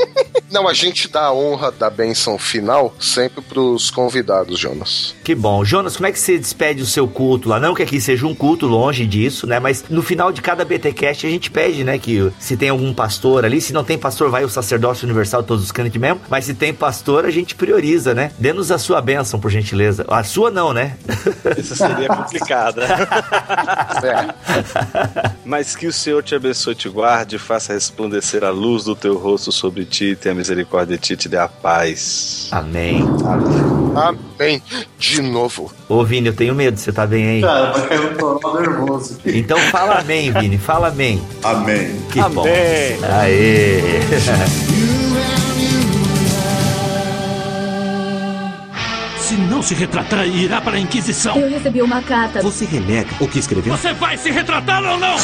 [0.50, 5.14] Não, a gente dá a honra da benção final sempre pros convidados, Jonas.
[5.24, 5.64] que bom.
[5.64, 7.58] Jonas, como é que você despede o seu culto lá?
[7.60, 9.58] Não que aqui seja um culto, longe disso, né?
[9.60, 11.98] Mas no final de cada BTcast a gente pede, né?
[11.98, 15.64] Que se tem algum pastor ali, se não tem pastor, vai o sacerdócio universal, todos
[15.64, 16.20] os crentes mesmo.
[16.28, 18.32] Mas se tem pastor, a gente prioriza, né?
[18.38, 20.04] Dê-nos a sua bênção, por gentileza.
[20.08, 20.96] A sua não, né?
[21.58, 22.80] Isso seria complicado.
[22.82, 24.34] É,
[25.44, 29.50] Mas que o Senhor te abençoe, te guarde, faça resplandecer a luz do teu rosto
[29.52, 32.48] sobre ti, tenha misericórdia de ti, te dê a paz.
[32.52, 32.99] Amém.
[34.38, 34.62] Amém.
[34.98, 35.72] De novo.
[35.88, 37.40] Ô, Vini, eu tenho medo, você tá bem aí?
[37.40, 37.74] Cara,
[38.10, 39.38] um toró nervoso aqui.
[39.38, 41.22] Então fala amém, Vini, fala amém.
[41.42, 41.96] Amém.
[42.10, 42.42] Que bom.
[42.42, 42.98] Amém.
[43.20, 44.00] Aê!
[49.30, 51.36] Se não se retratar, irá para a Inquisição.
[51.36, 52.42] Eu recebi uma carta.
[52.42, 53.76] Você renega o que escreveu?
[53.76, 55.16] Você vai se retratar ou não?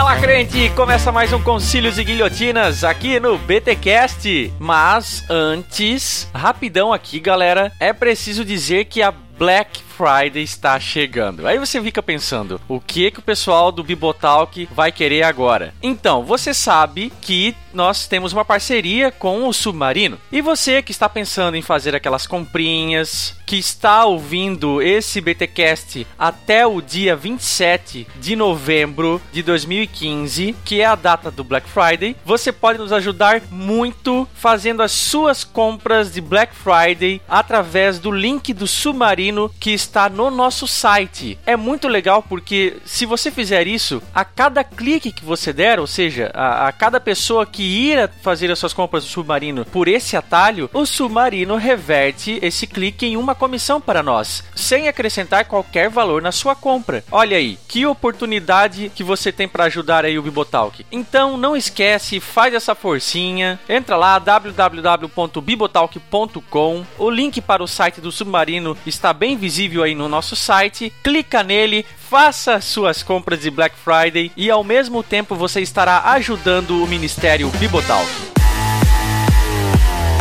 [0.00, 4.50] Fala crente, começa mais um Concílios e Guilhotinas aqui no BTcast.
[4.58, 11.46] Mas antes, rapidão aqui, galera, é preciso dizer que a Black Friday está chegando.
[11.46, 15.74] Aí você fica pensando, o que que o pessoal do Bibotalk vai querer agora?
[15.82, 20.18] Então, você sabe que nós temos uma parceria com o Submarino.
[20.32, 26.64] E você que está pensando em fazer aquelas comprinhas, que está ouvindo esse BTcast até
[26.64, 32.52] o dia 27 de novembro de 2015, que é a data do Black Friday, você
[32.52, 38.66] pode nos ajudar muito fazendo as suas compras de Black Friday através do link do
[38.66, 41.38] Submarino que está no nosso site.
[41.44, 45.86] É muito legal porque se você fizer isso, a cada clique que você der, ou
[45.86, 50.16] seja, a, a cada pessoa que ir fazer as suas compras do Submarino por esse
[50.16, 56.22] atalho, o Submarino reverte esse clique em uma comissão para nós, sem acrescentar qualquer valor
[56.22, 57.02] na sua compra.
[57.10, 60.84] Olha aí, que oportunidade que você tem para ajudar aí o Bibotalk.
[60.90, 66.84] Então não esquece, faz essa forcinha, entra lá www.bibotalk.com.
[66.98, 70.92] O link para o site do Submarino está bem visível aí no nosso site.
[71.02, 76.82] Clica nele, faça suas compras de Black Friday e ao mesmo tempo você estará ajudando
[76.82, 78.08] o Ministério Bibotalk.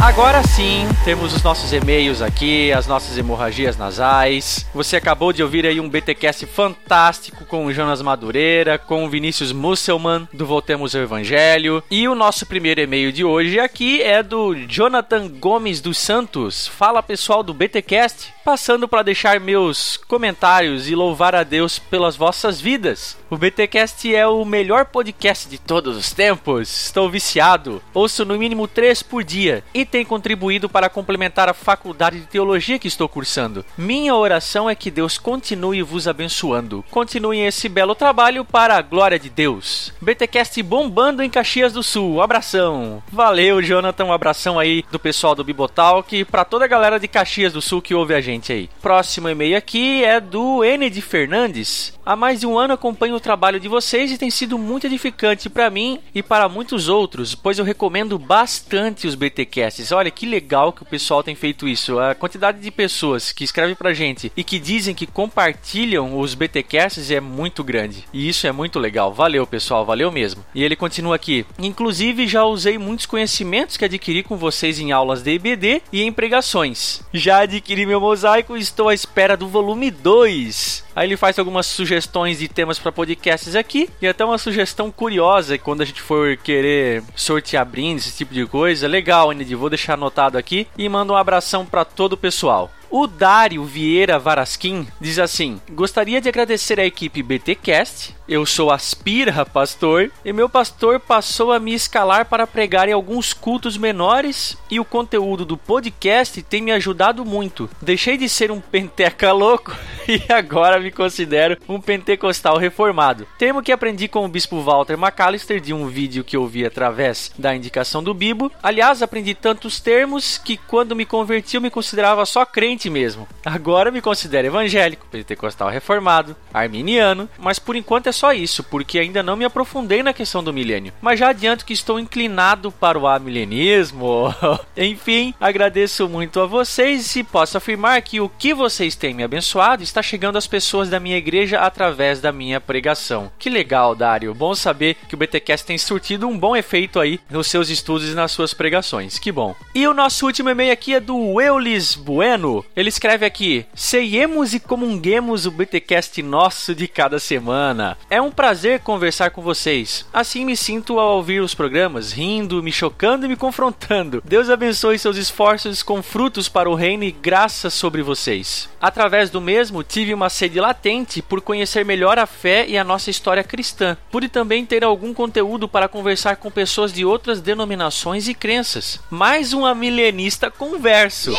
[0.02, 4.66] Agora sim, temos os nossos e-mails aqui, as nossas hemorragias nasais.
[4.74, 9.52] Você acabou de ouvir aí um BTcast fantástico com o Jonas Madureira, com o Vinícius
[9.52, 11.84] Musselman, do Voltemos ao Evangelho.
[11.92, 16.66] E o nosso primeiro e-mail de hoje aqui é do Jonathan Gomes dos Santos.
[16.66, 22.62] Fala pessoal do BTcast, passando para deixar meus comentários e louvar a Deus pelas vossas
[22.62, 23.18] vidas.
[23.30, 26.86] O BTcast é o melhor podcast de todos os tempos.
[26.86, 27.82] Estou viciado.
[27.94, 32.80] Ouço no mínimo três por dia e tem contribuído para complementar a faculdade de teologia
[32.80, 33.66] que estou cursando.
[33.78, 36.84] Minha oração é que Deus continue vos abençoando.
[36.90, 39.94] Continuem esse belo trabalho para a glória de Deus.
[40.02, 42.16] BTcast bombando em Caxias do Sul.
[42.16, 43.02] Um abração.
[43.12, 44.06] Valeu, Jonathan.
[44.06, 47.82] Um abração aí do pessoal do Bibotalk para toda a galera de Caxias do Sul
[47.82, 48.70] que ouve a gente aí.
[48.82, 51.98] Próximo e-mail aqui é do N de Fernandes.
[52.10, 55.48] Há mais de um ano acompanho o trabalho de vocês e tem sido muito edificante
[55.48, 59.92] para mim e para muitos outros, pois eu recomendo bastante os BTcasts.
[59.92, 62.00] Olha que legal que o pessoal tem feito isso.
[62.00, 67.12] A quantidade de pessoas que escrevem pra gente e que dizem que compartilham os BTcasts
[67.12, 68.04] é muito grande.
[68.12, 69.14] E isso é muito legal.
[69.14, 70.44] Valeu, pessoal, valeu mesmo.
[70.56, 75.22] E ele continua aqui: "Inclusive já usei muitos conhecimentos que adquiri com vocês em aulas
[75.22, 77.04] de IBD e em pregações.
[77.14, 81.66] Já adquiri meu mosaico e estou à espera do volume 2." Aí ele faz algumas
[81.66, 86.36] sugestões de temas para podcasts aqui e até uma sugestão curiosa quando a gente for
[86.36, 88.86] querer sortear brindes, esse tipo de coisa.
[88.86, 92.70] Legal, Andy, vou deixar anotado aqui e manda um abração para todo o pessoal.
[92.92, 98.16] O Dário Vieira Varasquim diz assim: Gostaria de agradecer à equipe BTcast.
[98.28, 103.34] Eu sou Aspira Pastor e meu pastor passou a me escalar para pregar em alguns
[103.34, 107.68] cultos menores e o conteúdo do podcast tem me ajudado muito.
[107.82, 109.76] Deixei de ser um penteca louco
[110.08, 113.28] e agora me considero um pentecostal reformado.
[113.40, 117.32] Termo que aprendi com o bispo Walter McAllister de um vídeo que eu vi através
[117.36, 118.52] da indicação do Bibo.
[118.62, 123.28] Aliás, aprendi tantos termos que quando me converti eu me considerava só crente mesmo.
[123.44, 129.24] Agora me considero evangélico, pentecostal reformado, arminiano, mas por enquanto é só isso, porque ainda
[129.24, 130.94] não me aprofundei na questão do milênio.
[131.02, 134.34] Mas já adianto que estou inclinado para o amilenismo.
[134.78, 139.82] Enfim, agradeço muito a vocês e posso afirmar que o que vocês têm me abençoado
[139.82, 143.32] está chegando às pessoas da minha igreja através da minha pregação.
[143.40, 144.36] Que legal, Dário.
[144.36, 148.16] Bom saber que o BTcast tem surtido um bom efeito aí nos seus estudos e
[148.16, 149.18] nas suas pregações.
[149.18, 149.56] Que bom.
[149.74, 152.66] E o nosso último e-mail aqui é do Eulis Bueno.
[152.76, 157.98] Ele escreve aqui: Ceiemos e comunguemos o BTcast nosso de cada semana.
[158.10, 160.06] É um prazer conversar com vocês.
[160.14, 164.22] Assim me sinto ao ouvir os programas, rindo, me chocando e me confrontando.
[164.26, 168.70] Deus abençoe seus esforços com frutos para o reino e graças sobre vocês.
[168.82, 173.10] Através do mesmo, tive uma sede latente por conhecer melhor a fé e a nossa
[173.10, 173.98] história cristã.
[174.12, 179.00] Pude também ter algum conteúdo para conversar com pessoas de outras denominações e crenças.
[179.10, 181.34] Mais um milenista converso.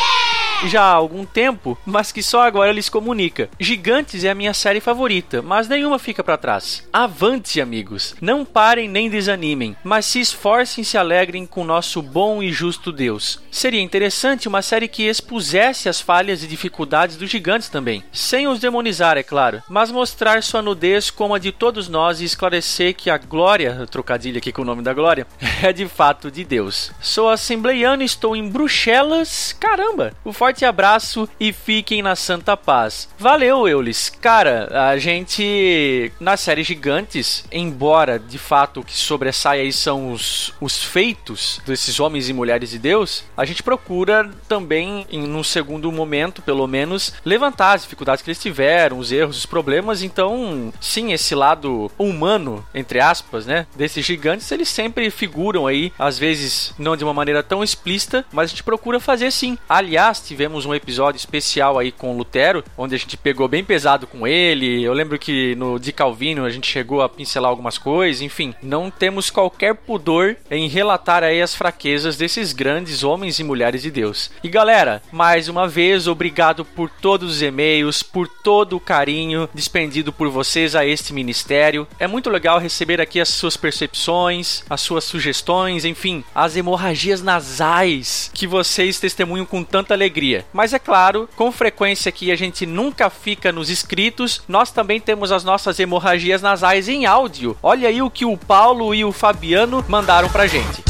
[0.67, 3.49] Já há algum tempo, mas que só agora lhes comunica.
[3.59, 6.87] Gigantes é a minha série favorita, mas nenhuma fica para trás.
[6.93, 8.15] Avante, amigos!
[8.21, 12.91] Não parem nem desanimem, mas se esforcem e se alegrem com nosso bom e justo
[12.91, 13.41] Deus.
[13.49, 18.59] Seria interessante uma série que expusesse as falhas e dificuldades dos gigantes também, sem os
[18.59, 23.09] demonizar, é claro, mas mostrar sua nudez como a de todos nós e esclarecer que
[23.09, 25.25] a glória, trocadilho aqui com o nome da glória,
[25.63, 26.91] é de fato de Deus.
[27.01, 29.55] Sou assembleiano e estou em Bruxelas.
[29.59, 30.13] Caramba!
[30.23, 33.07] O forte abraço e fiquem na santa paz.
[33.17, 34.09] Valeu, Eulis.
[34.09, 40.53] Cara, a gente na série Gigantes, embora de fato o que sobressai aí são os,
[40.59, 45.89] os feitos desses homens e mulheres de Deus, a gente procura também, em um segundo
[45.91, 50.03] momento, pelo menos, levantar as dificuldades que eles tiveram, os erros, os problemas.
[50.03, 56.19] Então, sim, esse lado humano, entre aspas, né, desses gigantes, eles sempre figuram aí, às
[56.19, 59.57] vezes não de uma maneira tão explícita, mas a gente procura fazer sim.
[59.69, 64.07] Aliás, tivemos um episódio especial aí com o Lutero, onde a gente pegou bem pesado
[64.07, 64.83] com ele.
[64.83, 68.89] Eu lembro que no de Calvino a gente chegou a pincelar algumas coisas, enfim, não
[68.89, 74.31] temos qualquer pudor em relatar aí as fraquezas desses grandes homens e mulheres de Deus.
[74.43, 80.11] E galera, mais uma vez, obrigado por todos os e-mails, por todo o carinho despendido
[80.11, 81.87] por vocês a este ministério.
[81.99, 88.31] É muito legal receber aqui as suas percepções, as suas sugestões, enfim, as hemorragias nasais
[88.33, 90.30] que vocês testemunham com tanta alegria.
[90.53, 95.31] Mas é claro, com frequência aqui a gente nunca fica nos escritos, nós também temos
[95.31, 97.57] as nossas hemorragias nasais em áudio.
[97.61, 100.83] Olha aí o que o Paulo e o Fabiano mandaram pra gente.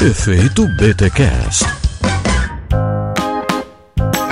[0.00, 1.79] Efeito BTCast.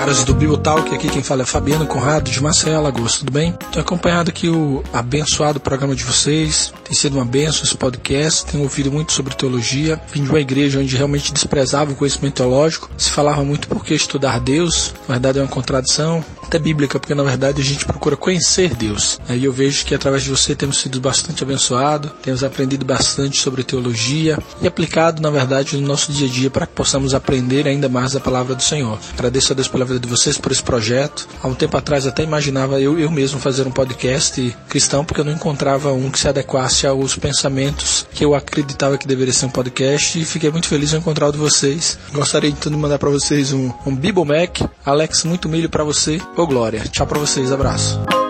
[0.09, 3.53] Caras do Bibotalk, aqui quem fala é Fabiano Conrado de Maceió, Alagoas, tudo bem?
[3.71, 8.63] Tenho acompanhado aqui o abençoado programa de vocês, tem sido uma benção esse podcast, tenho
[8.63, 13.11] ouvido muito sobre teologia, vim de uma igreja onde realmente desprezava o conhecimento teológico, se
[13.11, 17.23] falava muito por que estudar Deus, na verdade é uma contradição, até bíblica, porque na
[17.23, 19.21] verdade a gente procura conhecer Deus.
[19.29, 23.63] Aí eu vejo que através de você temos sido bastante abençoado, temos aprendido bastante sobre
[23.63, 27.89] teologia e aplicado, na verdade, no nosso dia a dia para que possamos aprender ainda
[27.89, 28.99] mais a palavra do Senhor.
[29.13, 31.29] Agradeço a Deus pela vida de vocês, por esse projeto.
[31.43, 35.25] Há um tempo atrás até imaginava eu, eu mesmo fazer um podcast cristão, porque eu
[35.25, 39.51] não encontrava um que se adequasse aos pensamentos que eu acreditava que deveria ser um
[39.51, 41.99] podcast e fiquei muito feliz em encontrar o de vocês.
[42.13, 44.61] Gostaria então de mandar para vocês um, um Bible Mac.
[44.85, 46.21] Alex, muito milho para você.
[46.37, 46.83] Ô Glória.
[46.91, 48.28] Tchau pra vocês, abraço.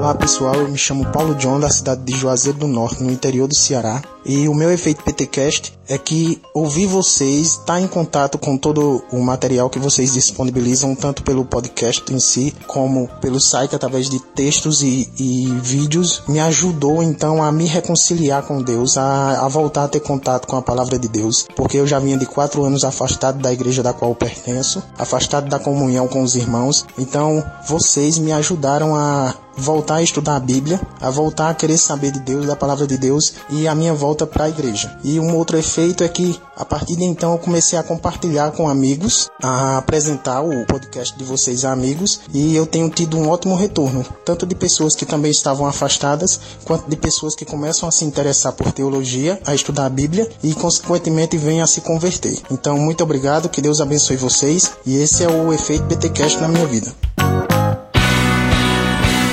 [0.00, 3.46] Olá pessoal, eu me chamo Paulo John da cidade de Juazeiro do Norte, no interior
[3.46, 4.02] do Ceará.
[4.24, 9.02] E o meu efeito PTcast é que ouvir vocês, estar tá em contato com todo
[9.12, 14.20] o material que vocês disponibilizam, tanto pelo podcast em si, como pelo site através de
[14.20, 19.84] textos e, e vídeos, me ajudou então a me reconciliar com Deus, a, a, voltar
[19.84, 22.84] a ter contato com a palavra de Deus, porque eu já vinha de quatro anos
[22.84, 26.86] afastado da igreja da qual pertenço, afastado da comunhão com os irmãos.
[26.98, 32.10] Então vocês me ajudaram a voltar a estudar a Bíblia, a voltar a querer saber
[32.10, 34.98] de Deus, da palavra de Deus e a minha volta para a igreja.
[35.04, 38.68] E um outro efeito é que a partir de então eu comecei a compartilhar com
[38.68, 43.54] amigos, a apresentar o podcast de vocês a amigos e eu tenho tido um ótimo
[43.54, 48.04] retorno, tanto de pessoas que também estavam afastadas, quanto de pessoas que começam a se
[48.04, 52.38] interessar por teologia, a estudar a Bíblia e consequentemente vêm a se converter.
[52.50, 56.66] Então, muito obrigado, que Deus abençoe vocês e esse é o efeito BTcast na minha
[56.66, 57.59] vida.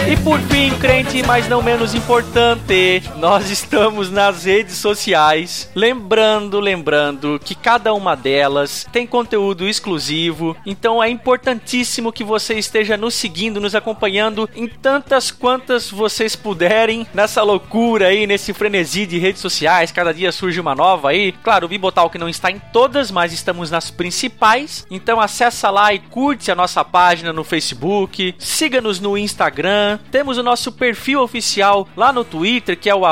[0.09, 5.69] E por fim, crente, mas não menos importante, nós estamos nas redes sociais.
[5.75, 12.97] Lembrando, lembrando que cada uma delas tem conteúdo exclusivo, então é importantíssimo que você esteja
[12.97, 19.19] nos seguindo, nos acompanhando em tantas quantas vocês puderem nessa loucura aí, nesse frenesi de
[19.19, 19.91] redes sociais.
[19.91, 21.33] Cada dia surge uma nova aí.
[21.43, 24.87] Claro, o Bibotal que não está em todas, mas estamos nas principais.
[24.89, 30.43] Então acessa lá e curte a nossa página no Facebook, siga-nos no Instagram, temos o
[30.43, 33.05] nosso perfil oficial lá no Twitter, que é o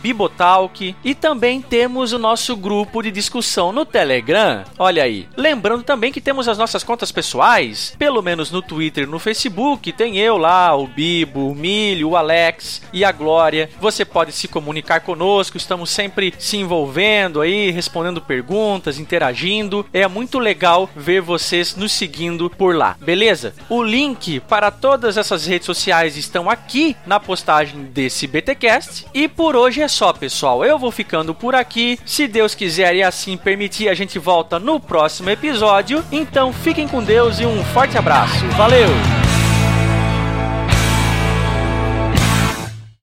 [0.00, 4.64] Bibotalk, e também temos o nosso grupo de discussão no Telegram.
[4.78, 5.28] Olha aí.
[5.36, 9.92] Lembrando também que temos as nossas contas pessoais, pelo menos no Twitter e no Facebook,
[9.92, 13.70] tem eu lá, o Bibo, o Milho, o Alex e a Glória.
[13.80, 19.86] Você pode se comunicar conosco, estamos sempre se envolvendo aí, respondendo perguntas, interagindo.
[19.92, 23.54] É muito legal ver vocês nos seguindo por lá, beleza?
[23.68, 29.06] O link para todas essas redes sociais estão aqui na postagem desse BTcast.
[29.12, 30.64] E por hoje é só, pessoal.
[30.64, 31.98] Eu vou ficando por aqui.
[32.06, 36.02] Se Deus quiser e assim permitir, a gente volta no próximo episódio.
[36.10, 38.46] Então fiquem com Deus e um forte abraço.
[38.56, 39.31] Valeu!